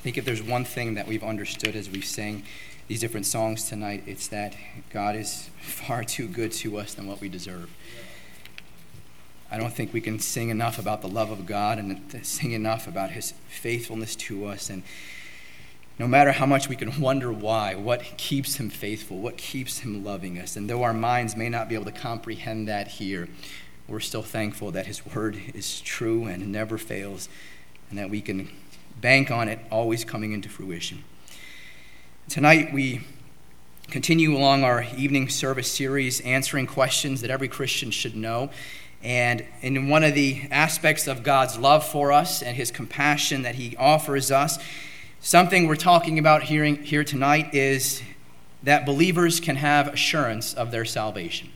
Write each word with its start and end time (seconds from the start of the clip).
I 0.00 0.02
think 0.02 0.16
if 0.16 0.24
there's 0.24 0.42
one 0.42 0.64
thing 0.64 0.94
that 0.94 1.06
we've 1.06 1.22
understood 1.22 1.76
as 1.76 1.90
we 1.90 2.00
sang 2.00 2.44
these 2.88 3.00
different 3.00 3.26
songs 3.26 3.68
tonight, 3.68 4.02
it's 4.06 4.28
that 4.28 4.56
God 4.88 5.14
is 5.14 5.50
far 5.60 6.04
too 6.04 6.26
good 6.26 6.52
to 6.52 6.78
us 6.78 6.94
than 6.94 7.06
what 7.06 7.20
we 7.20 7.28
deserve. 7.28 7.68
I 9.50 9.58
don't 9.58 9.74
think 9.74 9.92
we 9.92 10.00
can 10.00 10.18
sing 10.18 10.48
enough 10.48 10.78
about 10.78 11.02
the 11.02 11.08
love 11.08 11.30
of 11.30 11.44
God 11.44 11.78
and 11.78 12.00
sing 12.22 12.52
enough 12.52 12.88
about 12.88 13.10
his 13.10 13.34
faithfulness 13.50 14.16
to 14.16 14.46
us. 14.46 14.70
And 14.70 14.84
no 15.98 16.08
matter 16.08 16.32
how 16.32 16.46
much 16.46 16.66
we 16.66 16.76
can 16.76 16.98
wonder 16.98 17.30
why, 17.30 17.74
what 17.74 18.02
keeps 18.16 18.54
him 18.54 18.70
faithful, 18.70 19.18
what 19.18 19.36
keeps 19.36 19.80
him 19.80 20.02
loving 20.02 20.38
us. 20.38 20.56
And 20.56 20.70
though 20.70 20.82
our 20.82 20.94
minds 20.94 21.36
may 21.36 21.50
not 21.50 21.68
be 21.68 21.74
able 21.74 21.84
to 21.84 21.92
comprehend 21.92 22.66
that 22.68 22.88
here, 22.88 23.28
we're 23.86 24.00
still 24.00 24.22
thankful 24.22 24.70
that 24.70 24.86
his 24.86 25.04
word 25.04 25.38
is 25.52 25.82
true 25.82 26.24
and 26.24 26.50
never 26.50 26.78
fails, 26.78 27.28
and 27.90 27.98
that 27.98 28.08
we 28.08 28.22
can 28.22 28.48
bank 29.00 29.30
on 29.30 29.48
it 29.48 29.58
always 29.70 30.04
coming 30.04 30.32
into 30.32 30.48
fruition. 30.48 31.04
Tonight, 32.28 32.72
we 32.72 33.00
continue 33.88 34.36
along 34.36 34.62
our 34.62 34.84
evening 34.96 35.28
service 35.28 35.70
series, 35.70 36.20
answering 36.20 36.66
questions 36.66 37.22
that 37.22 37.30
every 37.30 37.48
Christian 37.48 37.90
should 37.90 38.14
know. 38.14 38.50
And 39.02 39.44
in 39.62 39.88
one 39.88 40.04
of 40.04 40.14
the 40.14 40.42
aspects 40.50 41.06
of 41.08 41.22
God's 41.22 41.58
love 41.58 41.84
for 41.84 42.12
us 42.12 42.42
and 42.42 42.56
his 42.56 42.70
compassion 42.70 43.42
that 43.42 43.56
he 43.56 43.76
offers 43.76 44.30
us, 44.30 44.58
something 45.20 45.66
we're 45.66 45.76
talking 45.76 46.18
about 46.18 46.44
here, 46.44 46.64
here 46.64 47.04
tonight 47.04 47.54
is 47.54 48.02
that 48.62 48.84
believers 48.84 49.40
can 49.40 49.56
have 49.56 49.88
assurance 49.88 50.52
of 50.54 50.70
their 50.70 50.84
salvation. 50.84 51.50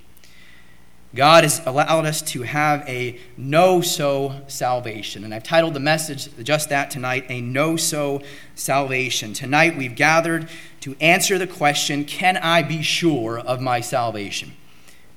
God 1.15 1.45
has 1.45 1.65
allowed 1.65 2.07
us 2.07 2.21
to 2.23 2.43
have 2.43 2.89
a 2.89 3.21
know 3.37 3.81
so 3.81 4.35
salvation. 4.49 5.23
And 5.23 5.33
I've 5.33 5.45
titled 5.45 5.75
the 5.75 5.81
message 5.81 6.29
just 6.43 6.71
that 6.71 6.91
tonight 6.91 7.27
a 7.29 7.41
know 7.41 7.77
so 7.77 8.21
salvation. 8.57 9.33
Tonight 9.33 9.77
we've 9.77 9.95
gathered 9.95 10.49
to 10.81 10.97
answer 11.01 11.39
the 11.39 11.47
question 11.47 12.05
can 12.05 12.37
I 12.37 12.63
be 12.63 12.83
sure 12.83 13.39
of 13.39 13.61
my 13.61 13.81
salvation? 13.81 14.55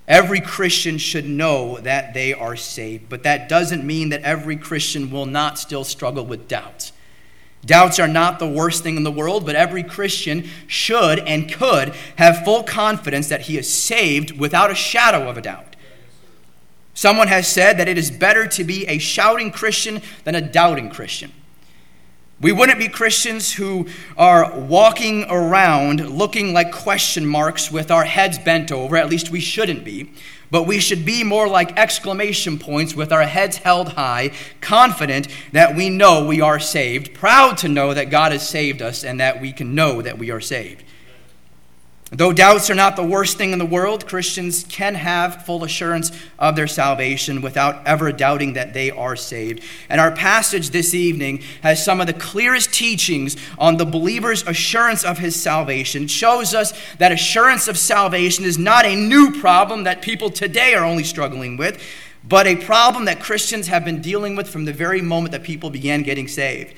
Every 0.07 0.39
Christian 0.39 0.99
should 0.99 1.25
know 1.25 1.79
that 1.79 2.13
they 2.13 2.31
are 2.31 2.55
saved, 2.55 3.09
but 3.09 3.23
that 3.23 3.49
doesn't 3.49 3.83
mean 3.83 4.09
that 4.09 4.21
every 4.21 4.55
Christian 4.55 5.09
will 5.09 5.25
not 5.25 5.57
still 5.57 5.83
struggle 5.83 6.25
with 6.25 6.47
doubts. 6.47 6.93
Doubts 7.65 7.99
are 7.99 8.07
not 8.07 8.39
the 8.39 8.47
worst 8.47 8.83
thing 8.83 8.97
in 8.97 9.03
the 9.03 9.11
world, 9.11 9.45
but 9.45 9.55
every 9.55 9.83
Christian 9.83 10.47
should 10.67 11.19
and 11.19 11.51
could 11.51 11.89
have 12.17 12.45
full 12.45 12.63
confidence 12.63 13.27
that 13.29 13.41
he 13.41 13.57
is 13.57 13.71
saved 13.71 14.39
without 14.39 14.71
a 14.71 14.75
shadow 14.75 15.27
of 15.27 15.37
a 15.37 15.41
doubt. 15.41 15.75
Someone 16.97 17.27
has 17.27 17.47
said 17.47 17.77
that 17.77 17.87
it 17.87 17.95
is 17.95 18.09
better 18.09 18.47
to 18.47 18.63
be 18.63 18.87
a 18.87 18.97
shouting 18.97 19.51
Christian 19.51 20.01
than 20.23 20.33
a 20.33 20.41
doubting 20.41 20.89
Christian. 20.89 21.31
We 22.41 22.51
wouldn't 22.51 22.79
be 22.79 22.87
Christians 22.87 23.53
who 23.53 23.87
are 24.17 24.59
walking 24.59 25.25
around 25.29 26.09
looking 26.09 26.53
like 26.53 26.71
question 26.71 27.23
marks 27.23 27.71
with 27.71 27.91
our 27.91 28.03
heads 28.03 28.39
bent 28.39 28.71
over, 28.71 28.97
at 28.97 29.11
least 29.11 29.29
we 29.29 29.39
shouldn't 29.39 29.85
be. 29.85 30.11
But 30.49 30.63
we 30.63 30.79
should 30.79 31.05
be 31.05 31.23
more 31.23 31.47
like 31.47 31.77
exclamation 31.77 32.57
points 32.57 32.95
with 32.95 33.11
our 33.11 33.27
heads 33.27 33.57
held 33.57 33.89
high, 33.89 34.31
confident 34.59 35.27
that 35.51 35.75
we 35.75 35.91
know 35.91 36.25
we 36.25 36.41
are 36.41 36.59
saved, 36.59 37.13
proud 37.13 37.59
to 37.59 37.69
know 37.69 37.93
that 37.93 38.09
God 38.09 38.31
has 38.31 38.49
saved 38.49 38.81
us 38.81 39.03
and 39.03 39.19
that 39.19 39.39
we 39.39 39.53
can 39.53 39.75
know 39.75 40.01
that 40.01 40.17
we 40.17 40.31
are 40.31 40.41
saved. 40.41 40.83
Though 42.09 42.31
doubts 42.31 42.69
are 42.69 42.75
not 42.75 42.95
the 42.95 43.03
worst 43.03 43.37
thing 43.37 43.51
in 43.51 43.59
the 43.59 43.65
world, 43.65 44.07
Christians 44.07 44.63
can 44.69 44.95
have 44.95 45.45
full 45.45 45.65
assurance 45.65 46.09
of 46.39 46.55
their 46.55 46.67
salvation 46.67 47.41
without 47.41 47.85
ever 47.85 48.13
doubting 48.13 48.53
that 48.53 48.73
they 48.73 48.91
are 48.91 49.17
saved. 49.17 49.61
And 49.89 49.99
our 49.99 50.11
passage 50.11 50.69
this 50.69 50.93
evening 50.93 51.43
has 51.63 51.83
some 51.83 51.99
of 51.99 52.07
the 52.07 52.13
clearest 52.13 52.73
teachings 52.73 53.35
on 53.59 53.75
the 53.75 53.85
believer's 53.85 54.47
assurance 54.47 55.03
of 55.03 55.17
his 55.17 55.35
salvation. 55.41 56.03
It 56.03 56.09
shows 56.09 56.53
us 56.53 56.73
that 56.97 57.11
assurance 57.11 57.67
of 57.67 57.77
salvation 57.77 58.45
is 58.45 58.57
not 58.57 58.85
a 58.85 58.95
new 58.95 59.37
problem 59.41 59.83
that 59.83 60.01
people 60.01 60.29
today 60.29 60.75
are 60.75 60.85
only 60.85 61.03
struggling 61.03 61.57
with, 61.57 61.83
but 62.23 62.47
a 62.47 62.55
problem 62.55 63.03
that 63.05 63.19
Christians 63.19 63.67
have 63.67 63.83
been 63.83 64.01
dealing 64.01 64.37
with 64.37 64.49
from 64.49 64.63
the 64.63 64.73
very 64.73 65.01
moment 65.01 65.33
that 65.33 65.43
people 65.43 65.69
began 65.69 66.03
getting 66.03 66.29
saved. 66.29 66.73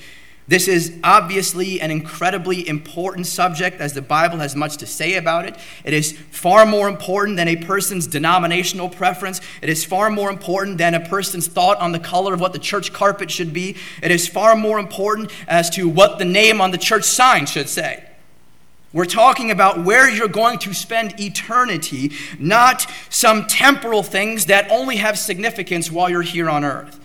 This 0.50 0.66
is 0.66 0.98
obviously 1.04 1.80
an 1.80 1.92
incredibly 1.92 2.66
important 2.66 3.28
subject 3.28 3.80
as 3.80 3.92
the 3.92 4.02
Bible 4.02 4.38
has 4.38 4.56
much 4.56 4.78
to 4.78 4.86
say 4.86 5.14
about 5.14 5.44
it. 5.44 5.56
It 5.84 5.94
is 5.94 6.10
far 6.32 6.66
more 6.66 6.88
important 6.88 7.36
than 7.36 7.46
a 7.46 7.54
person's 7.54 8.08
denominational 8.08 8.88
preference. 8.88 9.40
It 9.62 9.68
is 9.68 9.84
far 9.84 10.10
more 10.10 10.28
important 10.28 10.78
than 10.78 10.94
a 10.94 11.08
person's 11.08 11.46
thought 11.46 11.78
on 11.78 11.92
the 11.92 12.00
color 12.00 12.34
of 12.34 12.40
what 12.40 12.52
the 12.52 12.58
church 12.58 12.92
carpet 12.92 13.30
should 13.30 13.52
be. 13.52 13.76
It 14.02 14.10
is 14.10 14.26
far 14.26 14.56
more 14.56 14.80
important 14.80 15.30
as 15.46 15.70
to 15.70 15.88
what 15.88 16.18
the 16.18 16.24
name 16.24 16.60
on 16.60 16.72
the 16.72 16.78
church 16.78 17.04
sign 17.04 17.46
should 17.46 17.68
say. 17.68 18.04
We're 18.92 19.04
talking 19.04 19.52
about 19.52 19.84
where 19.84 20.10
you're 20.10 20.26
going 20.26 20.58
to 20.58 20.74
spend 20.74 21.20
eternity, 21.20 22.10
not 22.40 22.90
some 23.08 23.46
temporal 23.46 24.02
things 24.02 24.46
that 24.46 24.68
only 24.68 24.96
have 24.96 25.16
significance 25.16 25.92
while 25.92 26.10
you're 26.10 26.22
here 26.22 26.50
on 26.50 26.64
earth 26.64 26.99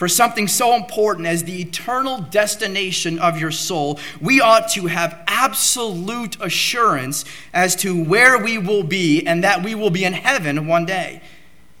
for 0.00 0.08
something 0.08 0.48
so 0.48 0.76
important 0.76 1.26
as 1.26 1.44
the 1.44 1.60
eternal 1.60 2.22
destination 2.22 3.18
of 3.18 3.38
your 3.38 3.50
soul, 3.50 4.00
we 4.18 4.40
ought 4.40 4.66
to 4.66 4.86
have 4.86 5.22
absolute 5.26 6.40
assurance 6.40 7.26
as 7.52 7.76
to 7.76 8.02
where 8.04 8.42
we 8.42 8.56
will 8.56 8.82
be 8.82 9.26
and 9.26 9.44
that 9.44 9.62
we 9.62 9.74
will 9.74 9.90
be 9.90 10.02
in 10.02 10.14
heaven 10.14 10.66
one 10.66 10.86
day. 10.86 11.20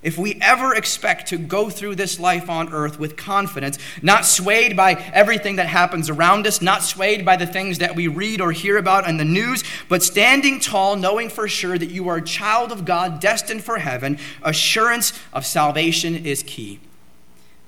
If 0.02 0.18
we 0.18 0.38
ever 0.42 0.74
expect 0.74 1.28
to 1.28 1.38
go 1.38 1.70
through 1.70 1.94
this 1.94 2.20
life 2.20 2.50
on 2.50 2.74
earth 2.74 2.98
with 2.98 3.16
confidence, 3.16 3.78
not 4.02 4.26
swayed 4.26 4.76
by 4.76 5.02
everything 5.14 5.56
that 5.56 5.68
happens 5.68 6.10
around 6.10 6.46
us, 6.46 6.60
not 6.60 6.82
swayed 6.82 7.24
by 7.24 7.36
the 7.36 7.46
things 7.46 7.78
that 7.78 7.96
we 7.96 8.06
read 8.06 8.42
or 8.42 8.52
hear 8.52 8.76
about 8.76 9.08
in 9.08 9.16
the 9.16 9.24
news, 9.24 9.64
but 9.88 10.02
standing 10.02 10.60
tall, 10.60 10.94
knowing 10.94 11.30
for 11.30 11.48
sure 11.48 11.78
that 11.78 11.90
you 11.90 12.06
are 12.10 12.18
a 12.18 12.22
child 12.22 12.70
of 12.70 12.84
God 12.84 13.18
destined 13.18 13.64
for 13.64 13.78
heaven, 13.78 14.18
assurance 14.42 15.18
of 15.32 15.46
salvation 15.46 16.26
is 16.26 16.42
key. 16.42 16.80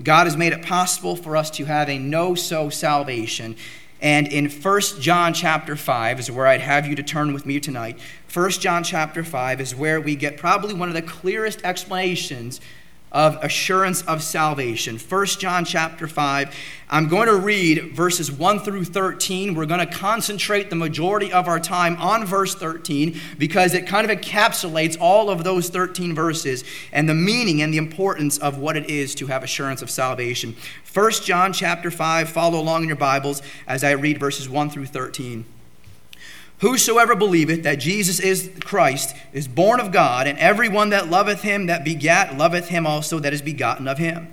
God 0.02 0.26
has 0.26 0.36
made 0.36 0.52
it 0.52 0.62
possible 0.62 1.16
for 1.16 1.36
us 1.36 1.50
to 1.52 1.64
have 1.64 1.88
a 1.88 1.98
know 1.98 2.34
so 2.34 2.70
salvation. 2.70 3.56
And 4.00 4.26
in 4.26 4.50
1 4.50 4.80
John 5.00 5.32
chapter 5.32 5.76
5 5.76 6.20
is 6.20 6.30
where 6.30 6.46
I'd 6.46 6.60
have 6.60 6.86
you 6.86 6.96
to 6.96 7.02
turn 7.02 7.32
with 7.32 7.46
me 7.46 7.60
tonight. 7.60 7.98
1 8.32 8.50
John 8.50 8.82
chapter 8.82 9.22
5 9.22 9.60
is 9.60 9.74
where 9.74 10.00
we 10.00 10.16
get 10.16 10.36
probably 10.36 10.74
one 10.74 10.88
of 10.88 10.94
the 10.94 11.02
clearest 11.02 11.62
explanations 11.62 12.60
of 13.12 13.36
assurance 13.44 14.02
of 14.02 14.22
salvation. 14.22 14.98
1 14.98 15.26
John 15.26 15.64
chapter 15.64 16.08
5. 16.08 16.54
I'm 16.88 17.08
going 17.08 17.28
to 17.28 17.36
read 17.36 17.94
verses 17.94 18.32
1 18.32 18.60
through 18.60 18.86
13. 18.86 19.54
We're 19.54 19.66
going 19.66 19.86
to 19.86 19.94
concentrate 19.94 20.70
the 20.70 20.76
majority 20.76 21.32
of 21.32 21.46
our 21.46 21.60
time 21.60 21.96
on 21.98 22.24
verse 22.24 22.54
13 22.54 23.18
because 23.38 23.74
it 23.74 23.86
kind 23.86 24.10
of 24.10 24.18
encapsulates 24.18 24.96
all 24.98 25.30
of 25.30 25.44
those 25.44 25.68
13 25.68 26.14
verses 26.14 26.64
and 26.90 27.08
the 27.08 27.14
meaning 27.14 27.62
and 27.62 27.72
the 27.72 27.78
importance 27.78 28.38
of 28.38 28.58
what 28.58 28.76
it 28.76 28.88
is 28.88 29.14
to 29.16 29.26
have 29.26 29.42
assurance 29.42 29.82
of 29.82 29.90
salvation. 29.90 30.56
1 30.92 31.12
John 31.22 31.52
chapter 31.52 31.90
5. 31.90 32.28
Follow 32.30 32.58
along 32.58 32.82
in 32.82 32.88
your 32.88 32.96
Bibles 32.96 33.42
as 33.66 33.84
I 33.84 33.92
read 33.92 34.18
verses 34.18 34.48
1 34.48 34.70
through 34.70 34.86
13. 34.86 35.44
Whosoever 36.62 37.16
believeth 37.16 37.64
that 37.64 37.80
Jesus 37.80 38.20
is 38.20 38.48
Christ 38.60 39.16
is 39.32 39.48
born 39.48 39.80
of 39.80 39.90
God, 39.90 40.28
and 40.28 40.38
every 40.38 40.68
one 40.68 40.90
that 40.90 41.10
loveth 41.10 41.42
him 41.42 41.66
that 41.66 41.84
begat 41.84 42.38
loveth 42.38 42.68
him 42.68 42.86
also 42.86 43.18
that 43.18 43.32
is 43.32 43.42
begotten 43.42 43.88
of 43.88 43.98
him. 43.98 44.32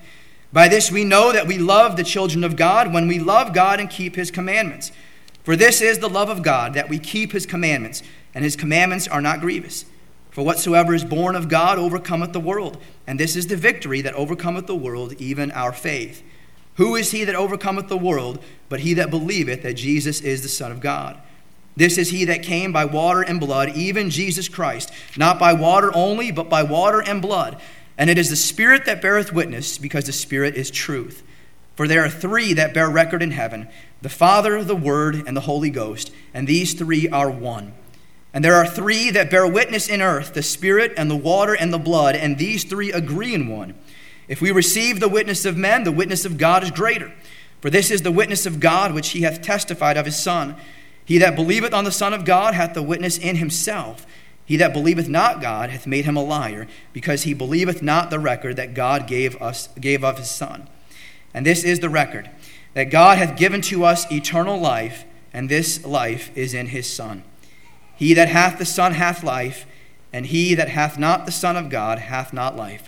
By 0.54 0.68
this 0.68 0.92
we 0.92 1.04
know 1.04 1.32
that 1.32 1.48
we 1.48 1.58
love 1.58 1.98
the 1.98 2.04
children 2.04 2.44
of 2.44 2.56
God 2.56 2.94
when 2.94 3.08
we 3.08 3.18
love 3.18 3.52
God 3.52 3.80
and 3.80 3.90
keep 3.90 4.16
his 4.16 4.30
commandments. 4.30 4.92
For 5.44 5.56
this 5.56 5.82
is 5.82 5.98
the 5.98 6.08
love 6.08 6.30
of 6.30 6.44
God, 6.44 6.76
that 6.76 6.88
we 6.88 7.00
keep 7.00 7.32
his 7.32 7.48
commandments, 7.48 8.04
and 8.36 8.44
his 8.44 8.56
commandments 8.56 9.08
are 9.08 9.22
not 9.22 9.42
grievous. 9.42 9.86
For 10.30 10.46
whatsoever 10.46 10.94
is 10.94 11.04
born 11.04 11.36
of 11.36 11.50
God 11.50 11.80
overcometh 11.80 12.34
the 12.34 12.40
world, 12.40 12.78
and 13.08 13.20
this 13.20 13.36
is 13.36 13.48
the 13.48 13.56
victory 13.56 14.02
that 14.02 14.14
overcometh 14.14 14.68
the 14.68 14.76
world, 14.76 15.14
even 15.14 15.50
our 15.54 15.74
faith. 15.74 16.22
Who 16.76 16.96
is 16.96 17.10
he 17.10 17.24
that 17.24 17.34
overcometh 17.34 17.88
the 17.88 17.98
world, 17.98 18.38
but 18.70 18.82
he 18.82 18.94
that 18.94 19.10
believeth 19.10 19.64
that 19.64 19.74
Jesus 19.74 20.22
is 20.22 20.44
the 20.44 20.48
Son 20.48 20.72
of 20.72 20.80
God? 20.80 21.20
This 21.80 21.98
is 21.98 22.10
he 22.10 22.26
that 22.26 22.44
came 22.44 22.74
by 22.74 22.84
water 22.84 23.22
and 23.22 23.40
blood, 23.40 23.70
even 23.70 24.10
Jesus 24.10 24.50
Christ, 24.50 24.92
not 25.16 25.40
by 25.40 25.54
water 25.54 25.96
only, 25.96 26.30
but 26.30 26.50
by 26.50 26.62
water 26.62 27.02
and 27.02 27.22
blood. 27.22 27.58
And 27.98 28.10
it 28.10 28.18
is 28.18 28.30
the 28.30 28.36
Spirit 28.36 28.84
that 28.86 29.02
beareth 29.02 29.32
witness, 29.32 29.78
because 29.78 30.04
the 30.04 30.12
Spirit 30.12 30.56
is 30.56 30.70
truth. 30.70 31.24
For 31.78 31.88
there 31.88 32.04
are 32.04 32.10
three 32.10 32.52
that 32.52 32.74
bear 32.74 32.90
record 32.90 33.24
in 33.24 33.32
heaven 33.32 33.70
the 34.02 34.10
Father, 34.10 34.62
the 34.62 34.76
Word, 34.76 35.24
and 35.26 35.38
the 35.38 35.42
Holy 35.42 35.70
Ghost, 35.70 36.12
and 36.34 36.48
these 36.48 36.74
three 36.74 37.08
are 37.08 37.32
one. 37.32 37.74
And 38.34 38.44
there 38.44 38.56
are 38.56 38.68
three 38.68 39.10
that 39.12 39.32
bear 39.32 39.48
witness 39.48 39.88
in 39.88 40.02
earth 40.02 40.34
the 40.34 40.44
Spirit, 40.44 40.92
and 40.98 41.10
the 41.10 41.16
water, 41.16 41.54
and 41.54 41.72
the 41.72 41.78
blood, 41.78 42.14
and 42.14 42.38
these 42.38 42.66
three 42.66 42.92
agree 42.92 43.34
in 43.34 43.48
one. 43.48 43.74
If 44.28 44.42
we 44.42 44.52
receive 44.52 45.00
the 45.00 45.08
witness 45.08 45.46
of 45.46 45.56
men, 45.56 45.86
the 45.86 45.94
witness 45.94 46.26
of 46.26 46.38
God 46.38 46.62
is 46.62 46.72
greater. 46.72 47.14
For 47.62 47.70
this 47.70 47.90
is 47.90 48.02
the 48.02 48.12
witness 48.12 48.46
of 48.46 48.60
God 48.60 48.94
which 48.94 49.12
he 49.12 49.22
hath 49.22 49.42
testified 49.42 49.96
of 49.96 50.06
his 50.06 50.20
Son. 50.22 50.58
He 51.10 51.18
that 51.18 51.36
believeth 51.36 51.74
on 51.74 51.86
the 51.86 51.92
Son 51.92 52.14
of 52.14 52.24
God 52.24 52.54
hath 52.54 52.76
the 52.76 52.84
witness 52.84 53.18
in 53.18 53.38
himself. 53.38 54.06
He 54.46 54.58
that 54.58 54.74
believeth 54.74 55.10
not 55.10 55.42
God 55.42 55.72
hath 55.72 55.88
made 55.88 56.06
him 56.06 56.16
a 56.16 56.24
liar, 56.24 56.68
because 56.94 57.24
he 57.24 57.34
believeth 57.34 57.82
not 57.82 58.12
the 58.12 58.20
record 58.20 58.58
that 58.58 58.76
God 58.76 59.08
gave 59.08 59.36
us 59.42 59.70
gave 59.80 60.04
of 60.04 60.20
his 60.20 60.30
Son. 60.30 60.70
And 61.34 61.48
this 61.48 61.64
is 61.64 61.80
the 61.80 61.90
record 61.90 62.30
that 62.76 62.92
God 62.92 63.18
hath 63.18 63.40
given 63.40 63.62
to 63.62 63.86
us 63.86 64.06
eternal 64.12 64.60
life, 64.60 65.04
and 65.34 65.50
this 65.50 65.84
life 65.84 66.30
is 66.38 66.54
in 66.54 66.68
his 66.68 66.88
Son. 66.88 67.24
He 67.96 68.14
that 68.14 68.28
hath 68.28 68.60
the 68.60 68.64
Son 68.66 68.94
hath 68.94 69.24
life, 69.24 69.66
and 70.14 70.28
he 70.28 70.54
that 70.54 70.70
hath 70.70 71.00
not 71.00 71.26
the 71.26 71.32
Son 71.32 71.58
of 71.58 71.72
God 71.72 71.98
hath 71.98 72.34
not 72.34 72.56
life. 72.56 72.88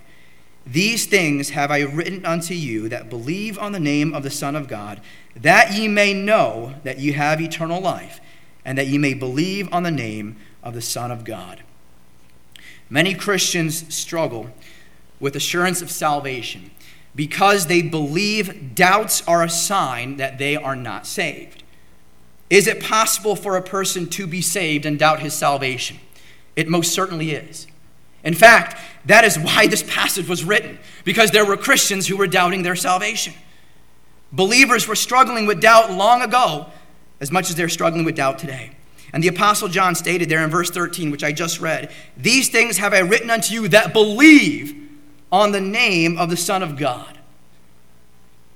These 0.65 1.05
things 1.05 1.51
have 1.51 1.71
I 1.71 1.81
written 1.81 2.25
unto 2.25 2.53
you 2.53 2.87
that 2.89 3.09
believe 3.09 3.57
on 3.57 3.71
the 3.71 3.79
name 3.79 4.13
of 4.13 4.23
the 4.23 4.29
Son 4.29 4.55
of 4.55 4.67
God, 4.67 5.01
that 5.35 5.73
ye 5.73 5.87
may 5.87 6.13
know 6.13 6.75
that 6.83 6.99
ye 6.99 7.13
have 7.13 7.41
eternal 7.41 7.81
life, 7.81 8.21
and 8.63 8.77
that 8.77 8.87
ye 8.87 8.97
may 8.97 9.13
believe 9.13 9.71
on 9.73 9.83
the 9.83 9.91
name 9.91 10.37
of 10.63 10.73
the 10.73 10.81
Son 10.81 11.11
of 11.11 11.23
God. 11.23 11.63
Many 12.89 13.13
Christians 13.13 13.93
struggle 13.93 14.51
with 15.19 15.35
assurance 15.35 15.81
of 15.81 15.89
salvation 15.89 16.71
because 17.15 17.67
they 17.67 17.81
believe 17.81 18.75
doubts 18.75 19.25
are 19.27 19.43
a 19.43 19.49
sign 19.49 20.17
that 20.17 20.37
they 20.37 20.55
are 20.55 20.75
not 20.75 21.07
saved. 21.07 21.63
Is 22.49 22.67
it 22.67 22.83
possible 22.83 23.35
for 23.35 23.55
a 23.55 23.61
person 23.61 24.07
to 24.09 24.27
be 24.27 24.41
saved 24.41 24.85
and 24.85 24.99
doubt 24.99 25.21
his 25.21 25.33
salvation? 25.33 25.99
It 26.55 26.67
most 26.67 26.91
certainly 26.91 27.31
is. 27.31 27.67
In 28.23 28.33
fact, 28.33 28.77
that 29.06 29.24
is 29.24 29.38
why 29.38 29.68
this 29.68 29.83
passage 29.83 30.27
was 30.27 30.44
written, 30.44 30.80
because 31.03 31.31
there 31.31 31.45
were 31.45 31.57
Christians 31.57 32.07
who 32.07 32.18
were 32.18 32.27
doubting 32.27 32.63
their 32.63 32.75
salvation. 32.75 33.33
Believers 34.31 34.88
were 34.88 34.95
struggling 34.95 35.45
with 35.45 35.62
doubt 35.62 35.92
long 35.92 36.21
ago, 36.21 36.68
as 37.19 37.31
much 37.31 37.50
as 37.50 37.56
they're 37.56 37.69
struggling 37.69 38.06
with 38.06 38.15
doubt 38.15 38.39
today. 38.39 38.71
And 39.13 39.24
the 39.24 39.27
Apostle 39.27 39.68
John 39.68 39.95
stated 39.95 40.30
there 40.30 40.44
in 40.44 40.50
verse 40.50 40.69
13, 40.69 41.12
which 41.12 41.24
I 41.24 41.31
just 41.31 41.59
read 41.59 41.92
These 42.15 42.50
things 42.50 42.77
have 42.77 42.94
I 42.94 43.00
written 43.00 43.30
unto 43.30 43.53
you 43.53 43.68
that 43.69 43.94
believe 43.94 44.89
on 45.31 45.51
the 45.51 45.62
name 45.62 46.18
of 46.18 46.30
the 46.30 46.38
Son 46.38 46.63
of 46.63 46.77
God. 46.77 47.18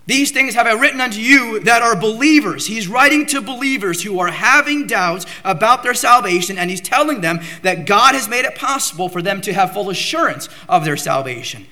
These 0.07 0.31
things 0.31 0.53
have 0.53 0.67
I 0.67 0.73
written 0.73 1.01
unto 1.01 1.19
you 1.19 1.59
that 1.61 1.81
are 1.81 1.95
believers. 1.95 2.67
He's 2.67 2.87
writing 2.87 3.25
to 3.27 3.41
believers 3.41 4.03
who 4.03 4.19
are 4.19 4.27
having 4.27 4.85
doubts 4.85 5.25
about 5.43 5.81
their 5.81 5.95
salvation, 5.95 6.59
and 6.59 6.69
he's 6.69 6.81
telling 6.81 7.21
them 7.21 7.39
that 7.63 7.87
God 7.87 8.13
has 8.13 8.29
made 8.29 8.45
it 8.45 8.55
possible 8.55 9.09
for 9.09 9.21
them 9.21 9.41
to 9.41 9.53
have 9.53 9.73
full 9.73 9.89
assurance 9.89 10.47
of 10.69 10.85
their 10.85 10.97
salvation. 10.97 11.65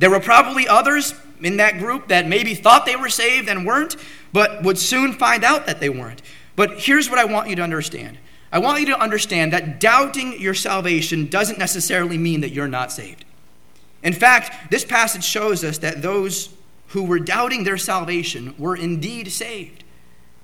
There 0.00 0.10
were 0.10 0.20
probably 0.20 0.66
others 0.66 1.14
in 1.40 1.58
that 1.58 1.78
group 1.78 2.08
that 2.08 2.26
maybe 2.26 2.54
thought 2.54 2.86
they 2.86 2.96
were 2.96 3.08
saved 3.08 3.48
and 3.48 3.64
weren't, 3.64 3.96
but 4.32 4.64
would 4.64 4.78
soon 4.78 5.12
find 5.12 5.44
out 5.44 5.66
that 5.66 5.78
they 5.78 5.88
weren't. 5.88 6.22
But 6.56 6.80
here's 6.80 7.08
what 7.08 7.18
I 7.18 7.24
want 7.24 7.48
you 7.48 7.56
to 7.56 7.62
understand 7.62 8.18
I 8.52 8.58
want 8.58 8.80
you 8.80 8.86
to 8.86 9.00
understand 9.00 9.52
that 9.52 9.78
doubting 9.78 10.40
your 10.40 10.54
salvation 10.54 11.26
doesn't 11.26 11.58
necessarily 11.58 12.18
mean 12.18 12.40
that 12.40 12.50
you're 12.50 12.66
not 12.66 12.90
saved. 12.90 13.24
In 14.02 14.12
fact, 14.12 14.72
this 14.72 14.84
passage 14.84 15.22
shows 15.22 15.62
us 15.62 15.78
that 15.78 16.02
those 16.02 16.48
who 16.90 17.04
were 17.04 17.18
doubting 17.18 17.64
their 17.64 17.78
salvation 17.78 18.54
were 18.58 18.76
indeed 18.76 19.30
saved, 19.30 19.84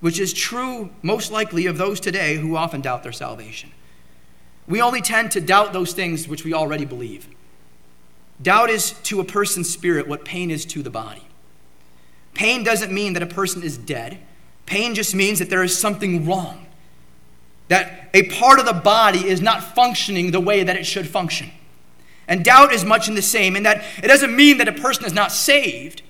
which 0.01 0.21
is 0.21 0.33
true 0.33 0.91
most 1.03 1.33
likely 1.33 1.67
of 1.67 1.77
those 1.77 1.99
today 1.99 2.37
who 2.37 2.57
often 2.57 2.81
doubt 2.81 3.03
their 3.03 3.13
salvation. 3.13 3.71
We 4.69 4.81
only 4.81 5.01
tend 5.01 5.33
to 5.33 5.41
doubt 5.41 5.73
those 5.73 5.93
things 5.93 6.29
which 6.29 6.45
we 6.45 6.55
already 6.55 6.85
believe. 6.85 7.29
Doubt 8.41 8.71
is 8.71 8.93
to 9.05 9.21
a 9.21 9.25
person's 9.25 9.71
spirit 9.71 10.07
what 10.07 10.25
pain 10.25 10.51
is 10.51 10.65
to 10.67 10.83
the 10.83 10.91
body. 10.91 11.23
Pain 12.35 12.63
doesn't 12.63 12.93
mean 12.93 13.15
that 13.15 13.23
a 13.23 13.27
person 13.27 13.63
is 13.63 13.79
dead, 13.79 14.19
pain 14.67 14.95
just 14.95 15.15
means 15.15 15.39
that 15.39 15.51
there 15.51 15.63
is 15.65 15.77
something 15.77 16.27
wrong, 16.27 16.67
that 17.69 18.11
a 18.15 18.29
part 18.31 18.61
of 18.61 18.67
the 18.67 18.73
body 18.73 19.27
is 19.27 19.41
not 19.41 19.75
functioning 19.75 20.31
the 20.31 20.41
way 20.41 20.63
that 20.63 20.77
it 20.77 20.85
should 20.85 21.09
function. 21.09 21.51
And 22.29 22.45
doubt 22.45 22.73
is 22.73 22.85
much 22.85 23.09
in 23.09 23.15
the 23.15 23.23
same, 23.23 23.57
in 23.57 23.63
that 23.65 23.83
it 24.03 24.07
doesn't 24.07 24.35
mean 24.35 24.59
that 24.59 24.69
a 24.69 24.73
person 24.73 25.05
is 25.05 25.13
not 25.13 25.33
saved, 25.33 26.03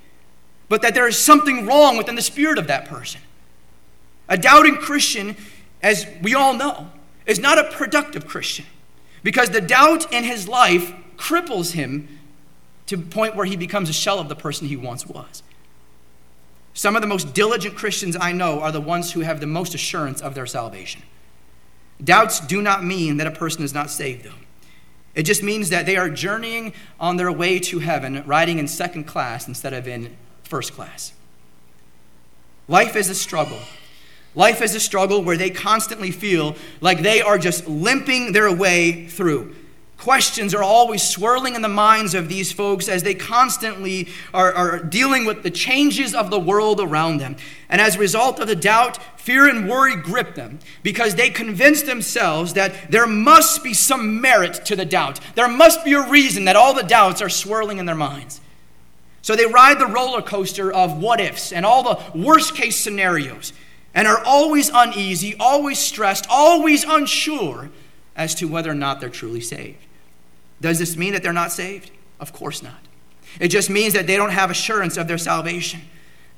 but 0.68 0.82
that 0.82 0.94
there 0.94 1.06
is 1.06 1.18
something 1.18 1.66
wrong 1.66 1.96
within 1.96 2.14
the 2.14 2.22
spirit 2.22 2.58
of 2.58 2.66
that 2.66 2.86
person. 2.86 3.20
A 4.28 4.36
doubting 4.36 4.76
Christian, 4.76 5.36
as 5.82 6.06
we 6.22 6.34
all 6.34 6.54
know, 6.54 6.90
is 7.26 7.38
not 7.38 7.58
a 7.58 7.64
productive 7.64 8.26
Christian 8.26 8.64
because 9.22 9.50
the 9.50 9.60
doubt 9.60 10.12
in 10.12 10.24
his 10.24 10.48
life 10.48 10.92
cripples 11.16 11.72
him 11.72 12.08
to 12.86 12.96
the 12.96 13.06
point 13.06 13.34
where 13.34 13.46
he 13.46 13.56
becomes 13.56 13.88
a 13.88 13.92
shell 13.92 14.18
of 14.18 14.28
the 14.28 14.36
person 14.36 14.68
he 14.68 14.76
once 14.76 15.06
was. 15.06 15.42
Some 16.74 16.94
of 16.94 17.02
the 17.02 17.08
most 17.08 17.32
diligent 17.34 17.74
Christians 17.74 18.16
I 18.20 18.32
know 18.32 18.60
are 18.60 18.70
the 18.70 18.80
ones 18.80 19.12
who 19.12 19.20
have 19.20 19.40
the 19.40 19.46
most 19.46 19.74
assurance 19.74 20.20
of 20.20 20.34
their 20.34 20.46
salvation. 20.46 21.02
Doubts 22.02 22.40
do 22.40 22.60
not 22.60 22.84
mean 22.84 23.16
that 23.16 23.26
a 23.26 23.30
person 23.30 23.64
is 23.64 23.72
not 23.72 23.90
saved, 23.90 24.24
though. 24.24 24.34
It 25.14 25.22
just 25.22 25.42
means 25.42 25.70
that 25.70 25.86
they 25.86 25.96
are 25.96 26.10
journeying 26.10 26.74
on 27.00 27.16
their 27.16 27.32
way 27.32 27.58
to 27.60 27.78
heaven, 27.78 28.22
riding 28.26 28.58
in 28.58 28.68
second 28.68 29.04
class 29.04 29.48
instead 29.48 29.72
of 29.72 29.88
in 29.88 30.14
first 30.46 30.72
class. 30.72 31.12
Life 32.68 32.96
is 32.96 33.08
a 33.08 33.14
struggle. 33.14 33.60
Life 34.34 34.60
is 34.60 34.74
a 34.74 34.80
struggle 34.80 35.22
where 35.22 35.36
they 35.36 35.50
constantly 35.50 36.10
feel 36.10 36.56
like 36.80 37.00
they 37.00 37.22
are 37.22 37.38
just 37.38 37.66
limping 37.66 38.32
their 38.32 38.54
way 38.54 39.06
through. 39.06 39.54
Questions 39.96 40.54
are 40.54 40.62
always 40.62 41.02
swirling 41.02 41.54
in 41.54 41.62
the 41.62 41.68
minds 41.68 42.14
of 42.14 42.28
these 42.28 42.52
folks 42.52 42.86
as 42.86 43.02
they 43.02 43.14
constantly 43.14 44.08
are, 44.34 44.52
are, 44.52 44.78
dealing 44.78 45.24
with 45.24 45.42
the 45.42 45.50
changes 45.50 46.14
of 46.14 46.30
the 46.30 46.38
world 46.38 46.80
around 46.80 47.16
them. 47.18 47.36
And 47.70 47.80
as 47.80 47.96
a 47.96 47.98
result 47.98 48.38
of 48.38 48.46
the 48.46 48.54
doubt, 48.54 48.98
fear 49.18 49.48
and 49.48 49.66
worry 49.66 49.96
grip 49.96 50.34
them 50.34 50.58
because 50.82 51.14
they 51.14 51.30
convince 51.30 51.80
themselves 51.82 52.52
that 52.52 52.90
there 52.90 53.06
must 53.06 53.64
be 53.64 53.72
some 53.72 54.20
merit 54.20 54.66
to 54.66 54.76
the 54.76 54.84
doubt. 54.84 55.18
There 55.34 55.48
must 55.48 55.82
be 55.82 55.94
a 55.94 56.06
reason 56.06 56.44
that 56.44 56.56
all 56.56 56.74
the 56.74 56.82
doubts 56.82 57.22
are 57.22 57.30
swirling 57.30 57.78
in 57.78 57.86
their 57.86 57.94
minds. 57.94 58.42
So 59.26 59.34
they 59.34 59.44
ride 59.44 59.80
the 59.80 59.88
roller 59.88 60.22
coaster 60.22 60.72
of 60.72 61.02
what 61.02 61.20
ifs 61.20 61.52
and 61.52 61.66
all 61.66 61.82
the 61.82 62.00
worst 62.16 62.54
case 62.54 62.76
scenarios 62.76 63.52
and 63.92 64.06
are 64.06 64.22
always 64.24 64.70
uneasy, 64.72 65.34
always 65.40 65.80
stressed, 65.80 66.28
always 66.30 66.84
unsure 66.84 67.70
as 68.14 68.36
to 68.36 68.46
whether 68.46 68.70
or 68.70 68.76
not 68.76 69.00
they're 69.00 69.08
truly 69.08 69.40
saved. 69.40 69.84
Does 70.60 70.78
this 70.78 70.96
mean 70.96 71.12
that 71.12 71.24
they're 71.24 71.32
not 71.32 71.50
saved? 71.50 71.90
Of 72.20 72.32
course 72.32 72.62
not. 72.62 72.78
It 73.40 73.48
just 73.48 73.68
means 73.68 73.94
that 73.94 74.06
they 74.06 74.16
don't 74.16 74.30
have 74.30 74.48
assurance 74.48 74.96
of 74.96 75.08
their 75.08 75.18
salvation. 75.18 75.80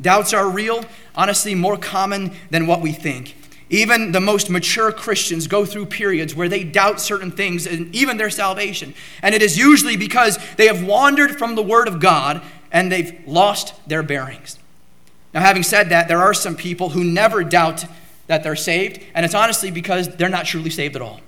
Doubts 0.00 0.32
are 0.32 0.49
real, 0.49 0.82
honestly, 1.14 1.55
more 1.55 1.76
common 1.76 2.32
than 2.49 2.67
what 2.67 2.81
we 2.81 2.93
think. 2.93 3.37
Even 3.69 4.12
the 4.12 4.20
most 4.20 4.49
mature 4.49 4.91
Christians 4.93 5.46
go 5.46 5.67
through 5.67 5.87
periods 5.87 6.34
where 6.34 6.49
they 6.49 6.64
doubt 6.64 7.02
certain 7.02 7.31
things 7.31 7.67
and 7.67 7.94
even 7.94 8.17
their 8.17 8.31
salvation. 8.31 8.94
And 9.20 9.34
it 9.34 9.43
is 9.43 9.58
usually 9.58 9.99
because 9.99 10.38
they 10.56 10.69
have 10.69 10.82
wandered 10.82 11.37
from 11.37 11.55
the 11.55 11.62
Word 11.62 11.87
of 11.87 12.00
God 12.00 12.41
and 12.73 12.91
they've 12.91 13.20
lost 13.26 13.75
their 13.88 14.03
bearings. 14.03 14.59
Now, 15.35 15.41
having 15.41 15.62
said 15.62 15.91
that, 15.91 16.08
there 16.08 16.20
are 16.20 16.34
some 16.34 16.56
people 16.56 16.91
who 16.91 17.05
never 17.05 17.44
doubt 17.44 17.84
that 18.27 18.43
they're 18.43 18.56
saved, 18.56 19.01
and 19.15 19.25
it's 19.25 19.34
honestly 19.34 19.70
because 19.70 20.08
they're 20.17 20.29
not 20.29 20.46
truly 20.46 20.70
saved 20.70 20.96
at 20.96 21.03
all. 21.03 21.20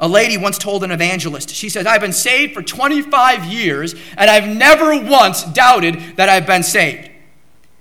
A 0.00 0.08
lady 0.08 0.36
once 0.36 0.58
told 0.58 0.82
an 0.82 0.90
evangelist, 0.90 1.50
she 1.50 1.68
said, 1.68 1.86
I've 1.86 2.00
been 2.00 2.12
saved 2.12 2.54
for 2.54 2.62
25 2.62 3.44
years, 3.44 3.94
and 4.16 4.28
I've 4.28 4.48
never 4.48 5.00
once 5.00 5.44
doubted 5.44 6.16
that 6.16 6.28
I've 6.28 6.46
been 6.46 6.64
saved. 6.64 7.08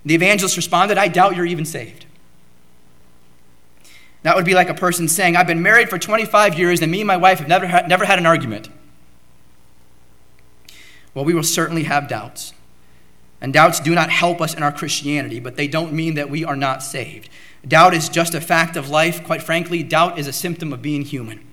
The 0.06 0.14
evangelist 0.14 0.56
responded, 0.56 0.98
I 0.98 1.08
doubt 1.08 1.36
you're 1.36 1.46
even 1.46 1.66
saved. 1.66 2.06
That 4.24 4.36
would 4.36 4.46
be 4.46 4.54
like 4.54 4.70
a 4.70 4.76
person 4.76 5.08
saying, 5.08 5.36
I've 5.36 5.48
been 5.48 5.64
married 5.64 5.90
for 5.90 5.98
25 5.98 6.58
years, 6.58 6.82
and 6.82 6.92
me 6.92 7.02
and 7.02 7.08
my 7.08 7.18
wife 7.18 7.40
have 7.40 7.48
never 7.48 7.66
had, 7.66 7.90
never 7.90 8.06
had 8.06 8.20
an 8.20 8.26
argument. 8.26 8.70
Well, 11.14 11.26
we 11.26 11.34
will 11.34 11.44
certainly 11.44 11.84
have 11.84 12.08
doubts. 12.08 12.54
And 13.42 13.52
doubts 13.52 13.80
do 13.80 13.96
not 13.96 14.10
help 14.10 14.40
us 14.40 14.54
in 14.54 14.64
our 14.64 14.72
Christianity, 14.72 15.40
but 15.40 15.56
they 15.56 15.68
don't 15.68 15.94
mean 15.94 16.14
that 16.14 16.30
we 16.30 16.46
are 16.46 16.56
not 16.56 16.84
saved. 16.84 17.30
Doubt 17.68 17.94
is 17.94 18.08
just 18.08 18.34
a 18.34 18.42
fact 18.42 18.76
of 18.76 18.90
life. 18.90 19.24
Quite 19.24 19.42
frankly, 19.42 19.84
doubt 19.84 20.20
is 20.20 20.28
a 20.28 20.34
symptom 20.34 20.72
of 20.72 20.82
being 20.82 21.04
human. 21.04 21.46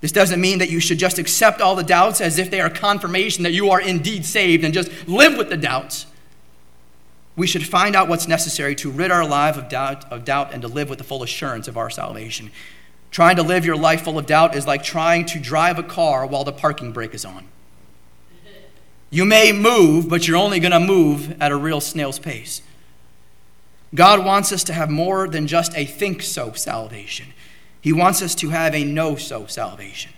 This 0.00 0.12
doesn't 0.12 0.40
mean 0.40 0.58
that 0.58 0.70
you 0.70 0.80
should 0.80 0.98
just 0.98 1.18
accept 1.18 1.60
all 1.60 1.76
the 1.76 1.84
doubts 1.84 2.20
as 2.20 2.38
if 2.38 2.50
they 2.50 2.60
are 2.60 2.70
confirmation 2.70 3.44
that 3.44 3.52
you 3.52 3.70
are 3.70 3.80
indeed 3.80 4.24
saved 4.24 4.64
and 4.64 4.74
just 4.74 4.90
live 5.08 5.36
with 5.36 5.48
the 5.48 5.56
doubts. 5.56 6.06
We 7.36 7.46
should 7.46 7.66
find 7.66 7.94
out 7.94 8.08
what's 8.08 8.28
necessary 8.28 8.74
to 8.76 8.90
rid 8.90 9.10
our 9.10 9.24
life 9.24 9.56
of 9.56 9.68
doubt, 9.68 10.10
of 10.12 10.24
doubt 10.24 10.52
and 10.52 10.60
to 10.62 10.68
live 10.68 10.88
with 10.88 10.98
the 10.98 11.04
full 11.04 11.22
assurance 11.22 11.68
of 11.68 11.76
our 11.76 11.88
salvation. 11.88 12.50
Trying 13.10 13.36
to 13.36 13.42
live 13.42 13.64
your 13.64 13.76
life 13.76 14.02
full 14.02 14.18
of 14.18 14.26
doubt 14.26 14.56
is 14.56 14.66
like 14.66 14.82
trying 14.82 15.24
to 15.26 15.38
drive 15.38 15.78
a 15.78 15.82
car 15.82 16.26
while 16.26 16.44
the 16.44 16.52
parking 16.52 16.92
brake 16.92 17.14
is 17.14 17.24
on. 17.24 17.46
You 19.12 19.26
may 19.26 19.52
move, 19.52 20.08
but 20.08 20.26
you're 20.26 20.38
only 20.38 20.58
going 20.58 20.72
to 20.72 20.80
move 20.80 21.36
at 21.38 21.52
a 21.52 21.56
real 21.56 21.82
snail's 21.82 22.18
pace. 22.18 22.62
God 23.94 24.24
wants 24.24 24.52
us 24.52 24.64
to 24.64 24.72
have 24.72 24.88
more 24.88 25.28
than 25.28 25.46
just 25.46 25.76
a 25.76 25.84
think 25.84 26.22
so 26.22 26.52
salvation. 26.54 27.26
He 27.82 27.92
wants 27.92 28.22
us 28.22 28.34
to 28.36 28.48
have 28.48 28.74
a 28.74 28.84
know 28.84 29.16
so 29.16 29.44
salvation. 29.44 30.12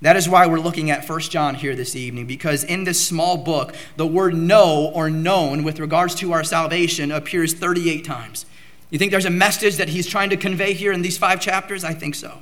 That 0.00 0.16
is 0.16 0.28
why 0.28 0.48
we're 0.48 0.58
looking 0.58 0.90
at 0.90 1.08
1 1.08 1.20
John 1.20 1.54
here 1.54 1.76
this 1.76 1.94
evening, 1.94 2.26
because 2.26 2.64
in 2.64 2.82
this 2.82 3.06
small 3.06 3.36
book, 3.36 3.72
the 3.96 4.06
word 4.06 4.34
know 4.34 4.90
or 4.92 5.08
known 5.08 5.62
with 5.62 5.78
regards 5.78 6.16
to 6.16 6.32
our 6.32 6.42
salvation 6.42 7.12
appears 7.12 7.54
38 7.54 8.04
times. 8.04 8.46
You 8.90 8.98
think 8.98 9.12
there's 9.12 9.26
a 9.26 9.30
message 9.30 9.76
that 9.76 9.90
he's 9.90 10.08
trying 10.08 10.30
to 10.30 10.36
convey 10.36 10.72
here 10.72 10.90
in 10.90 11.02
these 11.02 11.18
five 11.18 11.40
chapters? 11.40 11.84
I 11.84 11.94
think 11.94 12.16
so. 12.16 12.40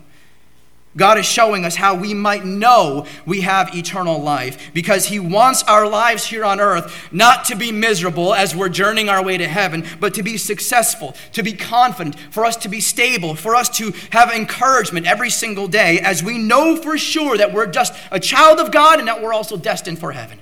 God 0.97 1.19
is 1.19 1.27
showing 1.27 1.65
us 1.65 1.77
how 1.77 1.95
we 1.95 2.15
might 2.15 2.45
know 2.45 3.07
we 3.25 3.43
have 3.43 3.77
eternal 3.77 4.21
life 4.21 4.73
because 4.75 5.07
He 5.07 5.21
wants 5.21 5.63
our 5.63 5.89
lives 5.89 6.27
here 6.27 6.45
on 6.45 6.59
earth 6.59 7.09
not 7.13 7.45
to 7.45 7.55
be 7.55 7.71
miserable 7.71 8.35
as 8.35 8.57
we're 8.57 8.69
journeying 8.69 9.09
our 9.09 9.23
way 9.23 9.39
to 9.39 9.47
heaven, 9.47 9.87
but 10.01 10.15
to 10.15 10.25
be 10.25 10.37
successful, 10.37 11.15
to 11.33 11.45
be 11.45 11.53
confident, 11.53 12.19
for 12.33 12.45
us 12.45 12.57
to 12.57 12.69
be 12.69 12.81
stable, 12.81 13.37
for 13.37 13.55
us 13.55 13.69
to 13.69 13.93
have 14.11 14.33
encouragement 14.33 15.07
every 15.07 15.31
single 15.31 15.69
day 15.69 16.01
as 16.01 16.25
we 16.25 16.39
know 16.39 16.75
for 16.75 16.99
sure 16.99 17.37
that 17.37 17.53
we're 17.53 17.67
just 17.67 17.95
a 18.11 18.19
child 18.19 18.59
of 18.59 18.73
God 18.73 18.99
and 18.99 19.07
that 19.07 19.23
we're 19.23 19.33
also 19.33 19.57
destined 19.57 20.01
for 20.01 20.11
heaven. 20.11 20.41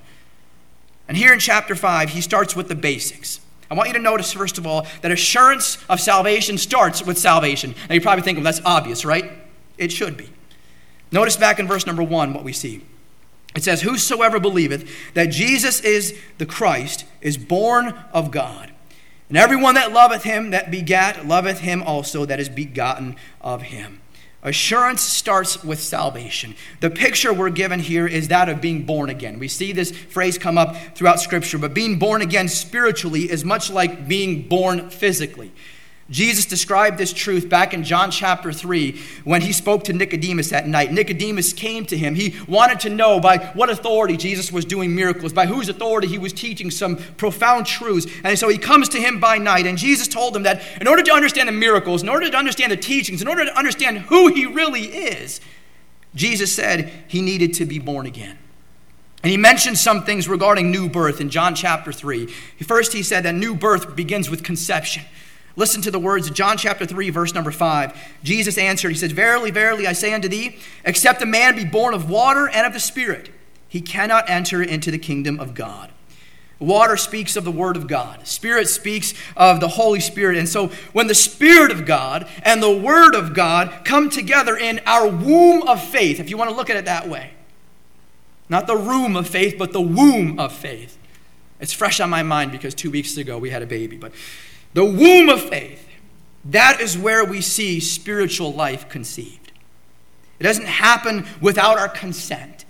And 1.07 1.15
here 1.15 1.31
in 1.31 1.39
chapter 1.39 1.75
5, 1.75 2.09
He 2.09 2.21
starts 2.21 2.55
with 2.55 2.69
the 2.69 2.75
basics. 2.75 3.39
I 3.69 3.75
want 3.75 3.89
you 3.89 3.93
to 3.93 3.99
notice, 3.99 4.33
first 4.33 4.57
of 4.57 4.65
all, 4.65 4.87
that 5.01 5.11
assurance 5.11 5.77
of 5.89 5.99
salvation 5.99 6.57
starts 6.57 7.05
with 7.05 7.19
salvation. 7.19 7.75
Now, 7.87 7.93
you 7.93 8.01
probably 8.01 8.23
think, 8.23 8.37
well, 8.37 8.45
that's 8.45 8.61
obvious, 8.65 9.05
right? 9.05 9.31
It 9.77 9.91
should 9.91 10.17
be. 10.17 10.27
Notice 11.11 11.37
back 11.37 11.59
in 11.59 11.67
verse 11.67 11.85
number 11.85 12.03
one 12.03 12.33
what 12.33 12.43
we 12.43 12.53
see. 12.53 12.81
It 13.55 13.63
says, 13.63 13.81
Whosoever 13.81 14.39
believeth 14.39 14.89
that 15.13 15.27
Jesus 15.27 15.81
is 15.81 16.17
the 16.37 16.45
Christ 16.45 17.05
is 17.21 17.37
born 17.37 17.95
of 18.13 18.31
God. 18.31 18.71
And 19.27 19.37
everyone 19.37 19.75
that 19.75 19.91
loveth 19.91 20.23
him 20.23 20.51
that 20.51 20.71
begat 20.71 21.27
loveth 21.27 21.59
him 21.59 21.83
also 21.83 22.25
that 22.25 22.39
is 22.39 22.49
begotten 22.49 23.15
of 23.41 23.63
him. 23.63 24.01
Assurance 24.41 25.01
starts 25.01 25.63
with 25.63 25.81
salvation. 25.81 26.55
The 26.79 26.89
picture 26.89 27.33
we're 27.33 27.49
given 27.49 27.81
here 27.81 28.07
is 28.07 28.29
that 28.29 28.47
of 28.47 28.61
being 28.61 28.85
born 28.85 29.09
again. 29.09 29.37
We 29.37 29.49
see 29.49 29.73
this 29.73 29.91
phrase 29.91 30.37
come 30.37 30.57
up 30.57 30.75
throughout 30.95 31.19
Scripture, 31.19 31.57
but 31.57 31.73
being 31.73 31.99
born 31.99 32.21
again 32.21 32.47
spiritually 32.47 33.29
is 33.29 33.43
much 33.43 33.69
like 33.69 34.07
being 34.07 34.47
born 34.47 34.89
physically. 34.89 35.51
Jesus 36.09 36.45
described 36.45 36.97
this 36.97 37.13
truth 37.13 37.49
back 37.49 37.73
in 37.73 37.83
John 37.83 38.09
chapter 38.09 38.51
3 38.51 38.99
when 39.25 39.41
he 39.41 39.53
spoke 39.53 39.83
to 39.83 39.93
Nicodemus 39.93 40.49
that 40.49 40.67
night. 40.67 40.91
Nicodemus 40.91 41.53
came 41.53 41.85
to 41.85 41.97
him. 41.97 42.15
He 42.15 42.35
wanted 42.47 42.79
to 42.81 42.89
know 42.89 43.19
by 43.19 43.37
what 43.53 43.69
authority 43.69 44.17
Jesus 44.17 44.51
was 44.51 44.65
doing 44.65 44.95
miracles, 44.95 45.33
by 45.33 45.45
whose 45.45 45.69
authority 45.69 46.07
he 46.07 46.17
was 46.17 46.33
teaching 46.33 46.71
some 46.71 46.97
profound 47.17 47.67
truths. 47.67 48.07
And 48.23 48.39
so 48.39 48.49
he 48.49 48.57
comes 48.57 48.89
to 48.89 48.97
him 48.99 49.19
by 49.19 49.37
night, 49.37 49.67
and 49.67 49.77
Jesus 49.77 50.07
told 50.07 50.35
him 50.35 50.43
that 50.43 50.63
in 50.81 50.87
order 50.87 51.03
to 51.03 51.11
understand 51.11 51.47
the 51.47 51.53
miracles, 51.53 52.01
in 52.01 52.09
order 52.09 52.29
to 52.29 52.37
understand 52.37 52.71
the 52.71 52.77
teachings, 52.77 53.21
in 53.21 53.27
order 53.27 53.45
to 53.45 53.55
understand 53.57 53.99
who 53.99 54.33
he 54.33 54.47
really 54.47 54.85
is, 54.85 55.39
Jesus 56.15 56.51
said 56.51 56.91
he 57.07 57.21
needed 57.21 57.53
to 57.55 57.65
be 57.65 57.77
born 57.77 58.07
again. 58.07 58.39
And 59.21 59.29
he 59.29 59.37
mentioned 59.37 59.77
some 59.77 60.05
things 60.05 60.27
regarding 60.29 60.71
new 60.71 60.89
birth 60.89 61.19
in 61.21 61.29
John 61.29 61.53
chapter 61.53 61.91
3. 61.91 62.27
First, 62.65 62.93
he 62.93 63.03
said 63.03 63.25
that 63.25 63.35
new 63.35 63.53
birth 63.53 63.95
begins 63.95 64.29
with 64.29 64.43
conception. 64.43 65.03
Listen 65.59 65.81
to 65.81 65.91
the 65.91 65.99
words 65.99 66.25
of 66.25 66.33
John 66.33 66.57
chapter 66.57 66.85
3, 66.85 67.09
verse 67.09 67.33
number 67.33 67.51
5. 67.51 67.93
Jesus 68.23 68.57
answered, 68.57 68.91
He 68.91 68.95
said, 68.97 69.11
Verily, 69.11 69.51
verily, 69.51 69.87
I 69.87 69.91
say 69.91 70.13
unto 70.13 70.29
thee, 70.29 70.57
except 70.85 71.21
a 71.21 71.25
man 71.25 71.57
be 71.57 71.65
born 71.65 71.93
of 71.93 72.09
water 72.09 72.47
and 72.47 72.65
of 72.65 72.71
the 72.71 72.79
Spirit, 72.79 73.29
he 73.67 73.81
cannot 73.81 74.29
enter 74.29 74.63
into 74.63 74.89
the 74.89 74.97
kingdom 74.97 75.37
of 75.37 75.53
God. 75.53 75.91
Water 76.59 76.95
speaks 76.95 77.35
of 77.35 77.43
the 77.43 77.51
Word 77.51 77.75
of 77.75 77.87
God. 77.87 78.25
Spirit 78.25 78.69
speaks 78.69 79.13
of 79.35 79.59
the 79.59 79.67
Holy 79.67 79.99
Spirit. 79.99 80.37
And 80.37 80.47
so 80.47 80.67
when 80.93 81.07
the 81.07 81.15
Spirit 81.15 81.71
of 81.71 81.85
God 81.85 82.25
and 82.43 82.63
the 82.63 82.77
Word 82.77 83.13
of 83.13 83.33
God 83.33 83.81
come 83.83 84.09
together 84.09 84.55
in 84.55 84.79
our 84.85 85.09
womb 85.09 85.63
of 85.63 85.83
faith, 85.83 86.21
if 86.21 86.29
you 86.29 86.37
want 86.37 86.49
to 86.49 86.55
look 86.55 86.69
at 86.69 86.77
it 86.77 86.85
that 86.85 87.09
way, 87.09 87.31
not 88.47 88.65
the 88.65 88.77
room 88.77 89.17
of 89.17 89.27
faith, 89.27 89.55
but 89.59 89.73
the 89.73 89.81
womb 89.81 90.39
of 90.39 90.53
faith. 90.53 90.97
It's 91.59 91.73
fresh 91.73 91.99
on 91.99 92.09
my 92.09 92.23
mind 92.23 92.53
because 92.53 92.73
two 92.73 92.91
weeks 92.91 93.17
ago 93.17 93.37
we 93.37 93.49
had 93.49 93.61
a 93.61 93.67
baby. 93.67 93.97
But 93.97 94.13
the 94.73 94.85
womb 94.85 95.29
of 95.29 95.41
faith, 95.41 95.87
that 96.45 96.79
is 96.79 96.97
where 96.97 97.25
we 97.25 97.41
see 97.41 97.79
spiritual 97.79 98.53
life 98.53 98.89
conceived. 98.89 99.51
It 100.39 100.43
doesn't 100.43 100.67
happen 100.67 101.25
without 101.41 101.77
our 101.77 101.89
consent. 101.89 102.65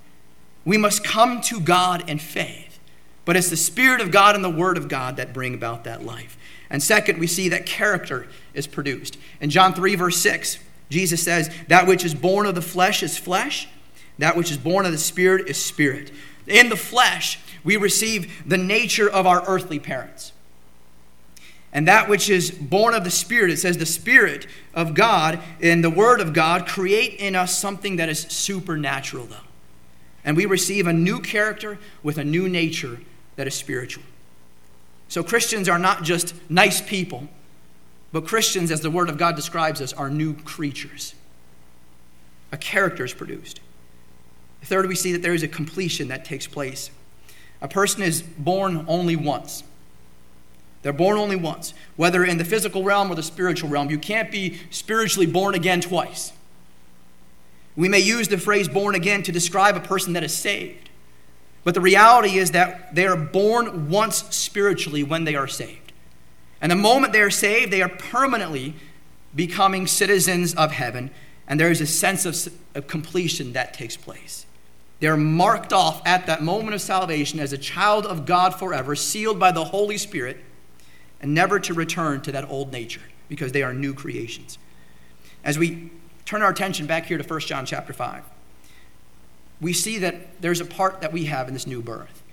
We 0.66 0.78
must 0.78 1.04
come 1.04 1.42
to 1.42 1.60
God 1.60 2.10
in 2.10 2.20
faith. 2.20 2.80
But 3.26 3.38
it's 3.38 3.50
the 3.50 3.58
Spirit 3.58 4.02
of 4.02 4.10
God 4.10 4.36
and 4.36 4.44
the 4.44 4.50
Word 4.50 4.76
of 4.76 4.88
God 4.88 5.18
that 5.18 5.34
bring 5.34 5.54
about 5.54 5.84
that 5.84 6.04
life. 6.04 6.36
And 6.70 6.82
second, 6.82 7.20
we 7.20 7.28
see 7.28 7.50
that 7.50 7.66
character 7.66 8.28
is 8.56 8.66
produced. 8.66 9.18
In 9.40 9.52
John 9.52 9.74
3, 9.74 9.96
verse 9.96 10.18
6, 10.18 10.58
Jesus 10.90 11.22
says, 11.22 11.52
That 11.68 11.86
which 11.86 12.04
is 12.04 12.16
born 12.16 12.48
of 12.48 12.56
the 12.56 12.62
flesh 12.62 13.04
is 13.04 13.20
flesh, 13.20 13.68
that 14.18 14.36
which 14.36 14.50
is 14.50 14.58
born 14.58 14.88
of 14.88 14.92
the 14.92 14.98
Spirit 14.98 15.48
is 15.48 15.64
spirit. 15.64 16.12
In 16.48 16.70
the 16.70 16.76
flesh, 16.76 17.40
we 17.64 17.78
receive 17.78 18.44
the 18.48 18.58
nature 18.58 19.08
of 19.10 19.28
our 19.28 19.44
earthly 19.48 19.80
parents. 19.80 20.34
And 21.72 21.88
that 21.88 22.10
which 22.10 22.30
is 22.30 22.50
born 22.50 22.94
of 22.96 23.04
the 23.04 23.12
Spirit, 23.12 23.52
it 23.52 23.58
says 23.58 23.78
the 23.78 23.86
Spirit 23.86 24.48
of 24.74 24.96
God 24.96 25.40
and 25.62 25.84
the 25.84 25.90
Word 25.90 26.20
of 26.20 26.34
God 26.34 26.68
create 26.68 27.20
in 27.20 27.36
us 27.36 27.58
something 27.58 27.98
that 27.98 28.10
is 28.10 28.22
supernatural, 28.22 29.26
though. 29.26 29.38
And 30.26 30.36
we 30.36 30.46
receive 30.46 30.88
a 30.88 30.94
new 30.94 31.20
character 31.20 31.78
with 32.02 32.18
a 32.18 32.24
new 32.24 32.50
nature 32.50 33.00
that 33.36 33.48
is 33.48 33.54
spiritual. 33.54 34.04
So 35.08 35.24
Christians 35.24 35.70
are 35.70 35.80
not 35.80 36.04
just 36.04 36.34
nice 36.50 36.82
people, 36.82 37.28
but 38.12 38.26
Christians, 38.26 38.72
as 38.72 38.82
the 38.82 38.92
Word 38.92 39.10
of 39.10 39.18
God 39.18 39.36
describes 39.36 39.82
us, 39.82 39.94
are 39.94 40.10
new 40.10 40.34
creatures. 40.34 41.14
A 42.52 42.58
character 42.58 43.06
is 43.06 43.14
produced. 43.14 43.60
Third, 44.64 44.88
we 44.88 44.96
see 44.96 45.12
that 45.12 45.22
there 45.22 45.34
is 45.34 45.44
a 45.44 45.48
completion 45.48 46.08
that 46.08 46.26
takes 46.26 46.48
place. 46.48 46.90
A 47.62 47.68
person 47.68 48.02
is 48.02 48.22
born 48.22 48.86
only 48.88 49.16
once. 49.16 49.64
They're 50.82 50.94
born 50.94 51.18
only 51.18 51.36
once, 51.36 51.74
whether 51.98 52.24
in 52.24 52.38
the 52.38 52.46
physical 52.46 52.84
realm 52.84 53.12
or 53.12 53.16
the 53.16 53.24
spiritual 53.24 53.70
realm. 53.70 53.90
You 53.90 54.00
can't 54.00 54.32
be 54.32 54.60
spiritually 54.70 55.26
born 55.26 55.56
again 55.56 55.82
twice. 55.82 56.32
We 57.76 57.90
may 57.90 58.00
use 58.00 58.28
the 58.28 58.38
phrase 58.38 58.68
born 58.68 58.96
again 58.96 59.24
to 59.24 59.32
describe 59.32 59.76
a 59.76 59.82
person 59.82 60.14
that 60.14 60.24
is 60.24 60.34
saved. 60.34 60.90
But 61.64 61.74
the 61.74 61.82
reality 61.82 62.38
is 62.38 62.52
that 62.52 62.96
they 62.96 63.06
are 63.06 63.18
born 63.18 63.90
once 63.90 64.24
spiritually 64.36 65.04
when 65.04 65.26
they 65.26 65.36
are 65.36 65.48
saved. 65.48 65.92
And 66.62 66.72
the 66.72 66.76
moment 66.76 67.14
they 67.14 67.22
are 67.22 67.30
saved, 67.30 67.72
they 67.72 67.82
are 67.82 67.90
permanently 67.90 68.76
becoming 69.36 69.88
citizens 69.88 70.56
of 70.56 70.72
heaven, 70.72 71.12
and 71.48 71.60
there 71.60 71.72
is 71.72 71.82
a 71.82 71.86
sense 71.86 72.26
of, 72.26 72.54
of 72.76 72.88
completion 72.88 73.54
that 73.54 73.74
takes 73.74 73.96
place. 73.96 74.46
They're 75.00 75.18
marked 75.18 75.72
off 75.72 76.02
at 76.06 76.26
that 76.26 76.44
moment 76.44 76.74
of 76.74 76.82
salvation 76.82 77.40
as 77.40 77.54
a 77.54 77.58
child 77.58 78.06
of 78.06 78.26
God 78.26 78.56
forever, 78.56 78.96
sealed 78.96 79.40
by 79.40 79.52
the 79.52 79.64
Holy 79.66 79.98
Spirit 79.98 80.38
and 81.22 81.34
never 81.34 81.60
to 81.60 81.74
return 81.74 82.22
to 82.22 82.32
that 82.32 82.50
old 82.50 82.72
nature 82.72 83.02
because 83.28 83.52
they 83.52 83.64
are 83.64 83.74
new 83.74 83.94
creations. 83.94 84.58
As 85.44 85.58
we 85.58 85.92
turn 86.26 86.42
our 86.42 86.52
attention 86.52 86.86
back 86.86 87.06
here 87.06 87.18
to 87.18 87.24
1 87.24 87.40
John 87.42 87.66
chapter 87.66 87.94
5, 87.94 88.24
we 89.62 89.74
see 89.74 89.98
that 90.00 90.42
there's 90.42 90.62
a 90.62 90.66
part 90.66 91.02
that 91.02 91.12
we 91.12 91.26
have 91.26 91.48
in 91.48 91.54
this 91.54 91.68
new 91.68 91.82
birth. 91.82 92.24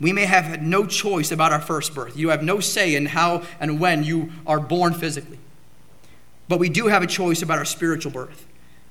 We 0.00 0.12
may 0.12 0.26
have 0.26 0.44
had 0.44 0.62
no 0.62 0.86
choice 0.86 1.32
about 1.32 1.52
our 1.52 1.60
first 1.60 1.94
birth. 1.94 2.16
You 2.16 2.28
have 2.28 2.42
no 2.42 2.60
say 2.60 2.94
in 2.94 3.06
how 3.06 3.42
and 3.58 3.80
when 3.80 4.04
you 4.04 4.30
are 4.46 4.60
born 4.60 4.94
physically. 4.94 5.38
But 6.48 6.58
we 6.58 6.68
do 6.68 6.86
have 6.86 7.02
a 7.02 7.06
choice 7.06 7.42
about 7.42 7.58
our 7.58 7.64
spiritual 7.64 8.12
birth. 8.12 8.46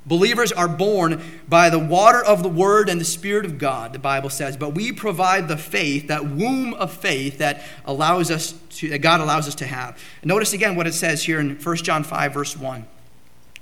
Believers 0.05 0.51
are 0.51 0.67
born 0.67 1.21
by 1.47 1.69
the 1.69 1.79
water 1.79 2.23
of 2.23 2.43
the 2.43 2.49
Word 2.49 2.89
and 2.89 3.01
the 3.01 3.05
Spirit 3.05 3.45
of 3.45 3.57
God, 3.57 3.91
the 3.91 3.99
Bible 3.99 4.29
says. 4.29 4.55
But 4.55 4.75
we 4.75 4.91
provide 4.91 5.47
the 5.47 5.57
faith, 5.57 6.07
that 6.07 6.29
womb 6.29 6.75
of 6.75 6.93
faith 6.93 7.39
that 7.39 7.63
allows 7.85 8.29
us 8.29 8.53
to, 8.69 8.89
that 8.89 8.99
God 8.99 9.19
allows 9.19 9.47
us 9.47 9.55
to 9.55 9.65
have. 9.65 9.99
Notice 10.23 10.53
again 10.53 10.75
what 10.75 10.85
it 10.85 10.93
says 10.93 11.23
here 11.23 11.39
in 11.39 11.55
1 11.55 11.75
John 11.77 12.03
5, 12.03 12.33
verse 12.33 12.55
1. 12.55 12.85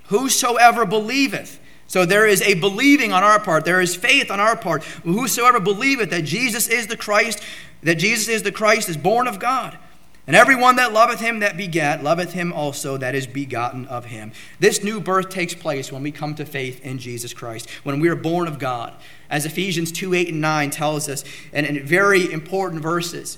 Whosoever 0.07 0.85
believeth, 0.85 1.59
so 1.87 2.05
there 2.05 2.27
is 2.27 2.41
a 2.41 2.55
believing 2.55 3.13
on 3.13 3.23
our 3.23 3.39
part, 3.39 3.63
there 3.63 3.81
is 3.81 3.95
faith 3.95 4.29
on 4.29 4.41
our 4.41 4.57
part. 4.57 4.83
Whosoever 4.83 5.61
believeth 5.61 6.09
that 6.09 6.25
Jesus 6.25 6.67
is 6.67 6.87
the 6.87 6.97
Christ, 6.97 7.41
that 7.83 7.95
Jesus 7.95 8.27
is 8.27 8.43
the 8.43 8.51
Christ, 8.51 8.89
is 8.89 8.97
born 8.97 9.27
of 9.27 9.39
God. 9.39 9.77
And 10.25 10.37
everyone 10.37 10.77
that 10.77 10.93
loveth 10.93 11.19
him 11.19 11.39
that 11.39 11.57
begat, 11.57 12.01
loveth 12.01 12.31
him 12.31 12.53
also 12.53 12.95
that 12.95 13.13
is 13.13 13.27
begotten 13.27 13.85
of 13.87 14.05
him. 14.05 14.31
This 14.57 14.81
new 14.81 15.01
birth 15.01 15.29
takes 15.29 15.53
place 15.53 15.91
when 15.91 16.01
we 16.01 16.11
come 16.11 16.33
to 16.35 16.45
faith 16.45 16.79
in 16.85 16.97
Jesus 16.97 17.33
Christ, 17.33 17.69
when 17.83 17.99
we 17.99 18.07
are 18.07 18.15
born 18.15 18.47
of 18.47 18.57
God. 18.57 18.93
As 19.29 19.45
Ephesians 19.45 19.91
2 19.91 20.13
8 20.13 20.29
and 20.29 20.39
9 20.39 20.69
tells 20.69 21.09
us, 21.09 21.25
and 21.51 21.65
in 21.65 21.85
very 21.85 22.31
important 22.31 22.81
verses, 22.81 23.37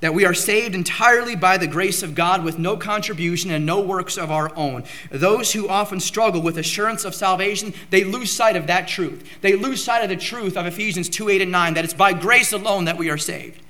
that 0.00 0.14
we 0.14 0.24
are 0.24 0.34
saved 0.34 0.74
entirely 0.74 1.36
by 1.36 1.58
the 1.58 1.66
grace 1.66 2.02
of 2.02 2.14
God 2.14 2.42
with 2.42 2.58
no 2.58 2.76
contribution 2.76 3.50
and 3.50 3.66
no 3.66 3.80
works 3.80 4.16
of 4.16 4.30
our 4.30 4.54
own. 4.56 4.84
Those 5.10 5.52
who 5.52 5.68
often 5.68 6.00
struggle 6.00 6.42
with 6.42 6.58
assurance 6.58 7.04
of 7.04 7.14
salvation, 7.14 7.74
they 7.90 8.04
lose 8.04 8.30
sight 8.30 8.56
of 8.56 8.66
that 8.66 8.88
truth. 8.88 9.26
They 9.40 9.56
lose 9.56 9.84
sight 9.84 10.02
of 10.02 10.08
the 10.08 10.16
truth 10.16 10.56
of 10.56 10.64
Ephesians 10.64 11.10
2 11.10 11.28
8 11.28 11.42
and 11.42 11.52
9, 11.52 11.74
that 11.74 11.84
it's 11.84 11.94
by 11.94 12.14
grace 12.14 12.52
alone 12.52 12.86
that 12.86 12.96
we 12.96 13.10
are 13.10 13.18
saved. 13.18 13.60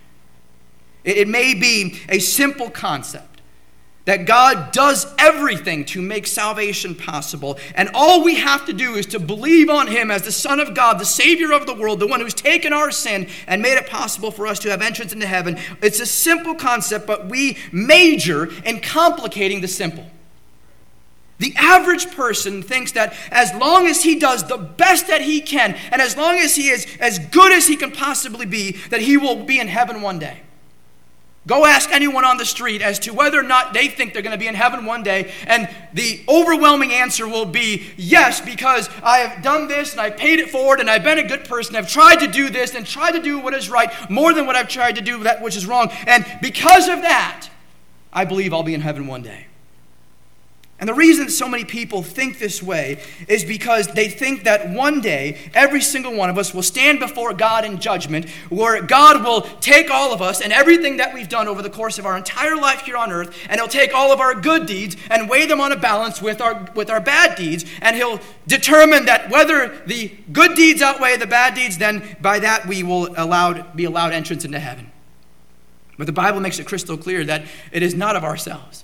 It 1.05 1.29
may 1.29 1.55
be 1.55 2.01
a 2.09 2.19
simple 2.19 2.71
concept 2.71 3.35
that 4.05 4.27
God 4.27 4.73
does 4.73 5.07
everything 5.19 5.85
to 5.87 6.03
make 6.03 6.27
salvation 6.27 6.95
possible, 6.95 7.59
and 7.75 7.91
all 7.95 8.23
we 8.23 8.35
have 8.35 8.67
to 8.67 8.73
do 8.73 8.95
is 8.95 9.07
to 9.07 9.19
believe 9.19 9.71
on 9.71 9.87
Him 9.87 10.11
as 10.11 10.23
the 10.23 10.33
Son 10.33 10.61
of 10.61 10.75
God, 10.75 10.99
the 10.99 11.07
Savior 11.07 11.53
of 11.53 11.67
the 11.67 11.75
world, 11.75 12.01
the 12.01 12.07
one 12.07 12.21
who's 12.21 12.35
taken 12.35 12.73
our 12.73 12.91
sin 12.91 13.29
and 13.47 13.63
made 13.63 13.79
it 13.79 13.89
possible 13.89 14.31
for 14.31 14.47
us 14.47 14.59
to 14.61 14.71
have 14.71 14.83
entrance 14.83 15.13
into 15.13 15.27
heaven. 15.27 15.59
It's 15.81 16.01
a 16.01 16.07
simple 16.07 16.55
concept, 16.55 17.07
but 17.07 17.29
we 17.29 17.57
major 17.73 18.51
in 18.65 18.81
complicating 18.81 19.63
the 19.63 19.69
simple. 19.69 20.07
The 21.39 21.55
average 21.57 22.15
person 22.15 22.63
thinks 22.63 22.93
that 22.93 23.15
as 23.31 23.55
long 23.55 23.87
as 23.87 24.03
he 24.03 24.19
does 24.19 24.45
the 24.45 24.57
best 24.57 25.09
that 25.09 25.23
he 25.23 25.41
can, 25.41 25.77
and 25.91 26.01
as 26.01 26.17
long 26.17 26.39
as 26.39 26.55
he 26.55 26.69
is 26.69 26.87
as 27.01 27.19
good 27.19 27.53
as 27.53 27.67
he 27.67 27.77
can 27.77 27.91
possibly 27.91 28.47
be, 28.47 28.73
that 28.91 29.01
he 29.01 29.17
will 29.17 29.45
be 29.45 29.59
in 29.59 29.69
heaven 29.69 30.03
one 30.03 30.19
day. 30.19 30.43
Go 31.47 31.67
ask 31.67 31.91
anyone 31.91 32.25
on 32.25 32.39
the 32.39 32.47
street 32.47 32.81
as 32.81 32.99
to 33.01 33.13
whether 33.13 33.39
or 33.39 33.43
not 33.43 33.75
they 33.75 33.89
think 33.89 34.15
they're 34.15 34.23
going 34.23 34.33
to 34.33 34.39
be 34.39 34.47
in 34.47 34.55
heaven 34.55 34.87
one 34.87 35.03
day, 35.03 35.31
and 35.47 35.69
the 35.93 36.25
overwhelming 36.27 36.93
answer 36.93 37.29
will 37.29 37.45
be 37.45 37.91
yes, 37.99 38.41
because 38.41 38.89
I 39.03 39.19
have 39.19 39.43
done 39.43 39.69
this 39.69 39.93
and 39.93 40.01
I 40.01 40.09
paid 40.09 40.39
it 40.39 40.51
forward 40.51 40.81
and 40.81 40.89
I've 40.89 41.05
been 41.05 41.19
a 41.19 41.29
good 41.29 41.45
person. 41.45 41.77
I've 41.77 41.91
tried 41.91 42.21
to 42.21 42.27
do 42.27 42.49
this 42.49 42.75
and 42.75 42.87
tried 42.87 43.13
to 43.13 43.21
do 43.21 43.39
what 43.39 43.53
is 43.53 43.69
right 43.69 43.93
more 44.11 44.33
than 44.33 44.47
what 44.47 44.57
I've 44.57 44.69
tried 44.69 44.97
to 44.97 45.03
do 45.03 45.23
that 45.25 45.43
which 45.43 45.57
is 45.57 45.67
wrong. 45.67 45.91
And 46.07 46.25
because 46.41 46.89
of 46.89 47.03
that, 47.03 47.51
I 48.11 48.25
believe 48.25 48.55
I'll 48.55 48.63
be 48.63 48.75
in 48.75 48.81
heaven 48.81 49.07
one 49.07 49.23
day. 49.23 49.47
And 50.85 50.89
the 50.91 50.93
reason 50.93 51.31
so 51.31 51.49
many 51.49 51.65
people 51.65 52.03
think 52.03 52.39
this 52.39 52.63
way 52.63 53.01
is 53.27 53.43
because 53.43 53.87
they 53.95 54.07
think 54.07 54.45
that 54.45 54.69
one 54.69 55.01
day 55.01 55.39
every 55.55 55.81
single 55.81 56.15
one 56.15 56.29
of 56.29 56.37
us 56.37 56.53
will 56.53 56.63
stand 56.63 57.01
before 57.01 57.33
God 57.33 57.65
in 57.65 57.81
judgment, 57.81 58.29
where 58.51 58.83
God 58.83 59.25
will 59.25 59.41
take 59.61 59.91
all 59.91 60.13
of 60.13 60.21
us 60.21 60.43
and 60.43 60.53
everything 60.53 60.99
that 60.99 61.15
we've 61.15 61.31
done 61.31 61.49
over 61.49 61.63
the 61.63 61.71
course 61.71 61.99
of 61.99 62.05
our 62.05 62.19
entire 62.19 62.55
life 62.55 62.83
here 62.83 62.99
on 62.99 63.11
earth, 63.13 63.35
and 63.49 63.59
He'll 63.59 63.67
take 63.67 63.95
all 63.95 64.13
of 64.13 64.21
our 64.21 64.35
good 64.35 64.67
deeds 64.67 64.95
and 65.09 65.27
weigh 65.27 65.47
them 65.47 65.59
on 65.59 65.73
a 65.73 65.77
balance 65.77 66.21
with 66.21 66.43
our, 66.43 66.71
with 66.75 66.91
our 66.91 67.01
bad 67.01 67.35
deeds, 67.39 67.65
and 67.81 67.97
He'll 67.97 68.21
determine 68.47 69.07
that 69.07 69.31
whether 69.31 69.81
the 69.87 70.13
good 70.35 70.55
deeds 70.55 70.83
outweigh 70.83 71.17
the 71.17 71.27
bad 71.27 71.55
deeds, 71.55 71.79
then 71.79 72.15
by 72.21 72.41
that 72.41 72.67
we 72.67 72.83
will 72.83 73.09
allowed, 73.17 73.75
be 73.75 73.87
allowed 73.87 74.13
entrance 74.13 74.45
into 74.45 74.59
heaven. 74.59 74.93
But 75.97 76.05
the 76.09 76.13
Bible 76.13 76.41
makes 76.41 76.59
it 76.59 76.67
crystal 76.67 76.99
clear 76.99 77.25
that 77.25 77.47
it 77.73 77.83
is 77.83 77.95
not 77.95 78.17
of 78.17 78.23
ourselves. 78.23 78.84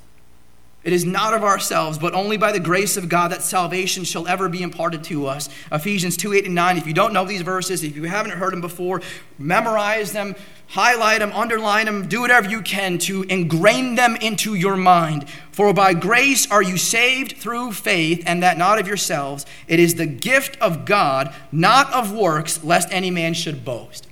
It 0.83 0.95
is 0.95 1.05
not 1.05 1.35
of 1.35 1.45
ourselves, 1.45 1.99
but 1.99 2.15
only 2.15 2.39
by 2.39 2.53
the 2.53 2.61
grace 2.61 2.97
of 2.97 3.11
God 3.11 3.33
that 3.33 3.43
salvation 3.43 4.05
shall 4.05 4.27
ever 4.27 4.49
be 4.49 4.63
imparted 4.63 5.05
to 5.05 5.27
us. 5.27 5.51
Ephesians 5.71 6.17
2 6.17 6.33
8 6.33 6.47
and 6.47 6.55
9. 6.55 6.79
If 6.79 6.87
you 6.87 6.95
don't 6.95 7.13
know 7.13 7.27
these 7.27 7.43
verses, 7.43 7.85
if 7.85 7.95
you 7.95 8.05
haven't 8.05 8.33
heard 8.33 8.55
them 8.55 8.63
before, 8.63 9.03
memorize 9.39 10.13
them, 10.13 10.35
highlight 10.69 11.19
them, 11.19 11.33
underline 11.33 11.85
them, 11.85 12.09
do 12.09 12.23
whatever 12.23 12.49
you 12.49 12.63
can 12.63 12.97
to 12.97 13.25
ingrain 13.25 13.97
them 13.97 14.17
into 14.17 14.55
your 14.55 14.77
mind. 14.77 15.29
For 15.53 15.75
by 15.75 15.93
grace 15.93 16.51
are 16.51 16.63
you 16.63 16.79
saved 16.79 17.37
through 17.37 17.73
faith, 17.73 18.23
and 18.25 18.43
that 18.43 18.57
not 18.57 18.79
of 18.79 18.89
yourselves. 18.89 19.45
It 19.69 19.81
is 19.81 19.97
the 19.97 20.07
gift 20.07 20.57
of 20.63 20.87
God, 20.87 21.35
not 21.53 21.93
of 21.93 22.11
works, 22.11 22.65
lest 22.65 22.89
any 22.91 23.11
man 23.11 23.35
should 23.35 23.67
boast. 23.67 24.07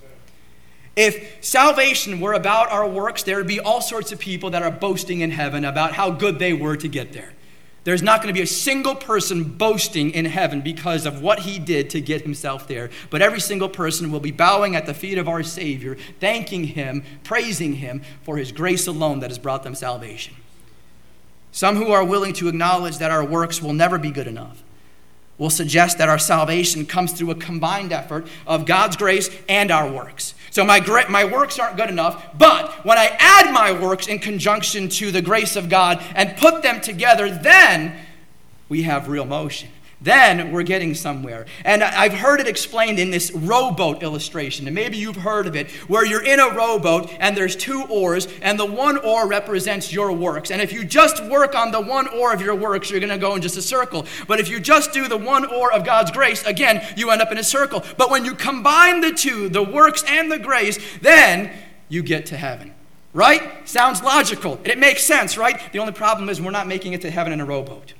If 0.99 1.45
salvation 1.45 2.19
were 2.19 2.33
about 2.33 2.73
our 2.73 2.85
works, 2.85 3.23
there 3.23 3.37
would 3.37 3.47
be 3.47 3.61
all 3.61 3.81
sorts 3.81 4.11
of 4.11 4.19
people 4.19 4.51
that 4.51 4.65
are 4.65 4.71
boasting 4.73 5.21
in 5.21 5.31
heaven 5.31 5.65
about 5.65 5.93
how 5.93 6.11
good 6.11 6.41
they 6.41 6.53
were 6.53 6.77
to 6.77 6.89
get 6.89 7.13
there. 7.13 7.35
There's 7.85 8.03
not 8.03 8.21
going 8.21 8.35
to 8.35 8.37
be 8.37 8.43
a 8.43 8.49
single 8.49 8.97
person 8.97 9.45
boasting 9.45 10.11
in 10.11 10.25
heaven 10.25 10.61
because 10.61 11.07
of 11.07 11.23
what 11.23 11.39
he 11.39 11.61
did 11.61 11.89
to 11.91 12.01
get 12.01 12.23
himself 12.23 12.67
there. 12.67 12.91
But 13.11 13.23
every 13.23 13.39
single 13.39 13.69
person 13.69 14.11
will 14.11 14.19
be 14.19 14.33
bowing 14.33 14.75
at 14.75 14.87
the 14.87 14.93
feet 14.93 15.19
of 15.19 15.29
our 15.29 15.45
Savior, 15.45 15.97
thanking 16.19 16.65
him, 16.65 17.05
praising 17.23 17.75
him 17.75 18.03
for 18.25 18.37
his 18.37 18.51
grace 18.51 18.89
alone 18.89 19.21
that 19.21 19.31
has 19.31 19.39
brought 19.39 19.63
them 19.63 19.77
salvation. 19.77 20.35
Some 21.53 21.77
who 21.77 21.93
are 21.93 22.05
willing 22.05 22.33
to 22.35 22.49
acknowledge 22.49 22.99
that 22.99 23.13
our 23.13 23.25
works 23.25 23.63
will 23.63 23.73
never 23.73 23.99
be 23.99 24.11
good 24.11 24.27
enough 24.27 24.65
will 25.39 25.51
suggest 25.51 25.99
that 25.99 26.09
our 26.09 26.19
salvation 26.19 26.85
comes 26.85 27.13
through 27.13 27.31
a 27.31 27.35
combined 27.35 27.93
effort 27.93 28.27
of 28.47 28.67
God's 28.67 28.97
grace 28.97 29.31
and 29.49 29.71
our 29.71 29.91
works. 29.91 30.35
So 30.51 30.65
my, 30.65 30.81
my 31.09 31.25
works 31.25 31.59
aren't 31.59 31.77
good 31.77 31.89
enough, 31.89 32.37
but 32.37 32.85
when 32.85 32.99
I 32.99 33.17
add 33.19 33.53
my 33.53 33.73
works 33.73 34.09
in 34.09 34.19
conjunction 34.19 34.89
to 34.91 35.13
the 35.13 35.23
grace 35.23 35.57
of 35.57 35.69
God 35.69 36.03
and 36.15 36.37
put 36.37 36.63
them 36.63 36.81
together, 36.81 37.31
then 37.31 37.97
we 38.69 38.83
have 38.83 39.09
real 39.09 39.25
motion 39.25 39.69
then 40.01 40.53
we're 40.53 40.63
getting 40.63 40.95
somewhere. 40.95 41.47
And 41.65 41.83
I've 41.83 42.13
heard 42.13 42.41
it 42.41 42.47
explained 42.47 42.99
in 42.99 43.11
this 43.11 43.33
rowboat 43.33 44.03
illustration, 44.03 44.67
and 44.67 44.75
maybe 44.75 44.97
you've 44.97 45.17
heard 45.17 45.47
of 45.47 45.57
it, 45.57 45.71
where 45.89 46.07
you're 46.07 46.25
in 46.25 46.39
a 46.39 46.51
rowboat 46.51 47.11
and 47.19 47.37
there's 47.37 47.57
two 47.57 47.85
oars, 47.85 48.29
and 48.41 48.59
the 48.59 48.67
one 48.67 48.99
oar 48.99 49.27
represents 49.27 49.93
your 49.93 50.13
works. 50.13 50.51
And 50.51 50.63
if 50.63 50.73
you 50.73 50.85
just 50.85 51.23
work 51.25 51.55
on 51.55 51.73
the 51.73 51.81
one 51.81 52.07
oar 52.09 52.33
of 52.33 52.41
your 52.41 52.55
works, 52.55 52.91
you're 52.91 53.01
going 53.01 53.11
to 53.11 53.19
go 53.19 53.35
in 53.35 53.43
just 53.43 53.57
a 53.57 53.63
circle. 53.63 54.07
But 54.27 54.39
if 54.39 54.49
you 54.49 54.61
just 54.61 54.93
do 54.93 55.09
the 55.09 55.17
one 55.17 55.45
oar 55.45 55.73
of 55.73 55.85
God's 55.85 56.11
grace, 56.11 56.45
again, 56.45 56.87
you 56.97 57.11
end 57.11 57.21
up 57.21 57.33
in 57.33 57.39
a 57.39 57.45
circle. 57.45 57.83
But 57.97 58.11
when 58.11 58.25
you 58.25 58.35
combine 58.35 59.01
the 59.01 59.13
two, 59.13 59.49
the 59.49 59.63
works 59.63 60.05
and 60.07 60.31
the 60.31 60.39
grace, 60.39 60.79
then 61.01 61.51
you 61.89 62.03
get 62.03 62.27
to 62.27 62.37
heaven. 62.37 62.75
Right? 63.15 63.67
Sounds 63.67 64.03
logical. 64.03 64.61
It 64.65 64.79
makes 64.79 65.03
sense, 65.03 65.37
right? 65.37 65.61
The 65.73 65.79
only 65.81 65.95
problem 65.95 66.29
is 66.29 66.41
we're 66.41 66.51
not 66.51 66.69
making 66.69 66.93
it 66.93 67.01
to 67.01 67.11
heaven 67.11 67.33
in 67.33 67.41
a 67.41 67.45
rowboat. 67.45 67.95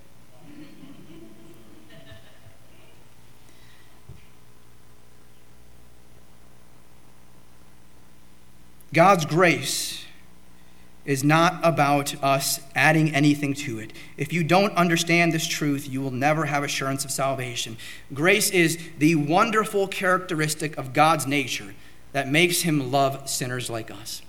God's 8.93 9.27
grace 9.27 10.05
is 11.05 11.25
not 11.25 11.59
about 11.63 12.23
us 12.23 12.61
adding 12.75 13.15
anything 13.15 13.55
to 13.55 13.79
it. 13.79 13.95
If 14.19 14.31
you 14.33 14.45
don't 14.45 14.75
understand 14.75 15.33
this 15.33 15.47
truth, 15.47 15.89
you 15.89 16.03
will 16.03 16.11
never 16.11 16.45
have 16.45 16.63
assurance 16.63 17.03
of 17.05 17.11
salvation. 17.11 17.79
Grace 18.13 18.51
is 18.51 18.79
the 18.99 19.15
wonderful 19.15 19.89
characteristic 19.89 20.77
of 20.77 20.93
God's 20.93 21.27
nature 21.27 21.75
that 22.13 22.29
makes 22.29 22.61
him 22.61 22.91
love 22.91 23.29
sinners 23.29 23.71
like 23.71 23.91
us. 23.91 24.21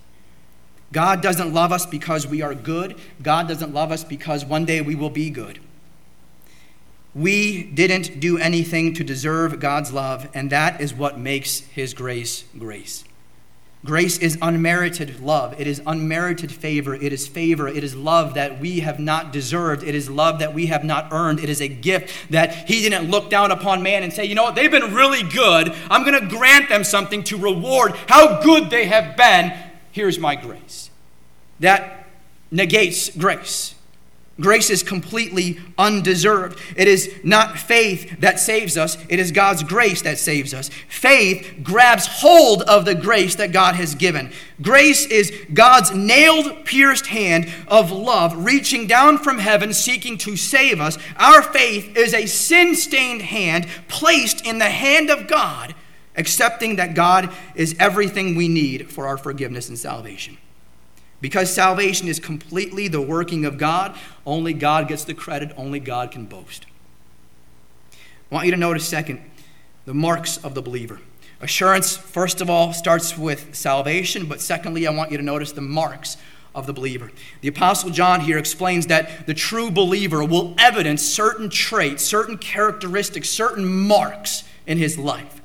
God 0.93 1.22
doesn't 1.22 1.54
love 1.54 1.72
us 1.72 1.86
because 1.86 2.26
we 2.26 2.41
are 2.41 2.56
good. 2.56 2.98
God 3.22 3.48
doesn't 3.48 3.74
love 3.74 3.91
us 3.91 4.04
because 4.06 4.45
one 4.45 4.65
day 4.65 4.82
we 4.82 4.95
will 4.95 5.10
be 5.10 5.30
good. 5.30 5.60
We 7.13 7.63
didn't 7.63 8.19
do 8.22 8.38
anything 8.38 8.93
to 8.93 9.04
deserve 9.04 9.60
God's 9.60 9.91
love, 9.91 10.30
and 10.34 10.50
that 10.52 10.80
is 10.80 10.93
what 10.93 11.19
makes 11.19 11.60
his 11.60 11.93
grace 11.93 12.45
grace. 12.58 13.04
Grace 13.85 14.17
is 14.17 14.37
unmerited 14.41 15.21
love. 15.21 15.59
It 15.59 15.65
is 15.65 15.81
unmerited 15.87 16.51
favor. 16.51 16.95
It 16.95 17.13
is 17.13 17.27
favor. 17.27 17.65
It 17.65 17.81
is 17.81 17.95
love 17.95 18.33
that 18.33 18.59
we 18.59 18.81
have 18.81 18.99
not 18.99 19.31
deserved. 19.31 19.83
It 19.83 19.95
is 19.95 20.09
love 20.09 20.39
that 20.39 20.53
we 20.53 20.65
have 20.65 20.83
not 20.83 21.13
earned. 21.13 21.39
It 21.39 21.47
is 21.47 21.61
a 21.61 21.69
gift 21.69 22.29
that 22.29 22.67
He 22.67 22.81
didn't 22.81 23.09
look 23.09 23.29
down 23.29 23.51
upon 23.51 23.81
man 23.81 24.03
and 24.03 24.11
say, 24.11 24.25
you 24.25 24.35
know 24.35 24.43
what, 24.43 24.55
they've 24.55 24.69
been 24.69 24.93
really 24.93 25.23
good. 25.23 25.73
I'm 25.89 26.03
going 26.03 26.19
to 26.19 26.27
grant 26.27 26.67
them 26.67 26.83
something 26.83 27.23
to 27.25 27.37
reward 27.37 27.93
how 28.07 28.41
good 28.41 28.69
they 28.69 28.85
have 28.87 29.15
been. 29.15 29.53
Here's 29.93 30.19
my 30.19 30.35
grace. 30.35 30.89
That 31.61 32.05
negates 32.51 33.15
grace. 33.15 33.75
Grace 34.39 34.69
is 34.69 34.84
completely 34.84 35.60
undeserved. 35.78 36.60
It 36.75 36.88
is 36.88 37.13
not 37.23 37.58
faith 37.58 38.19
that 38.21 38.39
saves 38.39 38.78
us, 38.78 38.97
it 39.10 39.19
is 39.19 39.32
God's 39.32 39.63
grace 39.63 40.02
that 40.04 40.17
saves 40.17 40.54
us. 40.54 40.69
Faith 40.88 41.60
grabs 41.62 42.08
hold 42.08 42.62
of 42.63 42.86
the 42.86 42.95
grace 42.95 43.36
that 43.36 43.52
God 43.52 43.75
has 43.75 43.95
given. 43.95 44.32
Grace 44.62 45.06
is 45.06 45.34
God's 45.54 45.91
nailed, 45.91 46.65
pierced 46.65 47.08
hand 47.08 47.52
of 47.67 47.91
love 47.91 48.45
reaching 48.45 48.88
down 48.88 49.17
from 49.17 49.39
heaven, 49.39 49.73
seeking 49.73 50.17
to 50.19 50.36
save 50.38 50.80
us. 50.80 50.97
Our 51.17 51.41
faith 51.41 51.95
is 51.97 52.13
a 52.13 52.25
sin 52.25 52.75
stained 52.75 53.21
hand 53.21 53.67
placed 53.88 54.45
in 54.45 54.60
the 54.60 54.69
hand 54.69 55.10
of 55.10 55.28
God, 55.28 55.75
accepting 56.15 56.78
that 56.78 56.93
God 56.93 57.30
is 57.56 57.75
everything 57.80 58.36
we 58.36 58.47
need 58.47 58.91
for 58.91 59.08
our 59.08 59.17
forgiveness 59.17 59.69
and 59.69 59.78
salvation. 59.78 60.38
Because 61.21 61.53
salvation 61.53 62.08
is 62.08 62.19
completely 62.19 62.88
the 62.88 63.01
working 63.01 63.45
of 63.45 63.58
God, 63.58 63.97
only 64.25 64.53
God 64.53 64.88
gets 64.88 65.03
the 65.03 65.13
credit, 65.13 65.51
only 65.58 65.79
God 65.79 66.12
can 66.12 66.25
boast. 66.25 66.65
I 67.93 68.36
want 68.36 68.45
you 68.45 68.51
to 68.51 68.58
notice, 68.58 68.88
second, 68.88 69.21
the 69.86 69.93
marks 69.93 70.38
of 70.38 70.53
the 70.53 70.62
believer. 70.62 70.99
Assurance, 71.41 71.97
first 71.97 72.41
of 72.41 72.49
all, 72.49 72.73
starts 72.73 73.17
with 73.17 73.55
salvation, 73.55 74.27
but 74.27 74.41
secondly, 74.41 74.86
I 74.86 74.91
want 74.91 75.12
you 75.12 75.17
to 75.17 75.23
notice 75.23 75.51
the 75.51 75.62
marks 75.62 76.17
of 76.53 76.65
the 76.65 76.73
believer. 76.73 77.12
The 77.41 77.47
Apostle 77.47 77.89
John 77.89 78.21
here 78.21 78.38
explains 78.38 78.88
that 78.88 79.25
the 79.25 79.34
true 79.34 79.71
believer 79.71 80.23
will 80.23 80.53
evidence 80.58 81.01
certain 81.01 81.49
traits, 81.49 82.03
certain 82.03 82.38
characteristics, 82.38 83.29
certain 83.29 83.65
marks 83.65 84.43
in 84.67 84.77
his 84.77 84.97
life. 84.97 85.38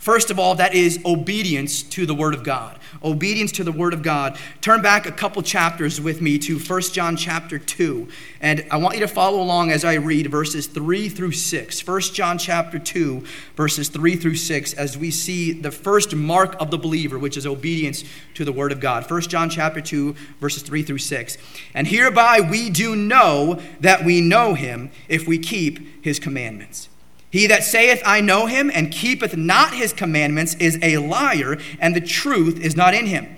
First 0.00 0.32
of 0.32 0.38
all, 0.40 0.56
that 0.56 0.74
is 0.74 0.98
obedience 1.04 1.84
to 1.84 2.06
the 2.06 2.14
Word 2.14 2.34
of 2.34 2.42
God 2.42 2.80
obedience 3.02 3.52
to 3.52 3.64
the 3.64 3.72
word 3.72 3.94
of 3.94 4.02
God. 4.02 4.38
Turn 4.60 4.82
back 4.82 5.06
a 5.06 5.12
couple 5.12 5.42
chapters 5.42 6.00
with 6.00 6.20
me 6.20 6.38
to 6.38 6.58
1 6.58 6.82
John 6.82 7.16
chapter 7.16 7.58
2. 7.58 8.08
And 8.40 8.66
I 8.70 8.76
want 8.76 8.94
you 8.94 9.00
to 9.00 9.08
follow 9.08 9.40
along 9.40 9.70
as 9.70 9.84
I 9.84 9.94
read 9.94 10.30
verses 10.30 10.66
3 10.66 11.08
through 11.08 11.32
6. 11.32 11.86
1 11.86 12.00
John 12.00 12.38
chapter 12.38 12.78
2, 12.78 13.24
verses 13.56 13.88
3 13.88 14.16
through 14.16 14.36
6, 14.36 14.74
as 14.74 14.98
we 14.98 15.10
see 15.10 15.52
the 15.52 15.70
first 15.70 16.14
mark 16.14 16.60
of 16.60 16.70
the 16.70 16.78
believer, 16.78 17.18
which 17.18 17.36
is 17.36 17.46
obedience 17.46 18.04
to 18.34 18.44
the 18.44 18.52
word 18.52 18.72
of 18.72 18.80
God. 18.80 19.08
1 19.10 19.20
John 19.22 19.48
chapter 19.48 19.80
2, 19.80 20.14
verses 20.40 20.62
3 20.62 20.82
through 20.82 20.98
6. 20.98 21.38
And 21.74 21.86
hereby 21.86 22.40
we 22.40 22.70
do 22.70 22.96
know 22.96 23.60
that 23.80 24.04
we 24.04 24.20
know 24.20 24.54
him 24.54 24.90
if 25.08 25.26
we 25.26 25.38
keep 25.38 26.04
his 26.04 26.18
commandments. 26.18 26.88
He 27.30 27.46
that 27.46 27.62
saith, 27.62 28.02
I 28.04 28.20
know 28.20 28.46
him, 28.46 28.70
and 28.74 28.92
keepeth 28.92 29.36
not 29.36 29.74
his 29.74 29.92
commandments, 29.92 30.56
is 30.56 30.78
a 30.82 30.98
liar, 30.98 31.58
and 31.78 31.94
the 31.94 32.00
truth 32.00 32.60
is 32.60 32.76
not 32.76 32.92
in 32.92 33.06
him. 33.06 33.36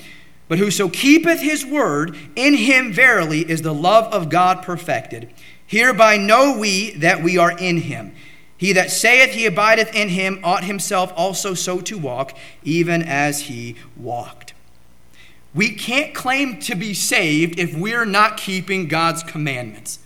But 0.48 0.58
whoso 0.58 0.88
keepeth 0.88 1.40
his 1.40 1.64
word, 1.64 2.16
in 2.34 2.54
him 2.54 2.92
verily 2.92 3.48
is 3.48 3.62
the 3.62 3.74
love 3.74 4.12
of 4.12 4.30
God 4.30 4.62
perfected. 4.62 5.32
Hereby 5.66 6.16
know 6.16 6.56
we 6.58 6.90
that 6.96 7.22
we 7.22 7.38
are 7.38 7.56
in 7.56 7.78
him. 7.78 8.14
He 8.56 8.72
that 8.74 8.90
saith 8.90 9.30
he 9.30 9.46
abideth 9.46 9.94
in 9.94 10.10
him 10.10 10.40
ought 10.44 10.64
himself 10.64 11.12
also 11.16 11.54
so 11.54 11.80
to 11.80 11.98
walk, 11.98 12.36
even 12.62 13.02
as 13.02 13.42
he 13.42 13.76
walked. 13.96 14.54
We 15.54 15.74
can't 15.74 16.14
claim 16.14 16.60
to 16.60 16.74
be 16.74 16.94
saved 16.94 17.58
if 17.58 17.76
we're 17.76 18.04
not 18.06 18.36
keeping 18.36 18.88
God's 18.88 19.22
commandments. 19.22 19.98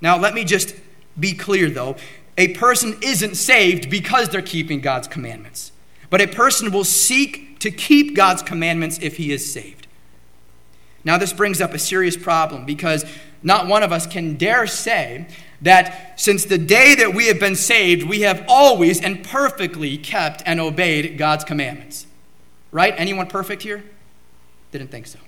Now, 0.00 0.16
let 0.16 0.32
me 0.32 0.44
just 0.44 0.74
be 1.18 1.34
clear 1.34 1.68
though. 1.68 1.96
A 2.38 2.54
person 2.54 2.96
isn't 3.02 3.34
saved 3.34 3.90
because 3.90 4.28
they're 4.28 4.40
keeping 4.40 4.80
God's 4.80 5.08
commandments, 5.08 5.72
but 6.08 6.20
a 6.20 6.26
person 6.28 6.70
will 6.70 6.84
seek 6.84 7.58
to 7.58 7.70
keep 7.70 8.14
God's 8.14 8.42
commandments 8.42 8.98
if 9.02 9.16
he 9.16 9.32
is 9.32 9.52
saved. 9.52 9.88
Now, 11.04 11.18
this 11.18 11.32
brings 11.32 11.60
up 11.60 11.74
a 11.74 11.78
serious 11.78 12.16
problem 12.16 12.64
because 12.64 13.04
not 13.42 13.66
one 13.66 13.82
of 13.82 13.92
us 13.92 14.06
can 14.06 14.36
dare 14.36 14.66
say 14.66 15.26
that 15.62 16.20
since 16.20 16.44
the 16.44 16.58
day 16.58 16.94
that 16.94 17.14
we 17.14 17.26
have 17.26 17.40
been 17.40 17.56
saved, 17.56 18.08
we 18.08 18.20
have 18.20 18.44
always 18.48 19.00
and 19.00 19.24
perfectly 19.24 19.98
kept 19.98 20.42
and 20.46 20.60
obeyed 20.60 21.18
God's 21.18 21.44
commandments. 21.44 22.06
Right? 22.70 22.94
Anyone 22.96 23.26
perfect 23.26 23.62
here? 23.62 23.82
Didn't 24.70 24.90
think 24.90 25.06
so. 25.06 25.18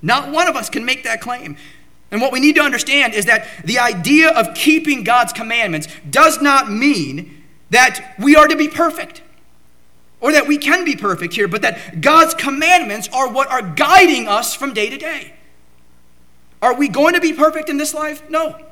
Not 0.00 0.32
one 0.32 0.48
of 0.48 0.56
us 0.56 0.70
can 0.70 0.84
make 0.84 1.04
that 1.04 1.20
claim. 1.20 1.56
And 2.12 2.20
what 2.20 2.30
we 2.30 2.40
need 2.40 2.56
to 2.56 2.62
understand 2.62 3.14
is 3.14 3.24
that 3.24 3.48
the 3.64 3.78
idea 3.78 4.30
of 4.30 4.54
keeping 4.54 5.02
God's 5.02 5.32
commandments 5.32 5.88
does 6.08 6.40
not 6.42 6.70
mean 6.70 7.42
that 7.70 8.14
we 8.18 8.36
are 8.36 8.46
to 8.46 8.54
be 8.54 8.68
perfect 8.68 9.22
or 10.20 10.30
that 10.32 10.46
we 10.46 10.58
can 10.58 10.84
be 10.84 10.94
perfect 10.94 11.34
here, 11.34 11.48
but 11.48 11.62
that 11.62 12.02
God's 12.02 12.34
commandments 12.34 13.08
are 13.12 13.32
what 13.32 13.50
are 13.50 13.62
guiding 13.62 14.28
us 14.28 14.54
from 14.54 14.74
day 14.74 14.90
to 14.90 14.98
day. 14.98 15.32
Are 16.60 16.74
we 16.74 16.88
going 16.88 17.14
to 17.14 17.20
be 17.20 17.32
perfect 17.32 17.70
in 17.70 17.78
this 17.78 17.94
life? 17.94 18.28
No. 18.28 18.62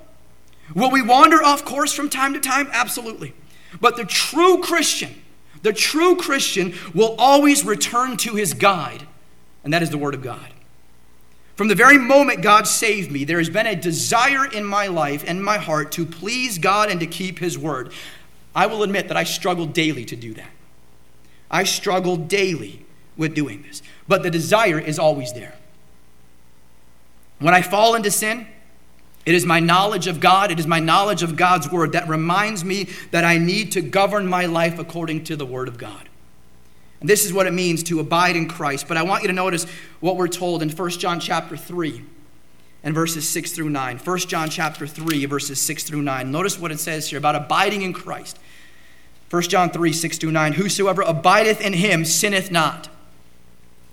Will 0.74 0.90
we 0.90 1.02
wander 1.02 1.42
off 1.42 1.64
course 1.64 1.94
from 1.94 2.10
time 2.10 2.34
to 2.34 2.40
time? 2.40 2.68
Absolutely. 2.72 3.34
But 3.80 3.96
the 3.96 4.04
true 4.04 4.60
Christian, 4.60 5.22
the 5.62 5.72
true 5.72 6.14
Christian 6.14 6.74
will 6.94 7.16
always 7.18 7.64
return 7.64 8.18
to 8.18 8.34
his 8.34 8.52
guide, 8.52 9.06
and 9.64 9.72
that 9.72 9.82
is 9.82 9.90
the 9.90 9.98
Word 9.98 10.14
of 10.14 10.22
God. 10.22 10.52
From 11.60 11.68
the 11.68 11.74
very 11.74 11.98
moment 11.98 12.40
God 12.40 12.66
saved 12.66 13.12
me, 13.12 13.24
there 13.24 13.36
has 13.36 13.50
been 13.50 13.66
a 13.66 13.76
desire 13.76 14.46
in 14.46 14.64
my 14.64 14.86
life 14.86 15.22
and 15.26 15.44
my 15.44 15.58
heart 15.58 15.92
to 15.92 16.06
please 16.06 16.56
God 16.56 16.90
and 16.90 16.98
to 17.00 17.06
keep 17.06 17.38
His 17.38 17.58
Word. 17.58 17.92
I 18.54 18.64
will 18.64 18.82
admit 18.82 19.08
that 19.08 19.18
I 19.18 19.24
struggle 19.24 19.66
daily 19.66 20.06
to 20.06 20.16
do 20.16 20.32
that. 20.32 20.48
I 21.50 21.64
struggle 21.64 22.16
daily 22.16 22.86
with 23.14 23.34
doing 23.34 23.60
this, 23.60 23.82
but 24.08 24.22
the 24.22 24.30
desire 24.30 24.78
is 24.78 24.98
always 24.98 25.34
there. 25.34 25.54
When 27.40 27.52
I 27.52 27.60
fall 27.60 27.94
into 27.94 28.10
sin, 28.10 28.46
it 29.26 29.34
is 29.34 29.44
my 29.44 29.60
knowledge 29.60 30.06
of 30.06 30.18
God, 30.18 30.50
it 30.50 30.58
is 30.58 30.66
my 30.66 30.80
knowledge 30.80 31.22
of 31.22 31.36
God's 31.36 31.70
word 31.70 31.92
that 31.92 32.08
reminds 32.08 32.64
me 32.64 32.88
that 33.10 33.24
I 33.24 33.36
need 33.36 33.72
to 33.72 33.82
govern 33.82 34.26
my 34.26 34.46
life 34.46 34.78
according 34.78 35.24
to 35.24 35.36
the 35.36 35.44
word 35.44 35.68
of 35.68 35.76
God. 35.76 36.08
And 37.00 37.08
this 37.08 37.24
is 37.24 37.32
what 37.32 37.46
it 37.46 37.52
means 37.52 37.82
to 37.84 38.00
abide 38.00 38.36
in 38.36 38.48
Christ. 38.48 38.86
But 38.86 38.96
I 38.96 39.02
want 39.02 39.22
you 39.22 39.28
to 39.28 39.34
notice 39.34 39.66
what 40.00 40.16
we're 40.16 40.28
told 40.28 40.62
in 40.62 40.70
1 40.70 40.90
John 40.90 41.18
chapter 41.18 41.56
3 41.56 42.04
and 42.82 42.94
verses 42.94 43.28
6 43.28 43.52
through 43.52 43.70
9. 43.70 43.98
1 43.98 44.18
John 44.20 44.50
chapter 44.50 44.86
3 44.86 45.24
verses 45.26 45.60
6 45.60 45.84
through 45.84 46.02
9. 46.02 46.30
Notice 46.30 46.58
what 46.58 46.70
it 46.70 46.80
says 46.80 47.08
here 47.08 47.18
about 47.18 47.34
abiding 47.34 47.82
in 47.82 47.92
Christ. 47.92 48.38
1 49.30 49.42
John 49.44 49.70
3, 49.70 49.92
6 49.92 50.18
through 50.18 50.32
9. 50.32 50.54
Whosoever 50.54 51.02
abideth 51.02 51.60
in 51.60 51.72
him 51.72 52.04
sinneth 52.04 52.50
not. 52.50 52.88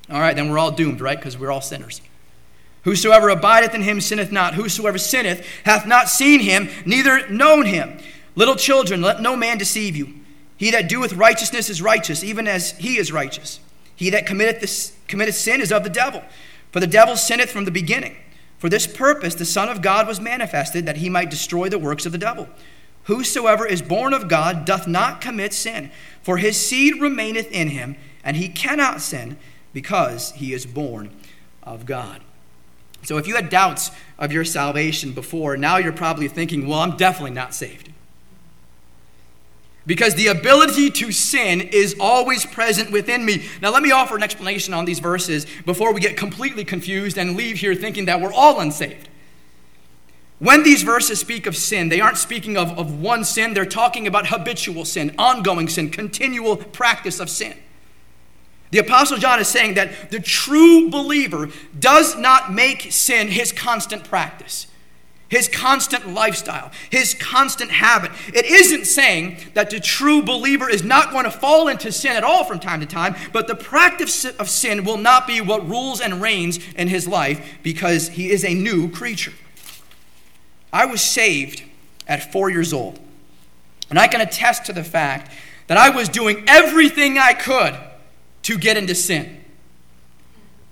All 0.10 0.20
right, 0.20 0.36
then 0.36 0.50
we're 0.50 0.58
all 0.58 0.72
doomed, 0.72 1.00
right? 1.00 1.18
Because 1.18 1.38
we're 1.38 1.52
all 1.52 1.62
sinners. 1.62 2.02
Whosoever 2.84 3.30
abideth 3.30 3.76
in 3.76 3.84
him 3.84 4.02
sinneth 4.02 4.32
not. 4.32 4.56
Whosoever 4.56 4.98
sinneth 4.98 5.46
hath 5.64 5.86
not 5.86 6.10
seen 6.10 6.40
him, 6.40 6.70
neither 6.86 7.28
known 7.30 7.66
him. 7.66 8.00
Little 8.36 8.56
children, 8.56 9.02
let 9.02 9.22
no 9.22 9.36
man 9.36 9.58
deceive 9.58 9.96
you. 9.96 10.14
He 10.58 10.72
that 10.72 10.90
doeth 10.90 11.14
righteousness 11.14 11.70
is 11.70 11.82
righteous, 11.82 12.24
even 12.24 12.48
as 12.48 12.72
he 12.72 12.98
is 12.98 13.12
righteous. 13.12 13.60
He 13.96 14.10
that 14.10 14.26
committeth, 14.26 14.60
this, 14.60 14.94
committeth 15.08 15.36
sin 15.36 15.62
is 15.62 15.72
of 15.72 15.84
the 15.84 15.90
devil, 15.90 16.24
for 16.72 16.80
the 16.80 16.88
devil 16.88 17.16
sinneth 17.16 17.52
from 17.52 17.66
the 17.66 17.72
beginning. 17.72 18.18
For 18.58 18.70
this 18.70 18.88
purpose 18.88 19.36
the 19.36 19.46
Son 19.46 19.70
of 19.70 19.82
God 19.82 20.08
was 20.08 20.20
manifested, 20.20 20.86
that 20.86 20.98
he 20.98 21.10
might 21.10 21.30
destroy 21.30 21.70
the 21.70 21.80
works 21.80 22.06
of 22.06 22.12
the 22.12 22.18
devil. 22.18 22.48
Whosoever 23.04 23.66
is 23.66 23.82
born 23.82 24.14
of 24.14 24.28
God 24.28 24.66
doth 24.66 24.88
not 24.88 25.22
commit 25.22 25.54
sin, 25.54 25.92
for 26.22 26.38
his 26.38 26.60
seed 26.60 27.00
remaineth 27.00 27.52
in 27.52 27.70
him, 27.70 27.96
and 28.24 28.36
he 28.36 28.50
cannot 28.50 29.02
sin, 29.02 29.38
because 29.74 30.32
he 30.32 30.54
is 30.54 30.66
born 30.66 31.12
of 31.64 31.86
God. 31.86 32.22
So 33.04 33.18
if 33.18 33.28
you 33.28 33.36
had 33.36 33.50
doubts 33.50 33.92
of 34.18 34.32
your 34.32 34.44
salvation 34.44 35.14
before, 35.14 35.56
now 35.56 35.78
you're 35.78 35.94
probably 35.94 36.28
thinking, 36.28 36.68
well, 36.68 36.80
I'm 36.80 36.98
definitely 36.98 37.32
not 37.32 37.54
saved. 37.54 37.92
Because 39.88 40.14
the 40.14 40.28
ability 40.28 40.92
to 40.92 41.12
sin 41.12 41.62
is 41.62 41.96
always 42.00 42.46
present 42.46 42.92
within 42.92 43.26
me. 43.26 43.48
Now, 43.62 43.72
let 43.72 43.82
me 43.82 43.92
offer 43.92 44.16
an 44.16 44.22
explanation 44.22 44.74
on 44.74 44.86
these 44.86 45.00
verses 45.00 45.48
before 45.66 45.94
we 45.94 46.02
get 46.02 46.18
completely 46.18 46.66
confused 46.66 47.18
and 47.18 47.36
leave 47.36 47.58
here 47.58 47.74
thinking 47.74 48.06
that 48.06 48.22
we're 48.22 48.34
all 48.34 48.60
unsaved. 48.60 49.08
When 50.40 50.62
these 50.62 50.84
verses 50.84 51.20
speak 51.20 51.48
of 51.48 51.58
sin, 51.58 51.90
they 51.90 52.00
aren't 52.00 52.18
speaking 52.18 52.58
of, 52.58 52.78
of 52.78 53.02
one 53.02 53.24
sin, 53.24 53.54
they're 53.54 53.66
talking 53.66 54.06
about 54.06 54.28
habitual 54.28 54.86
sin, 54.86 55.16
ongoing 55.18 55.68
sin, 55.68 55.90
continual 55.90 56.58
practice 56.58 57.20
of 57.20 57.30
sin. 57.30 57.56
The 58.70 58.80
Apostle 58.80 59.18
John 59.18 59.40
is 59.40 59.48
saying 59.48 59.76
that 59.76 60.12
the 60.12 60.20
true 60.20 60.90
believer 60.90 61.50
does 61.80 62.18
not 62.18 62.54
make 62.54 62.92
sin 62.92 63.30
his 63.30 63.52
constant 63.52 64.04
practice, 64.04 64.68
his 65.30 65.50
constant 65.50 66.08
lifestyle, 66.14 66.72
his 66.90 67.14
constant 67.14 67.72
habit. 67.72 68.12
It 68.34 68.46
isn't 68.46 68.86
saying 68.86 69.38
that 69.54 69.70
the 69.70 69.80
true 69.80 70.22
believer 70.22 70.70
is 70.70 70.84
not 70.84 71.12
going 71.12 71.26
to 71.26 71.32
fall 71.32 71.68
into 71.68 71.92
sin 71.92 72.16
at 72.16 72.24
all 72.24 72.44
from 72.44 72.60
time 72.60 72.80
to 72.80 72.86
time, 72.86 73.16
but 73.34 73.48
the 73.48 73.56
practice 73.56 74.26
of 74.26 74.50
sin 74.50 74.84
will 74.84 74.98
not 74.98 75.28
be 75.28 75.42
what 75.42 75.68
rules 75.68 76.00
and 76.00 76.22
reigns 76.22 76.60
in 76.76 76.88
his 76.88 77.08
life 77.08 77.58
because 77.64 78.10
he 78.10 78.30
is 78.30 78.46
a 78.46 78.54
new 78.54 78.90
creature. 78.90 79.34
I 80.72 80.86
was 80.86 81.02
saved 81.02 81.64
at 82.08 82.32
four 82.32 82.50
years 82.50 82.72
old, 82.72 83.00
and 83.90 84.00
I 84.00 84.08
can 84.08 84.22
attest 84.22 84.66
to 84.66 84.74
the 84.74 84.84
fact 84.84 85.32
that 85.68 85.78
I 85.78 85.90
was 85.90 86.08
doing 86.08 86.44
everything 86.48 87.18
I 87.18 87.34
could 87.34 87.76
to 88.44 88.58
get 88.58 88.78
into 88.78 88.96
sin. 88.96 89.44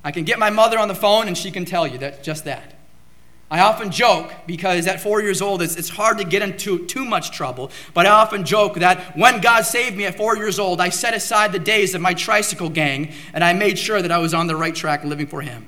I 0.04 0.12
can 0.12 0.24
get 0.24 0.40
my 0.40 0.50
mother 0.50 0.80
on 0.80 0.88
the 0.88 0.96
phone 0.96 1.28
and 1.28 1.38
she 1.38 1.52
can 1.52 1.66
tell 1.66 1.86
you 1.88 1.98
that 1.98 2.24
just 2.24 2.46
that. 2.46 2.75
I 3.50 3.60
often 3.60 3.92
joke 3.92 4.34
because 4.48 4.88
at 4.88 5.02
four 5.02 5.22
years 5.22 5.42
old, 5.42 5.62
it's, 5.62 5.76
it's 5.76 5.90
hard 5.90 6.18
to 6.18 6.24
get 6.24 6.42
into 6.42 6.86
too 6.88 7.06
much 7.06 7.32
trouble. 7.32 7.72
But 7.94 8.08
I 8.08 8.10
often 8.10 8.44
joke 8.44 8.76
that 8.76 9.16
when 9.16 9.40
God 9.40 9.66
saved 9.66 9.96
me 9.96 10.06
at 10.06 10.18
four 10.18 10.36
years 10.36 10.58
old, 10.58 10.82
I 10.82 10.90
set 10.90 11.14
aside 11.14 11.52
the 11.52 11.60
days 11.60 11.94
of 11.94 12.02
my 12.02 12.16
tricycle 12.16 12.70
gang 12.70 13.14
and 13.34 13.44
I 13.44 13.54
made 13.54 13.78
sure 13.78 14.02
that 14.02 14.12
I 14.12 14.18
was 14.18 14.34
on 14.34 14.48
the 14.48 14.56
right 14.56 14.74
track 14.74 15.04
living 15.04 15.28
for 15.28 15.42
Him. 15.42 15.68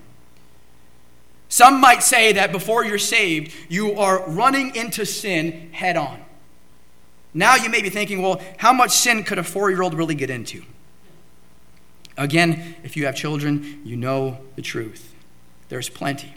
Some 1.49 1.79
might 1.79 2.03
say 2.03 2.33
that 2.33 2.51
before 2.51 2.83
you're 2.83 2.97
saved, 2.97 3.53
you 3.69 3.93
are 3.93 4.27
running 4.27 4.75
into 4.75 5.05
sin 5.05 5.69
head 5.71 5.95
on. 5.95 6.21
Now 7.33 7.55
you 7.55 7.69
may 7.69 7.81
be 7.81 7.89
thinking, 7.89 8.21
well, 8.21 8.41
how 8.57 8.73
much 8.73 8.91
sin 8.91 9.23
could 9.23 9.37
a 9.37 9.43
four 9.43 9.69
year 9.69 9.83
old 9.83 9.93
really 9.93 10.15
get 10.15 10.31
into? 10.31 10.63
Again, 12.17 12.75
if 12.83 12.97
you 12.97 13.05
have 13.05 13.15
children, 13.15 13.81
you 13.85 13.95
know 13.95 14.39
the 14.55 14.63
truth. 14.63 15.13
There's 15.69 15.89
plenty. 15.89 16.33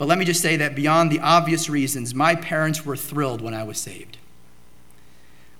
But 0.00 0.08
let 0.08 0.16
me 0.16 0.24
just 0.24 0.40
say 0.40 0.56
that 0.56 0.74
beyond 0.74 1.12
the 1.12 1.20
obvious 1.20 1.68
reasons, 1.68 2.14
my 2.14 2.34
parents 2.34 2.86
were 2.86 2.96
thrilled 2.96 3.42
when 3.42 3.52
I 3.52 3.64
was 3.64 3.76
saved. 3.76 4.16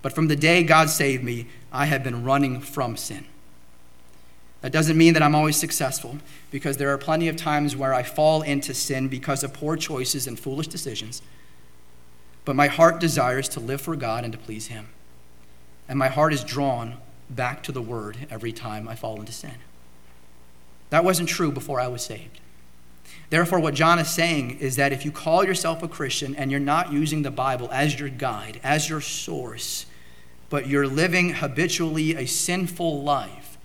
But 0.00 0.14
from 0.14 0.28
the 0.28 0.34
day 0.34 0.62
God 0.62 0.88
saved 0.88 1.22
me, 1.22 1.48
I 1.70 1.84
have 1.84 2.02
been 2.02 2.24
running 2.24 2.62
from 2.62 2.96
sin. 2.96 3.26
That 4.62 4.72
doesn't 4.72 4.96
mean 4.96 5.12
that 5.12 5.22
I'm 5.22 5.34
always 5.34 5.58
successful, 5.58 6.16
because 6.50 6.78
there 6.78 6.88
are 6.88 6.96
plenty 6.96 7.28
of 7.28 7.36
times 7.36 7.76
where 7.76 7.92
I 7.92 8.02
fall 8.02 8.40
into 8.40 8.72
sin 8.72 9.08
because 9.08 9.44
of 9.44 9.52
poor 9.52 9.76
choices 9.76 10.26
and 10.26 10.40
foolish 10.40 10.68
decisions. 10.68 11.20
But 12.46 12.56
my 12.56 12.68
heart 12.68 12.98
desires 12.98 13.46
to 13.50 13.60
live 13.60 13.82
for 13.82 13.94
God 13.94 14.24
and 14.24 14.32
to 14.32 14.38
please 14.38 14.68
Him. 14.68 14.88
And 15.86 15.98
my 15.98 16.08
heart 16.08 16.32
is 16.32 16.44
drawn 16.44 16.96
back 17.28 17.62
to 17.64 17.72
the 17.72 17.82
Word 17.82 18.16
every 18.30 18.52
time 18.52 18.88
I 18.88 18.94
fall 18.94 19.20
into 19.20 19.32
sin. 19.32 19.56
That 20.88 21.04
wasn't 21.04 21.28
true 21.28 21.52
before 21.52 21.78
I 21.78 21.88
was 21.88 22.00
saved. 22.00 22.39
Therefore, 23.30 23.60
what 23.60 23.74
John 23.74 24.00
is 24.00 24.10
saying 24.10 24.58
is 24.58 24.74
that 24.76 24.92
if 24.92 25.04
you 25.04 25.12
call 25.12 25.44
yourself 25.44 25.84
a 25.84 25.88
Christian 25.88 26.34
and 26.34 26.50
you're 26.50 26.58
not 26.58 26.92
using 26.92 27.22
the 27.22 27.30
Bible 27.30 27.68
as 27.72 27.98
your 27.98 28.08
guide, 28.08 28.60
as 28.64 28.88
your 28.88 29.00
source, 29.00 29.86
but 30.48 30.66
you're 30.66 30.88
living 30.88 31.34
habitually 31.34 32.16
a 32.16 32.26
sinful 32.26 33.02
life, 33.04 33.56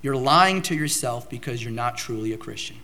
you're 0.00 0.16
lying 0.16 0.62
to 0.62 0.74
yourself 0.74 1.28
because 1.28 1.62
you're 1.62 1.70
not 1.70 1.98
truly 1.98 2.32
a 2.32 2.38
Christian. 2.38 2.78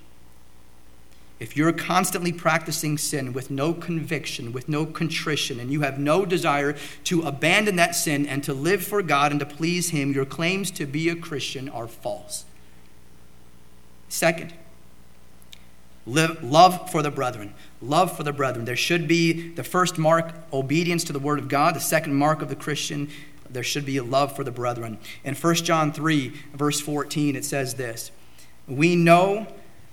If 1.40 1.56
you're 1.56 1.72
constantly 1.72 2.32
practicing 2.32 2.98
sin 2.98 3.32
with 3.32 3.50
no 3.50 3.72
conviction, 3.72 4.52
with 4.52 4.68
no 4.68 4.84
contrition, 4.84 5.58
and 5.60 5.72
you 5.72 5.80
have 5.80 5.98
no 5.98 6.26
desire 6.26 6.76
to 7.04 7.22
abandon 7.22 7.76
that 7.76 7.94
sin 7.94 8.26
and 8.26 8.44
to 8.44 8.52
live 8.52 8.82
for 8.82 9.02
God 9.02 9.30
and 9.30 9.40
to 9.40 9.46
please 9.46 9.90
Him, 9.90 10.12
your 10.12 10.24
claims 10.24 10.70
to 10.72 10.84
be 10.84 11.08
a 11.08 11.16
Christian 11.16 11.68
are 11.68 11.88
false. 11.88 12.44
Second, 14.08 14.52
love 16.08 16.90
for 16.90 17.02
the 17.02 17.10
brethren. 17.10 17.54
Love 17.80 18.16
for 18.16 18.22
the 18.22 18.32
brethren. 18.32 18.64
There 18.64 18.76
should 18.76 19.06
be 19.06 19.50
the 19.50 19.64
first 19.64 19.98
mark, 19.98 20.34
obedience 20.52 21.04
to 21.04 21.12
the 21.12 21.18
word 21.18 21.38
of 21.38 21.48
God. 21.48 21.74
The 21.74 21.80
second 21.80 22.14
mark 22.14 22.42
of 22.42 22.48
the 22.48 22.56
Christian, 22.56 23.10
there 23.50 23.62
should 23.62 23.84
be 23.84 23.96
a 23.96 24.02
love 24.02 24.34
for 24.34 24.44
the 24.44 24.50
brethren. 24.50 24.98
In 25.24 25.34
1 25.34 25.54
John 25.56 25.92
3, 25.92 26.28
verse 26.54 26.80
14, 26.80 27.36
it 27.36 27.44
says 27.44 27.74
this 27.74 28.10
We 28.66 28.96
know 28.96 29.46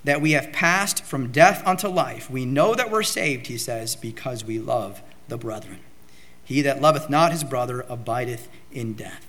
that 0.03 0.21
we 0.21 0.31
have 0.31 0.51
passed 0.51 1.03
from 1.03 1.31
death 1.31 1.65
unto 1.65 1.87
life. 1.87 2.29
We 2.29 2.45
know 2.45 2.75
that 2.75 2.91
we're 2.91 3.03
saved, 3.03 3.47
he 3.47 3.57
says, 3.57 3.95
because 3.95 4.45
we 4.45 4.59
love 4.59 5.01
the 5.27 5.37
brethren. 5.37 5.79
He 6.43 6.61
that 6.61 6.81
loveth 6.81 7.09
not 7.09 7.31
his 7.31 7.43
brother 7.43 7.85
abideth 7.89 8.47
in 8.71 8.93
death. 8.93 9.27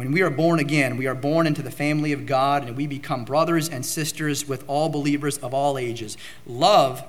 When 0.00 0.12
we 0.12 0.22
are 0.22 0.30
born 0.30 0.60
again, 0.60 0.96
we 0.96 1.06
are 1.06 1.14
born 1.14 1.46
into 1.46 1.60
the 1.60 1.70
family 1.70 2.12
of 2.12 2.24
God 2.24 2.66
and 2.66 2.74
we 2.74 2.86
become 2.86 3.22
brothers 3.22 3.68
and 3.68 3.84
sisters 3.84 4.48
with 4.48 4.64
all 4.66 4.88
believers 4.88 5.36
of 5.36 5.52
all 5.52 5.76
ages. 5.76 6.16
Love 6.46 7.06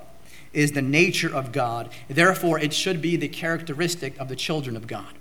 is 0.51 0.73
the 0.73 0.81
nature 0.81 1.33
of 1.33 1.53
God. 1.53 1.89
Therefore, 2.09 2.59
it 2.59 2.73
should 2.73 3.01
be 3.01 3.15
the 3.15 3.29
characteristic 3.29 4.19
of 4.19 4.27
the 4.27 4.35
children 4.35 4.75
of 4.75 4.87
God. 4.87 5.13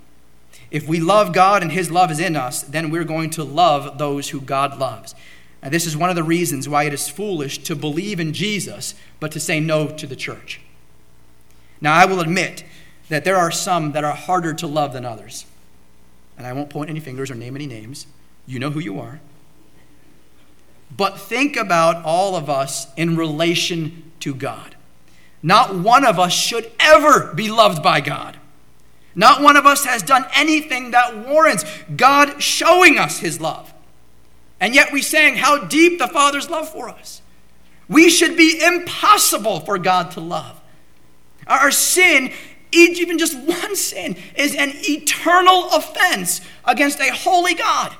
If 0.69 0.85
we 0.85 0.99
love 0.99 1.31
God 1.31 1.63
and 1.63 1.71
His 1.71 1.89
love 1.89 2.11
is 2.11 2.19
in 2.19 2.35
us, 2.35 2.61
then 2.61 2.89
we're 2.89 3.05
going 3.05 3.29
to 3.29 3.43
love 3.45 3.97
those 3.97 4.31
who 4.31 4.41
God 4.41 4.77
loves. 4.77 5.15
And 5.61 5.73
this 5.73 5.87
is 5.87 5.95
one 5.95 6.09
of 6.09 6.17
the 6.17 6.23
reasons 6.23 6.67
why 6.67 6.83
it 6.83 6.93
is 6.93 7.07
foolish 7.07 7.59
to 7.59 7.73
believe 7.73 8.19
in 8.19 8.33
Jesus, 8.33 8.95
but 9.21 9.31
to 9.31 9.39
say 9.39 9.61
no 9.61 9.87
to 9.87 10.05
the 10.05 10.17
church. 10.17 10.59
Now, 11.79 11.93
I 11.93 12.03
will 12.03 12.19
admit 12.19 12.65
that 13.07 13.23
there 13.23 13.37
are 13.37 13.49
some 13.49 13.93
that 13.93 14.03
are 14.03 14.13
harder 14.13 14.53
to 14.55 14.67
love 14.67 14.91
than 14.91 15.05
others. 15.05 15.45
And 16.41 16.47
I 16.47 16.53
won't 16.53 16.71
point 16.71 16.89
any 16.89 16.99
fingers 16.99 17.29
or 17.29 17.35
name 17.35 17.55
any 17.55 17.67
names. 17.67 18.07
You 18.47 18.57
know 18.57 18.71
who 18.71 18.79
you 18.79 18.99
are. 18.99 19.21
But 20.97 21.19
think 21.19 21.55
about 21.55 22.03
all 22.03 22.35
of 22.35 22.49
us 22.49 22.87
in 22.95 23.15
relation 23.15 24.11
to 24.21 24.33
God. 24.33 24.75
Not 25.43 25.75
one 25.75 26.03
of 26.03 26.17
us 26.17 26.33
should 26.33 26.71
ever 26.79 27.31
be 27.35 27.51
loved 27.51 27.83
by 27.83 28.01
God. 28.01 28.37
Not 29.13 29.43
one 29.43 29.55
of 29.55 29.67
us 29.67 29.85
has 29.85 30.01
done 30.01 30.25
anything 30.33 30.89
that 30.89 31.27
warrants 31.27 31.63
God 31.95 32.41
showing 32.41 32.97
us 32.97 33.19
his 33.19 33.39
love. 33.39 33.71
And 34.59 34.73
yet 34.73 34.91
we 34.91 35.03
sang 35.03 35.35
how 35.35 35.65
deep 35.65 35.99
the 35.99 36.07
Father's 36.07 36.49
love 36.49 36.67
for 36.67 36.89
us. 36.89 37.21
We 37.87 38.09
should 38.09 38.35
be 38.35 38.59
impossible 38.63 39.59
for 39.59 39.77
God 39.77 40.09
to 40.13 40.21
love. 40.21 40.59
Our 41.45 41.69
sin, 41.69 42.31
even 42.71 43.17
just 43.17 43.37
one 43.37 43.75
sin, 43.75 44.15
is 44.35 44.55
an 44.55 44.71
eternal 44.73 45.69
offense 45.71 46.41
against 46.65 46.99
a 46.99 47.13
holy 47.13 47.53
God. 47.53 47.95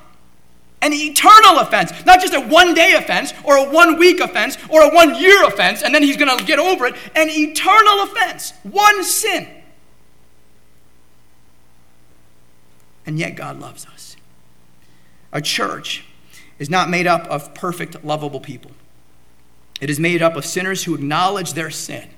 An 0.81 0.93
eternal 0.93 1.59
offense, 1.59 1.91
not 2.05 2.21
just 2.21 2.33
a 2.33 2.39
one 2.39 2.73
day 2.73 2.93
offense 2.93 3.33
or 3.43 3.55
a 3.57 3.69
one 3.69 3.99
week 3.99 4.19
offense 4.19 4.57
or 4.69 4.81
a 4.81 4.89
one 4.93 5.15
year 5.15 5.45
offense, 5.45 5.83
and 5.83 5.93
then 5.93 6.01
he's 6.01 6.17
going 6.17 6.35
to 6.35 6.43
get 6.43 6.57
over 6.57 6.87
it. 6.87 6.95
An 7.15 7.29
eternal 7.29 8.03
offense, 8.03 8.53
one 8.63 9.03
sin. 9.03 9.47
And 13.05 13.19
yet 13.19 13.35
God 13.35 13.59
loves 13.59 13.85
us. 13.85 14.15
A 15.31 15.41
church 15.41 16.05
is 16.57 16.69
not 16.69 16.89
made 16.89 17.07
up 17.07 17.27
of 17.27 17.53
perfect, 17.53 18.03
lovable 18.03 18.39
people. 18.39 18.71
It 19.79 19.89
is 19.89 19.99
made 19.99 20.21
up 20.21 20.35
of 20.35 20.45
sinners 20.45 20.83
who 20.83 20.95
acknowledge 20.95 21.53
their 21.53 21.69
sin 21.71 22.09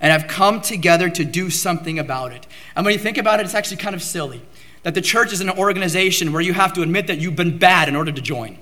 and 0.00 0.12
have 0.12 0.28
come 0.28 0.60
together 0.60 1.08
to 1.10 1.24
do 1.24 1.50
something 1.50 1.98
about 1.98 2.32
it. 2.32 2.46
And 2.74 2.84
when 2.84 2.92
you 2.92 2.98
think 2.98 3.18
about 3.18 3.40
it, 3.40 3.46
it's 3.46 3.54
actually 3.54 3.78
kind 3.78 3.94
of 3.94 4.02
silly 4.02 4.42
that 4.82 4.94
the 4.94 5.00
church 5.00 5.32
is 5.32 5.40
an 5.40 5.50
organization 5.50 6.32
where 6.32 6.42
you 6.42 6.52
have 6.52 6.72
to 6.74 6.82
admit 6.82 7.08
that 7.08 7.18
you've 7.18 7.36
been 7.36 7.58
bad 7.58 7.88
in 7.88 7.96
order 7.96 8.12
to 8.12 8.20
join. 8.20 8.58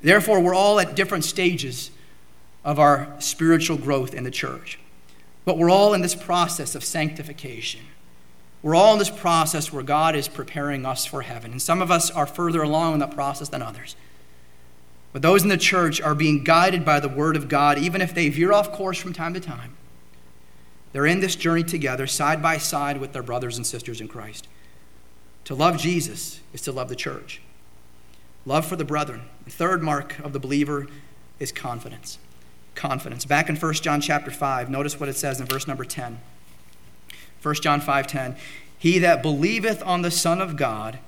Therefore, 0.00 0.40
we're 0.40 0.54
all 0.54 0.80
at 0.80 0.94
different 0.94 1.24
stages 1.24 1.90
of 2.64 2.78
our 2.78 3.14
spiritual 3.18 3.76
growth 3.76 4.14
in 4.14 4.24
the 4.24 4.30
church. 4.30 4.78
But 5.44 5.56
we're 5.56 5.70
all 5.70 5.94
in 5.94 6.02
this 6.02 6.14
process 6.14 6.74
of 6.74 6.84
sanctification. 6.84 7.80
We're 8.62 8.74
all 8.74 8.92
in 8.92 8.98
this 8.98 9.10
process 9.10 9.72
where 9.72 9.82
God 9.82 10.14
is 10.14 10.28
preparing 10.28 10.84
us 10.84 11.06
for 11.06 11.22
heaven. 11.22 11.52
And 11.52 11.62
some 11.62 11.80
of 11.80 11.90
us 11.90 12.10
are 12.10 12.26
further 12.26 12.62
along 12.62 12.94
in 12.94 12.98
that 13.00 13.12
process 13.12 13.48
than 13.48 13.62
others. 13.62 13.96
But 15.12 15.22
those 15.22 15.42
in 15.42 15.48
the 15.48 15.56
church 15.56 16.00
are 16.00 16.14
being 16.14 16.44
guided 16.44 16.84
by 16.84 17.00
the 17.00 17.08
Word 17.08 17.36
of 17.36 17.48
God, 17.48 17.78
even 17.78 18.00
if 18.00 18.14
they 18.14 18.28
veer 18.28 18.52
off 18.52 18.72
course 18.72 18.98
from 18.98 19.12
time 19.12 19.34
to 19.34 19.40
time. 19.40 19.76
They're 20.92 21.06
in 21.06 21.20
this 21.20 21.36
journey 21.36 21.64
together, 21.64 22.06
side 22.06 22.42
by 22.42 22.58
side 22.58 22.98
with 22.98 23.12
their 23.12 23.22
brothers 23.22 23.56
and 23.56 23.66
sisters 23.66 24.00
in 24.00 24.08
Christ. 24.08 24.48
To 25.44 25.54
love 25.54 25.78
Jesus 25.78 26.40
is 26.52 26.60
to 26.62 26.72
love 26.72 26.88
the 26.88 26.96
church. 26.96 27.40
Love 28.44 28.66
for 28.66 28.76
the 28.76 28.84
brethren. 28.84 29.22
The 29.44 29.50
third 29.50 29.82
mark 29.82 30.18
of 30.20 30.32
the 30.32 30.38
believer 30.38 30.86
is 31.38 31.52
confidence. 31.52 32.18
Confidence. 32.74 33.24
Back 33.24 33.48
in 33.48 33.56
1 33.56 33.74
John 33.74 34.00
chapter 34.00 34.30
5, 34.30 34.70
notice 34.70 35.00
what 35.00 35.08
it 35.08 35.16
says 35.16 35.40
in 35.40 35.46
verse 35.46 35.66
number 35.66 35.84
10. 35.84 36.20
1 37.42 37.54
John 37.56 37.80
5:10 37.80 38.36
He 38.78 38.98
that 38.98 39.22
believeth 39.22 39.82
on 39.82 40.02
the 40.02 40.10
Son 40.10 40.40
of 40.40 40.56
God 40.56 40.98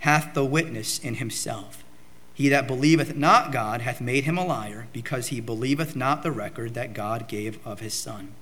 hath 0.00 0.34
the 0.34 0.44
witness 0.44 0.98
in 0.98 1.16
himself. 1.16 1.81
He 2.34 2.48
that 2.48 2.66
believeth 2.66 3.14
not 3.14 3.52
God 3.52 3.82
hath 3.82 4.00
made 4.00 4.24
him 4.24 4.38
a 4.38 4.44
liar, 4.44 4.86
because 4.92 5.28
he 5.28 5.40
believeth 5.40 5.94
not 5.94 6.22
the 6.22 6.32
record 6.32 6.74
that 6.74 6.94
God 6.94 7.28
gave 7.28 7.64
of 7.66 7.80
his 7.80 7.94
Son. 7.94 8.32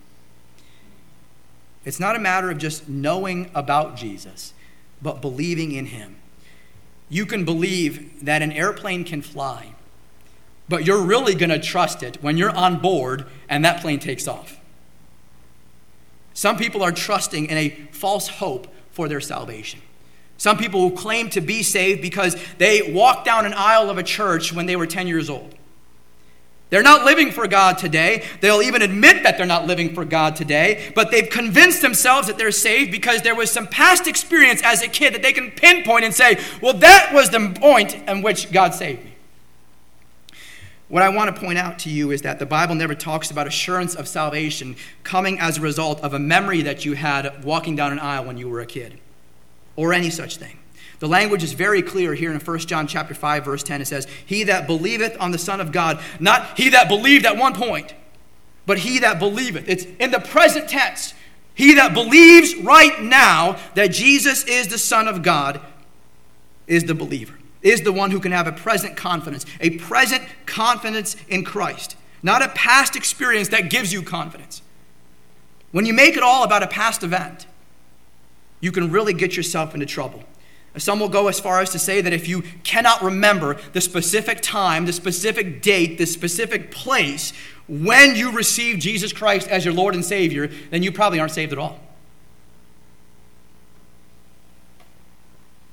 It's 1.85 2.01
not 2.01 2.17
a 2.17 2.21
matter 2.21 2.51
of 2.51 2.59
just 2.59 2.89
knowing 2.89 3.51
about 3.55 3.97
Jesus, 3.97 4.53
but 5.03 5.21
believing 5.21 5.73
in 5.73 5.87
him. 5.87 6.17
You 7.09 7.27
can 7.27 7.45
believe 7.45 8.25
that 8.25 8.43
an 8.43 8.53
airplane 8.53 9.03
can 9.03 9.23
fly, 9.23 9.75
but 10.69 10.87
you're 10.87 11.03
really 11.03 11.35
going 11.35 11.51
to 11.51 11.59
trust 11.59 12.03
it 12.03 12.23
when 12.23 12.37
you're 12.37 12.55
on 12.55 12.79
board 12.81 13.27
and 13.49 13.65
that 13.65 13.81
plane 13.81 13.99
takes 13.99 14.29
off. 14.29 14.61
Some 16.33 16.57
people 16.57 16.83
are 16.83 16.93
trusting 16.93 17.47
in 17.47 17.57
a 17.57 17.71
false 17.91 18.29
hope 18.29 18.69
for 18.93 19.09
their 19.09 19.21
salvation. 19.21 19.81
Some 20.41 20.57
people 20.57 20.81
who 20.81 20.97
claim 20.97 21.29
to 21.31 21.43
be 21.43 21.63
saved 21.63 22.01
because 22.01 22.35
they 22.57 22.93
walked 22.95 23.27
down 23.27 23.45
an 23.45 23.53
aisle 23.53 23.91
of 23.91 23.99
a 23.99 24.03
church 24.03 24.55
when 24.55 24.65
they 24.65 24.75
were 24.75 24.87
10 24.87 25.07
years 25.07 25.29
old. 25.29 25.55
They're 26.71 26.83
not 26.83 27.05
living 27.05 27.31
for 27.31 27.47
God 27.47 27.77
today. 27.77 28.25
They'll 28.41 28.63
even 28.63 28.81
admit 28.81 29.23
that 29.25 29.37
they're 29.37 29.45
not 29.45 29.67
living 29.67 29.95
for 29.95 30.03
God 30.07 30.37
today, 30.37 30.93
but 30.95 31.11
they've 31.11 31.29
convinced 31.29 31.83
themselves 31.83 32.27
that 32.29 32.39
they're 32.39 32.53
saved 32.53 32.91
because 32.91 33.21
there 33.21 33.35
was 33.35 33.51
some 33.51 33.67
past 33.67 34.07
experience 34.07 34.63
as 34.65 34.81
a 34.83 34.89
kid 34.89 35.13
that 35.13 35.21
they 35.21 35.35
can 35.35 35.51
pinpoint 35.51 36.07
and 36.07 36.15
say, 36.15 36.43
well, 36.63 36.73
that 36.73 37.11
was 37.13 37.29
the 37.29 37.55
point 37.61 37.95
in 38.09 38.23
which 38.23 38.51
God 38.51 38.73
saved 38.73 39.05
me. 39.05 39.13
What 40.89 41.03
I 41.03 41.11
want 41.11 41.37
to 41.37 41.39
point 41.39 41.59
out 41.59 41.79
to 41.81 41.91
you 41.91 42.13
is 42.13 42.23
that 42.23 42.39
the 42.39 42.47
Bible 42.47 42.77
never 42.77 42.95
talks 42.95 43.31
about 43.31 43.47
assurance 43.47 43.95
of 43.95 44.09
salvation 44.09 44.77
coming 45.05 45.39
as 45.39 45.59
a 45.59 45.61
result 45.61 46.01
of 46.01 46.15
a 46.15 46.19
memory 46.19 46.63
that 46.63 46.87
you 46.87 46.95
had 46.95 47.45
walking 47.45 47.77
down 47.77 47.93
an 47.93 47.99
aisle 47.99 48.25
when 48.25 48.39
you 48.39 48.49
were 48.49 48.61
a 48.61 48.67
kid 48.67 48.99
or 49.77 49.93
any 49.93 50.11
such 50.11 50.37
thing. 50.37 50.59
The 51.01 51.09
language 51.09 51.43
is 51.43 51.55
very 51.55 51.81
clear 51.81 52.15
here 52.15 52.31
in 52.31 52.41
1 52.41 52.59
John 52.61 52.87
chapter 52.87 53.15
5 53.15 53.45
verse 53.45 53.63
10 53.63 53.81
it 53.81 53.87
says, 53.87 54.07
"He 54.25 54.45
that 54.45 54.67
believeth 54.67 55.17
on 55.19 55.31
the 55.31 55.39
Son 55.39 55.61
of 55.61 55.73
God, 55.73 55.99
not 56.21 56.59
he 56.59 56.69
that 56.71 56.89
believed 56.89 57.25
at 57.25 57.37
one 57.37 57.55
point, 57.55 57.95
but 58.67 58.81
he 58.81 58.99
that 58.99 59.19
believeth." 59.19 59.69
It's 59.69 59.87
in 59.99 60.11
the 60.11 60.21
present 60.21 60.69
tense. 60.69 61.15
He 61.55 61.75
that 61.75 61.95
believes 61.95 62.55
right 62.57 63.03
now 63.03 63.57
that 63.75 63.89
Jesus 63.89 64.45
is 64.45 64.69
the 64.69 64.79
Son 64.79 65.09
of 65.09 65.23
God 65.23 65.61
is 66.67 66.85
the 66.85 66.95
believer. 66.95 67.35
Is 67.63 67.83
the 67.83 67.93
one 67.93 68.11
who 68.11 68.21
can 68.21 68.33
have 68.33 68.47
a 68.47 68.53
present 68.53 68.97
confidence, 68.97 69.45
a 69.61 69.71
present 69.71 70.23
confidence 70.47 71.17
in 71.29 71.45
Christ, 71.45 71.97
not 72.23 72.43
a 72.43 72.49
past 72.49 72.97
experience 72.97 73.49
that 73.49 73.69
gives 73.69 73.93
you 73.93 74.03
confidence. 74.03 74.63
When 75.71 75.85
you 75.85 75.93
make 75.93 76.17
it 76.17 76.23
all 76.23 76.43
about 76.45 76.63
a 76.63 76.67
past 76.67 77.03
event, 77.03 77.47
you 78.61 78.73
can 78.73 78.91
really 78.91 79.13
get 79.13 79.37
yourself 79.37 79.75
into 79.75 79.87
trouble. 79.87 80.23
Some 80.77 81.01
will 81.01 81.09
go 81.09 81.27
as 81.27 81.41
far 81.41 81.61
as 81.61 81.71
to 81.71 81.81
say 81.81 82.01
that 82.01 82.13
if 82.13 82.29
you 82.29 82.43
cannot 82.63 83.03
remember 83.03 83.57
the 83.73 83.81
specific 83.81 84.41
time, 84.41 84.87
the 84.87 84.93
specific 84.93 85.63
date, 85.63 85.99
the 85.99 86.07
specific 86.07 86.71
place 86.71 87.33
when 87.67 88.15
you 88.15 88.33
received 88.33 88.81
Jesus 88.81 89.13
Christ 89.13 89.49
as 89.49 89.65
your 89.65 89.75
Lord 89.75 89.95
and 89.95 90.05
Savior, 90.05 90.49
then 90.71 90.83
you 90.83 90.93
probably 90.93 91.19
aren't 91.19 91.33
saved 91.33 91.53
at 91.53 91.59
all. 91.59 91.81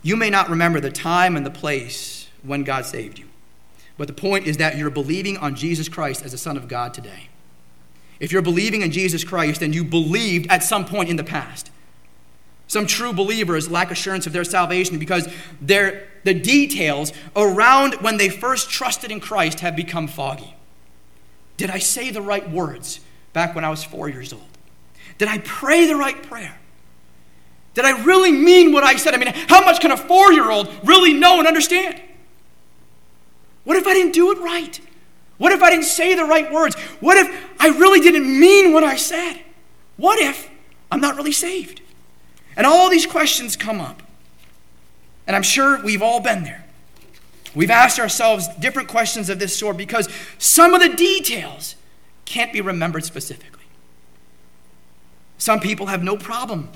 You 0.02 0.16
may 0.16 0.30
not 0.30 0.50
remember 0.50 0.80
the 0.80 0.92
time 0.92 1.36
and 1.36 1.46
the 1.46 1.52
place 1.52 2.30
when 2.42 2.64
God 2.64 2.86
saved 2.86 3.20
you, 3.20 3.26
but 3.98 4.08
the 4.08 4.14
point 4.14 4.48
is 4.48 4.58
that 4.58 4.78
you're 4.78 4.90
believing 4.90 5.38
on 5.38 5.56
Jesus 5.56 5.90
Christ 5.90 6.24
as 6.24 6.32
the 6.32 6.38
Son 6.38 6.56
of 6.56 6.68
God 6.68 6.94
today. 6.94 7.30
If 8.20 8.32
you're 8.32 8.42
believing 8.42 8.82
in 8.82 8.92
Jesus 8.92 9.24
Christ, 9.24 9.60
then 9.60 9.74
you 9.74 9.84
believed 9.84 10.50
at 10.50 10.64
some 10.64 10.86
point 10.86 11.10
in 11.10 11.18
the 11.18 11.24
past. 11.24 11.72
Some 12.68 12.86
true 12.86 13.14
believers 13.14 13.70
lack 13.70 13.92
assurance 13.92 14.28
of 14.28 14.34
their 14.34 14.44
salvation 14.44 15.00
because 15.00 15.28
their, 15.62 16.08
the 16.24 16.34
details 16.34 17.14
around 17.36 17.96
when 17.96 18.18
they 18.18 18.30
first 18.30 18.70
trusted 18.70 19.12
in 19.12 19.20
Christ 19.20 19.62
have 19.62 19.76
become 19.76 20.08
foggy. 20.08 20.54
Did 21.56 21.70
I 21.70 21.80
say 21.80 22.12
the 22.12 22.22
right 22.22 22.50
words 22.50 23.00
back 23.34 23.56
when 23.56 23.64
I 23.64 23.70
was 23.70 23.84
four 23.84 24.10
years 24.10 24.34
old? 24.34 24.44
Did 25.18 25.30
I 25.30 25.40
pray 25.40 25.88
the 25.88 25.96
right 25.96 26.22
prayer? 26.22 26.58
Did 27.74 27.86
I 27.86 28.04
really 28.04 28.32
mean 28.32 28.72
what 28.74 28.84
I 28.84 28.96
said? 28.96 29.14
I 29.14 29.18
mean, 29.18 29.32
how 29.48 29.64
much 29.64 29.80
can 29.80 29.92
a 29.92 29.98
four 29.98 30.34
year 30.34 30.50
old 30.50 30.70
really 30.84 31.14
know 31.14 31.40
and 31.40 31.48
understand? 31.48 32.02
What 33.64 33.78
if 33.78 33.88
I 33.88 33.94
didn't 33.94 34.14
do 34.14 34.32
it 34.32 34.40
right? 34.40 34.80
What 35.38 35.52
if 35.52 35.62
I 35.62 35.70
didn't 35.70 35.86
say 35.86 36.16
the 36.16 36.26
right 36.26 36.52
words? 36.52 36.76
What 37.00 37.18
if 37.18 37.52
I 37.60 37.68
really 37.68 38.00
didn't 38.00 38.28
mean 38.28 38.74
what 38.74 38.84
I 38.84 38.96
said? 38.96 39.42
What 39.96 40.20
if 40.20 40.50
I'm 40.92 41.00
not 41.00 41.16
really 41.16 41.32
saved? 41.32 41.82
And 42.58 42.66
all 42.66 42.90
these 42.90 43.06
questions 43.06 43.56
come 43.56 43.80
up. 43.80 44.04
And 45.28 45.36
I'm 45.36 45.44
sure 45.44 45.82
we've 45.82 46.02
all 46.02 46.20
been 46.20 46.44
there. 46.44 46.66
We've 47.56 47.72
asked 47.72 48.00
ourselves 48.00 48.48
different 48.60 48.90
questions 48.90 49.30
of 49.30 49.40
this 49.40 49.58
sort 49.58 49.78
because 49.78 50.10
some 50.38 50.74
of 50.74 50.82
the 50.82 50.90
details 50.90 51.76
can't 52.26 52.52
be 52.52 52.60
remembered 52.60 53.06
specifically. 53.06 53.64
Some 55.38 55.60
people 55.60 55.86
have 55.86 56.04
no 56.04 56.18
problem 56.18 56.70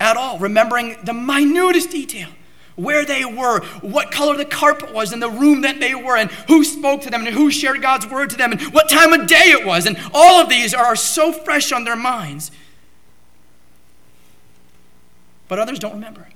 at 0.00 0.16
all 0.16 0.38
remembering 0.38 0.96
the 1.04 1.12
minutest 1.12 1.90
detail 1.90 2.30
where 2.76 3.04
they 3.04 3.24
were, 3.24 3.60
what 3.80 4.12
color 4.12 4.36
the 4.36 4.44
carpet 4.44 4.94
was 4.94 5.12
in 5.12 5.18
the 5.18 5.28
room 5.28 5.62
that 5.62 5.80
they 5.80 5.94
were 5.94 6.16
in, 6.16 6.28
who 6.46 6.62
spoke 6.62 7.02
to 7.02 7.10
them, 7.10 7.26
and 7.26 7.34
who 7.34 7.50
shared 7.50 7.82
God's 7.82 8.06
word 8.06 8.30
to 8.30 8.36
them, 8.36 8.52
and 8.52 8.60
what 8.72 8.88
time 8.88 9.12
of 9.12 9.26
day 9.26 9.50
it 9.50 9.66
was. 9.66 9.84
And 9.84 9.98
all 10.14 10.40
of 10.40 10.48
these 10.48 10.72
are 10.72 10.94
so 10.94 11.32
fresh 11.32 11.72
on 11.72 11.82
their 11.82 11.96
minds. 11.96 12.52
But 15.48 15.58
others 15.58 15.78
don't 15.78 15.94
remember. 15.94 16.28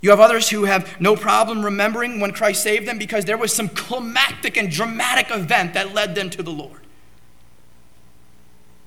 You 0.00 0.10
have 0.10 0.20
others 0.20 0.50
who 0.50 0.64
have 0.64 1.00
no 1.00 1.16
problem 1.16 1.64
remembering 1.64 2.20
when 2.20 2.32
Christ 2.32 2.62
saved 2.62 2.86
them 2.86 2.98
because 2.98 3.24
there 3.24 3.38
was 3.38 3.52
some 3.52 3.68
climactic 3.68 4.56
and 4.56 4.70
dramatic 4.70 5.30
event 5.30 5.74
that 5.74 5.94
led 5.94 6.14
them 6.14 6.30
to 6.30 6.42
the 6.42 6.50
Lord. 6.50 6.82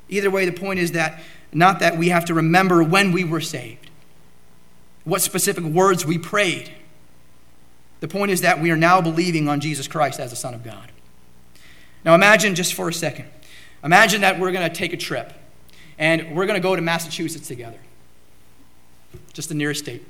Either 0.07 0.29
way, 0.29 0.45
the 0.45 0.51
point 0.51 0.79
is 0.79 0.93
that 0.93 1.19
not 1.51 1.79
that 1.79 1.97
we 1.97 2.09
have 2.09 2.25
to 2.25 2.33
remember 2.33 2.83
when 2.83 3.11
we 3.11 3.23
were 3.23 3.41
saved, 3.41 3.89
what 5.03 5.21
specific 5.21 5.63
words 5.63 6.05
we 6.05 6.17
prayed. 6.17 6.71
The 7.99 8.07
point 8.07 8.31
is 8.31 8.41
that 8.41 8.61
we 8.61 8.71
are 8.71 8.77
now 8.77 9.01
believing 9.01 9.49
on 9.49 9.59
Jesus 9.59 9.87
Christ 9.87 10.19
as 10.19 10.29
the 10.29 10.35
Son 10.35 10.53
of 10.53 10.63
God. 10.63 10.91
Now 12.05 12.15
imagine 12.15 12.55
just 12.55 12.73
for 12.73 12.87
a 12.87 12.93
second. 12.93 13.25
Imagine 13.83 14.21
that 14.21 14.39
we're 14.39 14.51
going 14.51 14.69
to 14.69 14.75
take 14.75 14.93
a 14.93 14.97
trip 14.97 15.33
and 15.97 16.35
we're 16.35 16.45
going 16.45 16.59
to 16.59 16.65
go 16.65 16.75
to 16.75 16.81
Massachusetts 16.81 17.47
together, 17.47 17.79
just 19.33 19.49
the 19.49 19.55
nearest 19.55 19.83
state. 19.83 20.05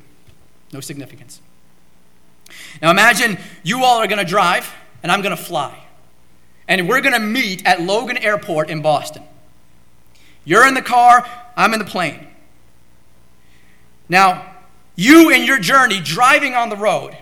No 0.71 0.79
significance. 0.79 1.41
Now 2.81 2.91
imagine 2.91 3.37
you 3.63 3.83
all 3.83 3.99
are 3.99 4.07
going 4.07 4.19
to 4.19 4.25
drive 4.25 4.71
and 5.03 5.11
I'm 5.11 5.21
going 5.21 5.35
to 5.35 5.41
fly. 5.41 5.77
And 6.67 6.87
we're 6.87 7.01
going 7.01 7.13
to 7.13 7.19
meet 7.19 7.65
at 7.65 7.81
Logan 7.81 8.17
Airport 8.17 8.69
in 8.69 8.81
Boston. 8.81 9.23
You're 10.45 10.67
in 10.67 10.73
the 10.73 10.81
car, 10.81 11.27
I'm 11.55 11.73
in 11.73 11.79
the 11.79 11.85
plane. 11.85 12.27
Now, 14.07 14.55
you 14.95 15.29
in 15.29 15.43
your 15.43 15.59
journey 15.59 15.99
driving 15.99 16.55
on 16.55 16.69
the 16.69 16.75
road, 16.75 17.15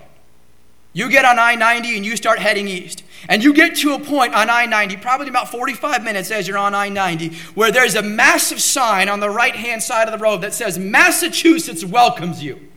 you 0.92 1.10
get 1.10 1.24
on 1.24 1.38
I 1.38 1.54
90 1.54 1.96
and 1.96 2.04
you 2.04 2.16
start 2.16 2.38
heading 2.38 2.66
east. 2.68 3.04
And 3.28 3.42
you 3.42 3.52
get 3.52 3.76
to 3.78 3.94
a 3.94 3.98
point 3.98 4.34
on 4.34 4.48
I 4.48 4.66
90, 4.66 4.98
probably 4.98 5.28
about 5.28 5.50
45 5.50 6.04
minutes 6.04 6.30
as 6.30 6.46
you're 6.46 6.58
on 6.58 6.74
I 6.74 6.88
90, 6.88 7.30
where 7.54 7.72
there's 7.72 7.94
a 7.94 8.02
massive 8.02 8.60
sign 8.60 9.08
on 9.08 9.20
the 9.20 9.30
right 9.30 9.56
hand 9.56 9.82
side 9.82 10.06
of 10.06 10.12
the 10.12 10.22
road 10.22 10.42
that 10.42 10.54
says, 10.54 10.78
Massachusetts 10.78 11.84
welcomes 11.84 12.42
you. 12.42 12.68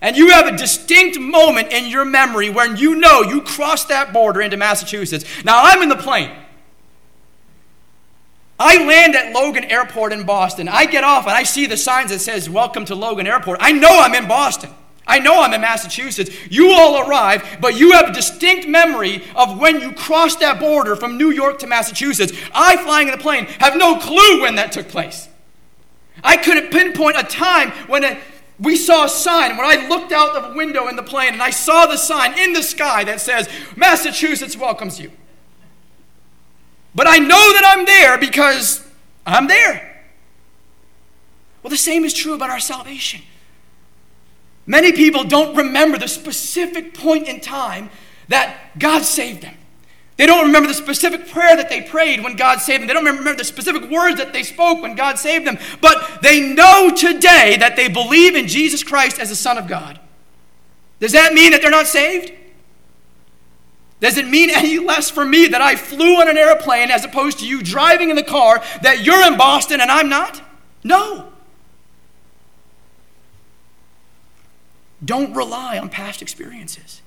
And 0.00 0.16
you 0.16 0.30
have 0.30 0.46
a 0.46 0.56
distinct 0.56 1.18
moment 1.18 1.72
in 1.72 1.86
your 1.86 2.04
memory 2.04 2.50
when 2.50 2.76
you 2.76 2.94
know 2.96 3.22
you 3.22 3.42
crossed 3.42 3.88
that 3.88 4.12
border 4.12 4.40
into 4.40 4.56
Massachusetts. 4.56 5.24
Now, 5.44 5.62
I'm 5.64 5.82
in 5.82 5.88
the 5.88 5.96
plane. 5.96 6.30
I 8.58 8.84
land 8.86 9.14
at 9.14 9.32
Logan 9.32 9.64
Airport 9.64 10.12
in 10.12 10.24
Boston. 10.24 10.68
I 10.68 10.86
get 10.86 11.04
off 11.04 11.24
and 11.24 11.34
I 11.34 11.42
see 11.42 11.66
the 11.66 11.76
signs 11.76 12.10
that 12.10 12.20
says 12.20 12.48
welcome 12.48 12.86
to 12.86 12.94
Logan 12.94 13.26
Airport. 13.26 13.58
I 13.60 13.72
know 13.72 14.00
I'm 14.00 14.14
in 14.14 14.28
Boston. 14.28 14.70
I 15.06 15.20
know 15.20 15.42
I'm 15.42 15.54
in 15.54 15.60
Massachusetts. 15.60 16.30
You 16.50 16.72
all 16.72 17.08
arrive, 17.08 17.58
but 17.60 17.78
you 17.78 17.92
have 17.92 18.08
a 18.08 18.12
distinct 18.12 18.66
memory 18.66 19.22
of 19.36 19.58
when 19.58 19.80
you 19.80 19.92
crossed 19.92 20.40
that 20.40 20.58
border 20.58 20.96
from 20.96 21.16
New 21.16 21.30
York 21.30 21.60
to 21.60 21.66
Massachusetts. 21.66 22.32
I, 22.52 22.76
flying 22.78 23.08
in 23.08 23.12
the 23.12 23.22
plane, 23.22 23.46
have 23.60 23.76
no 23.76 23.98
clue 23.98 24.42
when 24.42 24.56
that 24.56 24.72
took 24.72 24.88
place. 24.88 25.28
I 26.24 26.36
couldn't 26.36 26.72
pinpoint 26.72 27.16
a 27.18 27.22
time 27.22 27.70
when 27.88 28.02
a, 28.02 28.18
we 28.58 28.74
saw 28.74 29.04
a 29.04 29.08
sign. 29.08 29.56
When 29.56 29.66
I 29.66 29.86
looked 29.86 30.10
out 30.10 30.34
the 30.34 30.56
window 30.56 30.88
in 30.88 30.96
the 30.96 31.02
plane 31.02 31.34
and 31.34 31.42
I 31.42 31.50
saw 31.50 31.86
the 31.86 31.96
sign 31.96 32.36
in 32.38 32.52
the 32.52 32.62
sky 32.62 33.04
that 33.04 33.20
says, 33.20 33.48
Massachusetts 33.76 34.56
welcomes 34.56 34.98
you. 34.98 35.12
But 36.96 37.06
I 37.06 37.18
know 37.18 37.52
that 37.52 37.74
I'm 37.76 37.84
there 37.84 38.18
because 38.18 38.84
I'm 39.24 39.46
there. 39.46 40.04
Well, 41.62 41.70
the 41.70 41.76
same 41.76 42.04
is 42.04 42.14
true 42.14 42.34
about 42.34 42.50
our 42.50 42.60
salvation. 42.60 43.20
Many 44.66 44.92
people 44.92 45.24
don't 45.24 45.56
remember 45.56 45.96
the 45.98 46.08
specific 46.08 46.94
point 46.94 47.28
in 47.28 47.40
time 47.40 47.90
that 48.28 48.78
God 48.78 49.02
saved 49.02 49.42
them. 49.42 49.54
They 50.16 50.26
don't 50.26 50.46
remember 50.46 50.66
the 50.66 50.74
specific 50.74 51.28
prayer 51.28 51.56
that 51.56 51.68
they 51.68 51.82
prayed 51.82 52.24
when 52.24 52.36
God 52.36 52.60
saved 52.60 52.80
them. 52.80 52.88
They 52.88 52.94
don't 52.94 53.04
remember 53.04 53.34
the 53.34 53.44
specific 53.44 53.90
words 53.90 54.16
that 54.16 54.32
they 54.32 54.42
spoke 54.42 54.80
when 54.80 54.96
God 54.96 55.18
saved 55.18 55.46
them. 55.46 55.58
But 55.80 56.22
they 56.22 56.40
know 56.40 56.90
today 56.90 57.56
that 57.58 57.76
they 57.76 57.88
believe 57.88 58.34
in 58.34 58.48
Jesus 58.48 58.82
Christ 58.82 59.20
as 59.20 59.28
the 59.28 59.36
Son 59.36 59.58
of 59.58 59.68
God. 59.68 60.00
Does 61.00 61.12
that 61.12 61.34
mean 61.34 61.52
that 61.52 61.60
they're 61.60 61.70
not 61.70 61.86
saved? 61.86 62.32
Does 64.00 64.16
it 64.16 64.26
mean 64.26 64.50
any 64.50 64.78
less 64.78 65.10
for 65.10 65.24
me 65.24 65.48
that 65.48 65.60
I 65.60 65.76
flew 65.76 66.16
on 66.16 66.28
an 66.28 66.38
airplane 66.38 66.90
as 66.90 67.04
opposed 67.04 67.38
to 67.40 67.46
you 67.46 67.62
driving 67.62 68.08
in 68.08 68.16
the 68.16 68.22
car 68.22 68.62
that 68.82 69.04
you're 69.04 69.26
in 69.26 69.36
Boston 69.36 69.80
and 69.80 69.90
I'm 69.90 70.08
not? 70.08 70.42
No. 70.82 71.32
Don't 75.04 75.34
rely 75.34 75.78
on 75.78 75.88
past 75.88 76.22
experiences. 76.22 77.02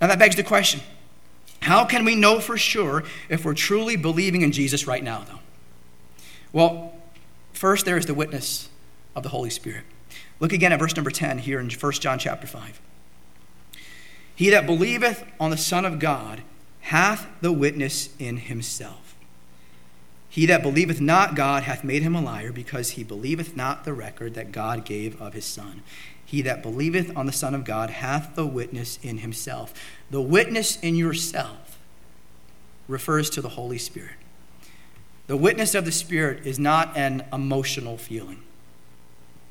Now 0.00 0.06
that 0.08 0.18
begs 0.18 0.36
the 0.36 0.42
question 0.42 0.80
how 1.60 1.86
can 1.86 2.04
we 2.04 2.14
know 2.14 2.40
for 2.40 2.58
sure 2.58 3.04
if 3.30 3.42
we're 3.44 3.54
truly 3.54 3.96
believing 3.96 4.42
in 4.42 4.52
Jesus 4.52 4.86
right 4.86 5.02
now, 5.02 5.24
though? 5.26 5.38
Well, 6.52 6.92
first 7.54 7.86
there 7.86 7.96
is 7.96 8.04
the 8.04 8.12
witness 8.12 8.68
of 9.16 9.22
the 9.22 9.30
Holy 9.30 9.48
Spirit. 9.48 9.84
Look 10.40 10.52
again 10.52 10.72
at 10.72 10.78
verse 10.78 10.94
number 10.94 11.10
10 11.10 11.38
here 11.38 11.58
in 11.58 11.70
1 11.70 11.92
John 11.92 12.18
chapter 12.18 12.46
5. 12.46 12.80
He 14.36 14.50
that 14.50 14.66
believeth 14.66 15.24
on 15.40 15.50
the 15.50 15.56
Son 15.56 15.86
of 15.86 15.98
God 15.98 16.42
hath 16.80 17.28
the 17.40 17.52
witness 17.52 18.10
in 18.18 18.36
himself. 18.36 19.03
He 20.34 20.46
that 20.46 20.64
believeth 20.64 21.00
not 21.00 21.36
God 21.36 21.62
hath 21.62 21.84
made 21.84 22.02
him 22.02 22.16
a 22.16 22.20
liar, 22.20 22.50
because 22.50 22.90
he 22.90 23.04
believeth 23.04 23.54
not 23.54 23.84
the 23.84 23.92
record 23.92 24.34
that 24.34 24.50
God 24.50 24.84
gave 24.84 25.22
of 25.22 25.32
his 25.32 25.44
Son. 25.44 25.84
He 26.24 26.42
that 26.42 26.60
believeth 26.60 27.16
on 27.16 27.26
the 27.26 27.32
Son 27.32 27.54
of 27.54 27.62
God 27.62 27.90
hath 27.90 28.34
the 28.34 28.44
witness 28.44 28.98
in 29.00 29.18
himself. 29.18 29.72
The 30.10 30.20
witness 30.20 30.76
in 30.80 30.96
yourself 30.96 31.78
refers 32.88 33.30
to 33.30 33.40
the 33.40 33.50
Holy 33.50 33.78
Spirit. 33.78 34.16
The 35.28 35.36
witness 35.36 35.72
of 35.72 35.84
the 35.84 35.92
Spirit 35.92 36.44
is 36.44 36.58
not 36.58 36.96
an 36.96 37.24
emotional 37.32 37.96
feeling. 37.96 38.42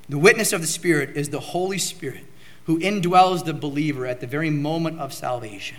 The 0.10 0.20
witness 0.20 0.52
of 0.52 0.60
the 0.60 0.68
Spirit 0.68 1.16
is 1.16 1.30
the 1.30 1.40
Holy 1.40 1.78
Spirit 1.78 2.26
who 2.66 2.78
indwells 2.80 3.46
the 3.46 3.54
believer 3.54 4.06
at 4.06 4.20
the 4.20 4.28
very 4.28 4.50
moment 4.50 5.00
of 5.00 5.14
salvation. 5.14 5.78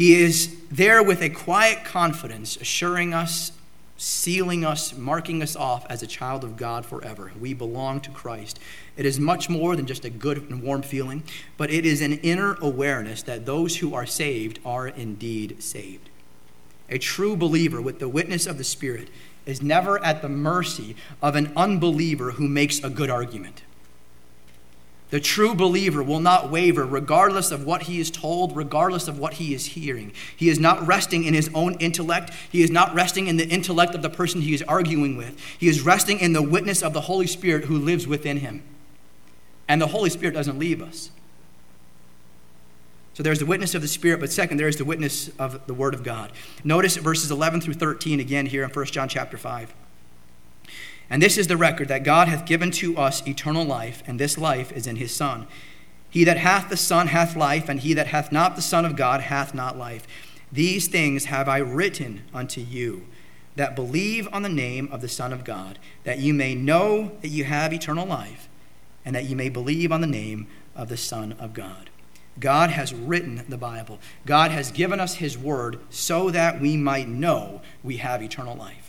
He 0.00 0.14
is 0.14 0.56
there 0.70 1.02
with 1.02 1.20
a 1.20 1.28
quiet 1.28 1.84
confidence, 1.84 2.56
assuring 2.56 3.12
us, 3.12 3.52
sealing 3.98 4.64
us, 4.64 4.96
marking 4.96 5.42
us 5.42 5.54
off 5.54 5.84
as 5.90 6.02
a 6.02 6.06
child 6.06 6.42
of 6.42 6.56
God 6.56 6.86
forever. 6.86 7.32
We 7.38 7.52
belong 7.52 8.00
to 8.00 8.10
Christ. 8.10 8.58
It 8.96 9.04
is 9.04 9.20
much 9.20 9.50
more 9.50 9.76
than 9.76 9.84
just 9.84 10.06
a 10.06 10.08
good 10.08 10.38
and 10.38 10.62
warm 10.62 10.80
feeling, 10.80 11.22
but 11.58 11.70
it 11.70 11.84
is 11.84 12.00
an 12.00 12.14
inner 12.20 12.56
awareness 12.62 13.22
that 13.24 13.44
those 13.44 13.76
who 13.76 13.92
are 13.94 14.06
saved 14.06 14.58
are 14.64 14.88
indeed 14.88 15.62
saved. 15.62 16.08
A 16.88 16.96
true 16.96 17.36
believer 17.36 17.82
with 17.82 17.98
the 17.98 18.08
witness 18.08 18.46
of 18.46 18.56
the 18.56 18.64
Spirit 18.64 19.10
is 19.44 19.60
never 19.60 20.02
at 20.02 20.22
the 20.22 20.30
mercy 20.30 20.96
of 21.20 21.36
an 21.36 21.52
unbeliever 21.54 22.30
who 22.30 22.48
makes 22.48 22.82
a 22.82 22.88
good 22.88 23.10
argument. 23.10 23.64
The 25.10 25.20
true 25.20 25.54
believer 25.54 26.02
will 26.02 26.20
not 26.20 26.50
waver 26.50 26.86
regardless 26.86 27.50
of 27.50 27.64
what 27.64 27.82
he 27.82 27.98
is 27.98 28.10
told, 28.10 28.56
regardless 28.56 29.08
of 29.08 29.18
what 29.18 29.34
he 29.34 29.54
is 29.54 29.66
hearing. 29.66 30.12
He 30.36 30.48
is 30.48 30.60
not 30.60 30.86
resting 30.86 31.24
in 31.24 31.34
his 31.34 31.50
own 31.52 31.74
intellect. 31.74 32.30
He 32.50 32.62
is 32.62 32.70
not 32.70 32.94
resting 32.94 33.26
in 33.26 33.36
the 33.36 33.48
intellect 33.48 33.94
of 33.94 34.02
the 34.02 34.10
person 34.10 34.40
he 34.40 34.54
is 34.54 34.62
arguing 34.62 35.16
with. 35.16 35.38
He 35.58 35.68
is 35.68 35.82
resting 35.82 36.20
in 36.20 36.32
the 36.32 36.42
witness 36.42 36.82
of 36.82 36.92
the 36.92 37.02
Holy 37.02 37.26
Spirit 37.26 37.64
who 37.64 37.76
lives 37.76 38.06
within 38.06 38.38
him. 38.38 38.62
And 39.66 39.82
the 39.82 39.88
Holy 39.88 40.10
Spirit 40.10 40.34
doesn't 40.34 40.58
leave 40.58 40.80
us. 40.80 41.10
So 43.14 43.24
there's 43.24 43.40
the 43.40 43.46
witness 43.46 43.74
of 43.74 43.82
the 43.82 43.88
Spirit, 43.88 44.20
but 44.20 44.30
second, 44.30 44.56
there 44.58 44.68
is 44.68 44.76
the 44.76 44.84
witness 44.84 45.30
of 45.38 45.66
the 45.66 45.74
Word 45.74 45.94
of 45.94 46.04
God. 46.04 46.30
Notice 46.62 46.96
verses 46.96 47.30
11 47.30 47.60
through 47.60 47.74
13 47.74 48.20
again 48.20 48.46
here 48.46 48.62
in 48.62 48.70
1 48.70 48.86
John 48.86 49.08
chapter 49.08 49.36
5. 49.36 49.74
And 51.10 51.20
this 51.20 51.36
is 51.36 51.48
the 51.48 51.56
record 51.56 51.88
that 51.88 52.04
God 52.04 52.28
hath 52.28 52.46
given 52.46 52.70
to 52.72 52.96
us 52.96 53.26
eternal 53.26 53.64
life, 53.64 54.02
and 54.06 54.18
this 54.18 54.38
life 54.38 54.70
is 54.72 54.86
in 54.86 54.96
his 54.96 55.12
Son. 55.12 55.48
He 56.08 56.22
that 56.24 56.38
hath 56.38 56.68
the 56.68 56.76
Son 56.76 57.08
hath 57.08 57.36
life, 57.36 57.68
and 57.68 57.80
he 57.80 57.94
that 57.94 58.06
hath 58.06 58.30
not 58.30 58.54
the 58.54 58.62
Son 58.62 58.84
of 58.84 58.96
God 58.96 59.20
hath 59.22 59.52
not 59.52 59.76
life. 59.76 60.06
These 60.52 60.86
things 60.86 61.26
have 61.26 61.48
I 61.48 61.58
written 61.58 62.22
unto 62.32 62.60
you, 62.60 63.06
that 63.56 63.74
believe 63.76 64.28
on 64.32 64.42
the 64.42 64.48
name 64.48 64.88
of 64.92 65.00
the 65.00 65.08
Son 65.08 65.32
of 65.32 65.44
God, 65.44 65.80
that 66.04 66.18
you 66.18 66.32
may 66.32 66.54
know 66.54 67.12
that 67.22 67.28
you 67.28 67.44
have 67.44 67.72
eternal 67.72 68.06
life, 68.06 68.48
and 69.04 69.14
that 69.16 69.24
you 69.24 69.34
may 69.34 69.48
believe 69.48 69.90
on 69.90 70.00
the 70.00 70.06
name 70.06 70.46
of 70.76 70.88
the 70.88 70.96
Son 70.96 71.32
of 71.32 71.52
God. 71.52 71.90
God 72.38 72.70
has 72.70 72.94
written 72.94 73.44
the 73.48 73.58
Bible. 73.58 73.98
God 74.24 74.50
has 74.50 74.70
given 74.70 75.00
us 75.00 75.14
His 75.16 75.36
Word 75.36 75.80
so 75.90 76.30
that 76.30 76.60
we 76.60 76.76
might 76.76 77.08
know 77.08 77.60
we 77.82 77.98
have 77.98 78.22
eternal 78.22 78.56
life. 78.56 78.79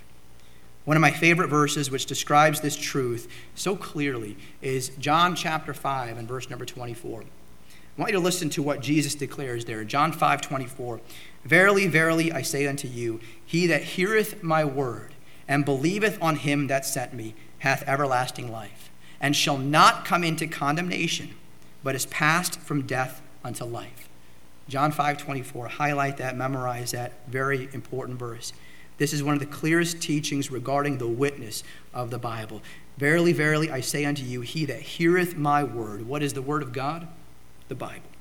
One 0.83 0.97
of 0.97 1.01
my 1.01 1.11
favorite 1.11 1.49
verses, 1.49 1.91
which 1.91 2.07
describes 2.07 2.61
this 2.61 2.75
truth 2.75 3.27
so 3.53 3.75
clearly, 3.75 4.35
is 4.61 4.89
John 4.97 5.35
chapter 5.35 5.73
5 5.73 6.17
and 6.17 6.27
verse 6.27 6.49
number 6.49 6.65
24. 6.65 7.21
I 7.21 8.01
want 8.01 8.11
you 8.11 8.17
to 8.17 8.23
listen 8.23 8.49
to 8.51 8.63
what 8.63 8.81
Jesus 8.81 9.13
declares 9.13 9.65
there. 9.65 9.83
John 9.83 10.11
5 10.11 10.41
24. 10.41 11.01
Verily, 11.43 11.87
verily, 11.87 12.31
I 12.31 12.41
say 12.41 12.65
unto 12.65 12.87
you, 12.87 13.19
he 13.45 13.67
that 13.67 13.83
heareth 13.83 14.41
my 14.41 14.63
word 14.65 15.13
and 15.47 15.65
believeth 15.65 16.17
on 16.21 16.37
him 16.37 16.67
that 16.67 16.85
sent 16.85 17.13
me 17.13 17.35
hath 17.59 17.83
everlasting 17.87 18.51
life, 18.51 18.89
and 19.19 19.35
shall 19.35 19.57
not 19.57 20.05
come 20.05 20.23
into 20.23 20.47
condemnation, 20.47 21.35
but 21.83 21.93
is 21.93 22.05
passed 22.07 22.59
from 22.59 22.87
death 22.87 23.21
unto 23.43 23.65
life. 23.65 24.09
John 24.67 24.91
5 24.91 25.17
24. 25.17 25.67
Highlight 25.67 26.17
that, 26.17 26.35
memorize 26.35 26.91
that 26.91 27.13
very 27.27 27.69
important 27.73 28.17
verse. 28.17 28.53
This 29.01 29.13
is 29.13 29.23
one 29.23 29.33
of 29.33 29.39
the 29.39 29.47
clearest 29.47 29.99
teachings 29.99 30.51
regarding 30.51 30.99
the 30.99 31.07
witness 31.07 31.63
of 31.91 32.11
the 32.11 32.19
Bible. 32.19 32.61
Verily, 32.99 33.33
verily, 33.33 33.71
I 33.71 33.81
say 33.81 34.05
unto 34.05 34.21
you, 34.21 34.41
he 34.41 34.63
that 34.65 34.79
heareth 34.79 35.35
my 35.35 35.63
word, 35.63 36.05
what 36.05 36.21
is 36.21 36.33
the 36.33 36.41
word 36.43 36.61
of 36.61 36.71
God? 36.71 37.07
The 37.67 37.73
Bible. 37.73 38.11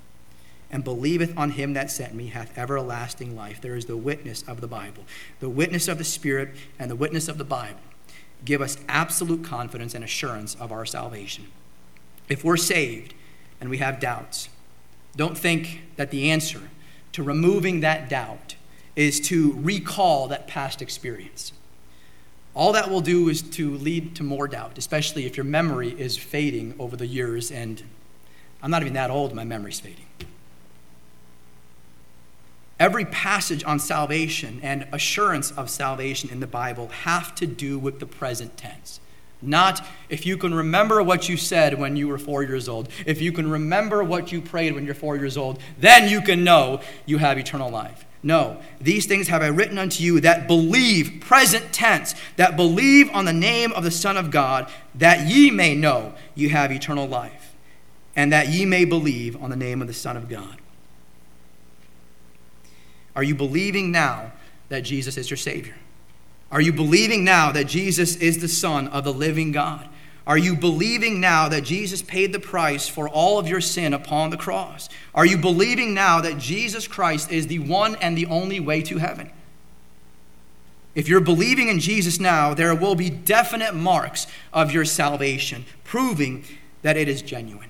And 0.71 0.83
believeth 0.83 1.37
on 1.37 1.51
him 1.51 1.75
that 1.75 1.91
sent 1.91 2.15
me 2.15 2.29
hath 2.29 2.57
everlasting 2.57 3.37
life. 3.37 3.61
There 3.61 3.77
is 3.77 3.85
the 3.85 3.97
witness 3.99 4.43
of 4.45 4.63
the 4.63 4.67
Bible. 4.67 5.05
The 5.41 5.51
witness 5.51 5.87
of 5.87 5.99
the 5.99 6.03
Spirit 6.05 6.57
and 6.79 6.91
the 6.91 6.97
witness 6.97 7.29
of 7.29 7.37
the 7.37 7.45
Bible 7.45 7.81
give 8.47 8.63
us 8.63 8.79
absolute 8.89 9.45
confidence 9.45 9.95
and 9.95 10.03
assurance 10.03 10.55
of 10.55 10.73
our 10.73 10.87
salvation. 10.87 11.49
If 12.31 12.43
we're 12.43 12.57
saved 12.57 13.13
and 13.61 13.69
we 13.69 13.77
have 13.77 14.01
doubts, 14.01 14.49
don't 15.15 15.37
think 15.37 15.83
that 15.97 16.11
the 16.11 16.31
answer 16.31 16.71
to 17.13 17.23
removing 17.23 17.81
that 17.81 18.09
doubt 18.09 18.55
is 18.97 19.21
to 19.21 19.53
recall 19.55 20.29
that 20.29 20.47
past 20.47 20.83
experience. 20.83 21.53
All 22.55 22.73
that 22.73 22.91
will 22.91 23.01
do 23.01 23.29
is 23.29 23.43
to 23.43 23.77
lead 23.77 24.17
to 24.17 24.23
more 24.23 24.49
doubt, 24.49 24.77
especially 24.77 25.25
if 25.27 25.37
your 25.37 25.45
memory 25.45 25.91
is 25.99 26.17
fading 26.17 26.75
over 26.79 26.97
the 26.97 27.07
years. 27.07 27.51
And 27.51 27.83
I'm 28.63 28.71
not 28.71 28.83
even 28.83 28.95
that 28.95 29.11
old, 29.11 29.35
my 29.35 29.45
memory's 29.45 29.81
fading. 29.81 30.07
Every 32.79 33.05
passage 33.05 33.63
on 33.63 33.79
salvation 33.79 34.59
and 34.63 34.89
assurance 34.91 35.51
of 35.53 35.69
salvation 35.69 36.31
in 36.31 36.41
the 36.41 36.47
Bible 36.47 36.89
have 36.89 37.35
to 37.37 37.47
do 37.47 37.79
with 37.79 38.01
the 38.01 38.07
present 38.07 38.57
tense. 38.57 39.01
Not 39.43 39.87
if 40.09 40.27
you 40.27 40.37
can 40.37 40.53
remember 40.53 41.03
what 41.03 41.29
you 41.29 41.37
said 41.37 41.79
when 41.79 41.97
you 41.97 42.09
were 42.09 42.19
four 42.19 42.43
years 42.43 42.69
old, 42.69 42.89
if 43.07 43.21
you 43.21 43.33
can 43.33 43.51
remember 43.51 44.03
what 44.03 44.33
you 44.33 44.41
prayed 44.41 44.75
when 44.75 44.85
you're 44.85 44.95
four 44.95 45.17
years 45.17 45.37
old, 45.37 45.61
then 45.79 46.09
you 46.09 46.21
can 46.21 46.43
know 46.43 46.81
you 47.07 47.19
have 47.19 47.39
eternal 47.39 47.71
life. 47.71 48.05
No, 48.23 48.61
these 48.81 49.07
things 49.07 49.29
have 49.29 49.43
I 49.43 49.47
written 49.47 49.79
unto 49.79 50.03
you 50.03 50.21
that 50.21 50.47
believe, 50.47 51.21
present 51.21 51.73
tense, 51.73 52.15
that 52.37 52.57
believe 52.57 53.09
on 53.11 53.25
the 53.25 53.33
name 53.33 53.73
of 53.73 53.83
the 53.83 53.91
Son 53.91 54.17
of 54.17 54.31
God, 54.31 54.71
that 54.95 55.27
ye 55.27 55.51
may 55.51 55.75
know 55.75 56.13
you 56.35 56.51
have 56.51 56.71
eternal 56.71 57.09
life, 57.09 57.55
and 58.15 58.31
that 58.33 58.49
ye 58.49 58.67
may 58.67 58.85
believe 58.85 59.41
on 59.43 59.49
the 59.49 59.57
name 59.57 59.81
of 59.81 59.89
the 59.89 59.95
Son 59.95 60.17
of 60.19 60.29
God. 60.29 60.59
Are 63.17 63.23
you 63.23 63.35
believing 63.35 63.91
now 63.91 64.33
that 64.69 64.83
Jesus 64.83 65.17
is 65.17 65.31
your 65.31 65.37
Savior? 65.39 65.77
Are 66.51 66.61
you 66.61 66.73
believing 66.73 67.25
now 67.25 67.53
that 67.53 67.65
Jesus 67.65 68.17
is 68.17 68.39
the 68.39 68.49
Son 68.49 68.89
of 68.89 69.05
the 69.05 69.13
living 69.13 69.53
God? 69.53 69.89
Are 70.31 70.39
you 70.39 70.55
believing 70.55 71.19
now 71.19 71.49
that 71.49 71.65
Jesus 71.65 72.03
paid 72.03 72.33
the 72.33 72.39
price 72.39 72.87
for 72.87 73.09
all 73.09 73.41
of 73.41 73.49
your 73.49 73.61
sin 73.61 73.93
upon 73.93 74.31
the 74.31 74.37
cross? 74.37 74.89
Are 75.13 75.27
you 75.27 75.37
believing 75.37 75.93
now 75.93 76.21
that 76.21 76.39
Jesus 76.39 76.87
Christ 76.87 77.33
is 77.33 77.49
the 77.49 77.59
one 77.59 77.97
and 77.97 78.17
the 78.17 78.27
only 78.27 78.61
way 78.61 78.81
to 78.83 78.99
heaven? 78.99 79.33
If 80.95 81.09
you're 81.09 81.19
believing 81.19 81.67
in 81.67 81.81
Jesus 81.81 82.21
now, 82.21 82.55
there 82.55 82.77
will 82.77 82.95
be 82.95 83.11
definite 83.11 83.75
marks 83.75 84.29
of 84.53 84.71
your 84.71 84.85
salvation, 84.85 85.65
proving 85.83 86.45
that 86.83 86.97
it 86.97 87.09
is 87.09 87.23
genuine. 87.23 87.70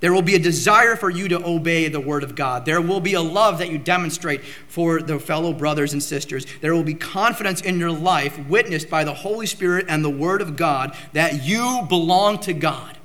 There 0.00 0.12
will 0.12 0.22
be 0.22 0.36
a 0.36 0.38
desire 0.38 0.94
for 0.94 1.10
you 1.10 1.26
to 1.28 1.44
obey 1.44 1.88
the 1.88 1.98
word 1.98 2.22
of 2.22 2.36
God. 2.36 2.64
There 2.64 2.80
will 2.80 3.00
be 3.00 3.14
a 3.14 3.20
love 3.20 3.58
that 3.58 3.68
you 3.68 3.78
demonstrate 3.78 4.44
for 4.68 5.00
the 5.00 5.18
fellow 5.18 5.52
brothers 5.52 5.92
and 5.92 6.00
sisters. 6.02 6.46
There 6.60 6.72
will 6.72 6.84
be 6.84 6.94
confidence 6.94 7.60
in 7.60 7.80
your 7.80 7.90
life, 7.90 8.38
witnessed 8.46 8.88
by 8.88 9.02
the 9.02 9.14
Holy 9.14 9.46
Spirit 9.46 9.86
and 9.88 10.04
the 10.04 10.10
word 10.10 10.40
of 10.40 10.56
God, 10.56 10.96
that 11.14 11.42
you 11.42 11.84
belong 11.88 12.38
to 12.40 12.52
God. 12.52 12.96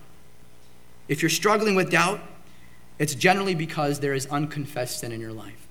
If 1.07 1.23
you're 1.23 1.29
struggling 1.29 1.73
with 1.73 1.89
doubt, 1.89 2.19
it's 2.99 3.15
generally 3.15 3.55
because 3.55 3.99
there 3.99 4.13
is 4.13 4.27
unconfessed 4.27 4.99
sin 4.99 5.11
in 5.11 5.19
your 5.19 5.33
life. 5.33 5.67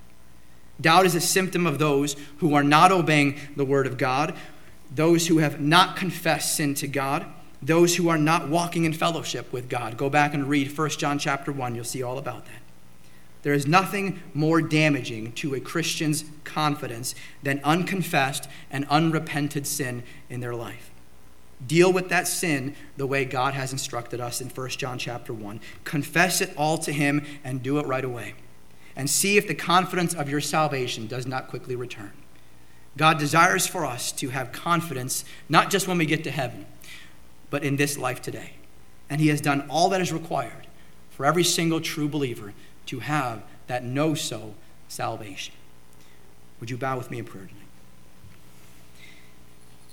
Doubt 0.80 1.06
is 1.06 1.14
a 1.14 1.20
symptom 1.20 1.66
of 1.66 1.78
those 1.78 2.16
who 2.38 2.54
are 2.54 2.64
not 2.64 2.90
obeying 2.90 3.38
the 3.54 3.64
word 3.64 3.86
of 3.86 3.96
God, 3.96 4.34
those 4.90 5.28
who 5.28 5.38
have 5.38 5.60
not 5.60 5.94
confessed 5.94 6.56
sin 6.56 6.74
to 6.74 6.88
God 6.88 7.26
those 7.62 7.96
who 7.96 8.08
are 8.08 8.18
not 8.18 8.48
walking 8.48 8.84
in 8.84 8.92
fellowship 8.92 9.52
with 9.52 9.68
God. 9.68 9.96
Go 9.96 10.10
back 10.10 10.34
and 10.34 10.48
read 10.48 10.76
1 10.76 10.90
John 10.90 11.18
chapter 11.18 11.52
1, 11.52 11.74
you'll 11.74 11.84
see 11.84 12.02
all 12.02 12.18
about 12.18 12.44
that. 12.46 12.62
There 13.42 13.54
is 13.54 13.66
nothing 13.66 14.20
more 14.34 14.62
damaging 14.62 15.32
to 15.32 15.54
a 15.54 15.60
Christian's 15.60 16.24
confidence 16.44 17.14
than 17.42 17.60
unconfessed 17.64 18.48
and 18.70 18.86
unrepented 18.88 19.66
sin 19.66 20.04
in 20.30 20.40
their 20.40 20.54
life. 20.54 20.90
Deal 21.66 21.92
with 21.92 22.08
that 22.08 22.26
sin 22.26 22.74
the 22.96 23.06
way 23.06 23.24
God 23.24 23.54
has 23.54 23.72
instructed 23.72 24.20
us 24.20 24.40
in 24.40 24.48
1 24.48 24.68
John 24.70 24.98
chapter 24.98 25.32
1. 25.32 25.60
Confess 25.84 26.40
it 26.40 26.52
all 26.56 26.78
to 26.78 26.92
him 26.92 27.24
and 27.44 27.62
do 27.62 27.78
it 27.78 27.86
right 27.86 28.04
away. 28.04 28.34
And 28.94 29.08
see 29.08 29.36
if 29.36 29.48
the 29.48 29.54
confidence 29.54 30.14
of 30.14 30.28
your 30.28 30.40
salvation 30.40 31.06
does 31.06 31.26
not 31.26 31.48
quickly 31.48 31.76
return. 31.76 32.12
God 32.96 33.18
desires 33.18 33.66
for 33.66 33.86
us 33.86 34.12
to 34.12 34.28
have 34.30 34.52
confidence 34.52 35.24
not 35.48 35.70
just 35.70 35.88
when 35.88 35.98
we 35.98 36.04
get 36.04 36.24
to 36.24 36.30
heaven, 36.30 36.66
but 37.52 37.62
in 37.62 37.76
this 37.76 37.98
life 37.98 38.22
today. 38.22 38.54
And 39.10 39.20
He 39.20 39.28
has 39.28 39.42
done 39.42 39.66
all 39.68 39.90
that 39.90 40.00
is 40.00 40.10
required 40.10 40.66
for 41.10 41.26
every 41.26 41.44
single 41.44 41.82
true 41.82 42.08
believer 42.08 42.54
to 42.86 43.00
have 43.00 43.42
that 43.66 43.84
know 43.84 44.14
so 44.14 44.54
salvation. 44.88 45.54
Would 46.58 46.70
you 46.70 46.78
bow 46.78 46.96
with 46.96 47.10
me 47.10 47.18
in 47.18 47.26
prayer 47.26 47.44
tonight? 47.44 47.66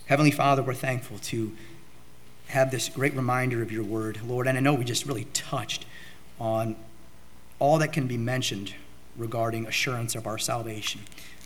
Heavenly 0.06 0.32
Father, 0.32 0.64
we're 0.64 0.74
thankful 0.74 1.20
to 1.20 1.52
have 2.48 2.72
this 2.72 2.88
great 2.88 3.14
reminder 3.14 3.62
of 3.62 3.74
your 3.74 3.84
word, 3.84 4.22
Lord. 4.26 4.48
And 4.48 4.58
I 4.58 4.62
know 4.62 4.74
we 4.74 4.86
just 4.86 5.06
really 5.06 5.26
touched 5.26 5.86
on 6.40 6.78
all 7.60 7.78
that 7.80 7.92
can 7.92 8.08
be 8.08 8.18
mentioned 8.18 8.74
regarding 9.18 9.68
assurance 9.68 10.16
of 10.16 10.26
our 10.26 10.38
salvation. 10.38 11.02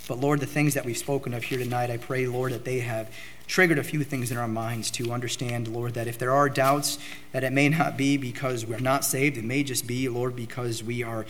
But 0.07 0.19
Lord, 0.19 0.41
the 0.41 0.45
things 0.45 0.75
that 0.75 0.85
we've 0.85 0.95
spoken 0.95 1.33
of 1.33 1.45
here 1.45 1.57
tonight, 1.57 1.89
I 1.89 1.97
pray, 1.97 2.27
Lord, 2.27 2.51
that 2.51 2.65
they 2.65 2.81
have 2.81 3.09
triggered 3.53 3.77
a 3.77 3.83
few 3.83 4.03
things 4.03 4.31
in 4.31 4.37
our 4.37 4.47
minds 4.47 4.89
to 4.89 5.11
understand, 5.11 5.67
Lord, 5.67 5.93
that 5.93 6.07
if 6.07 6.17
there 6.17 6.31
are 6.31 6.49
doubts, 6.49 6.97
that 7.33 7.43
it 7.43 7.53
may 7.53 7.69
not 7.69 7.95
be 7.95 8.17
because 8.17 8.65
we're 8.65 8.79
not 8.79 9.05
saved. 9.05 9.37
It 9.37 9.43
may 9.43 9.61
just 9.61 9.85
be, 9.85 10.09
Lord, 10.09 10.35
because 10.35 10.83
we 10.83 11.03
are 11.03 11.27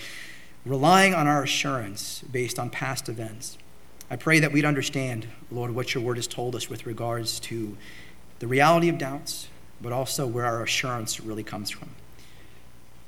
relying 0.65 1.13
on 1.13 1.27
our 1.27 1.43
assurance 1.43 2.23
based 2.31 2.57
on 2.57 2.69
past 2.69 3.09
events. 3.09 3.57
I 4.09 4.15
pray 4.15 4.39
that 4.39 4.53
we'd 4.53 4.63
understand, 4.63 5.27
Lord, 5.51 5.75
what 5.75 5.93
your 5.93 6.01
word 6.01 6.15
has 6.15 6.25
told 6.25 6.55
us 6.55 6.69
with 6.69 6.85
regards 6.85 7.41
to 7.41 7.75
the 8.39 8.47
reality 8.47 8.87
of 8.87 8.97
doubts, 8.97 9.49
but 9.81 9.91
also 9.91 10.25
where 10.25 10.45
our 10.45 10.63
assurance 10.63 11.19
really 11.19 11.43
comes 11.43 11.71
from. 11.71 11.89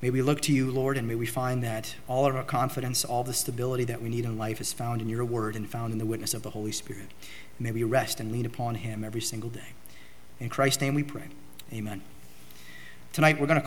May 0.01 0.09
we 0.09 0.21
look 0.21 0.41
to 0.41 0.51
you, 0.51 0.69
Lord, 0.69 0.97
and 0.97 1.07
may 1.07 1.15
we 1.15 1.25
find 1.25 1.63
that 1.63 1.95
all 2.09 2.25
of 2.25 2.35
our 2.35 2.43
confidence, 2.43 3.05
all 3.05 3.23
the 3.23 3.33
stability 3.33 3.85
that 3.85 4.01
we 4.01 4.09
need 4.09 4.25
in 4.25 4.37
life 4.37 4.59
is 4.59 4.73
found 4.73 5.01
in 5.01 5.07
your 5.07 5.23
word 5.23 5.55
and 5.55 5.69
found 5.69 5.93
in 5.93 5.99
the 5.99 6.05
witness 6.05 6.33
of 6.33 6.43
the 6.43 6.49
Holy 6.49 6.73
Spirit. 6.73 7.07
May 7.59 7.71
we 7.71 7.83
rest 7.83 8.19
and 8.19 8.31
lean 8.31 8.45
upon 8.45 8.75
him 8.75 9.03
every 9.03 9.21
single 9.21 9.49
day. 9.49 9.73
In 10.39 10.49
Christ's 10.49 10.81
name 10.81 10.93
we 10.93 11.03
pray. 11.03 11.27
Amen. 11.71 12.01
Tonight 13.13 13.39
we're 13.39 13.47
going 13.47 13.59
to 13.59 13.63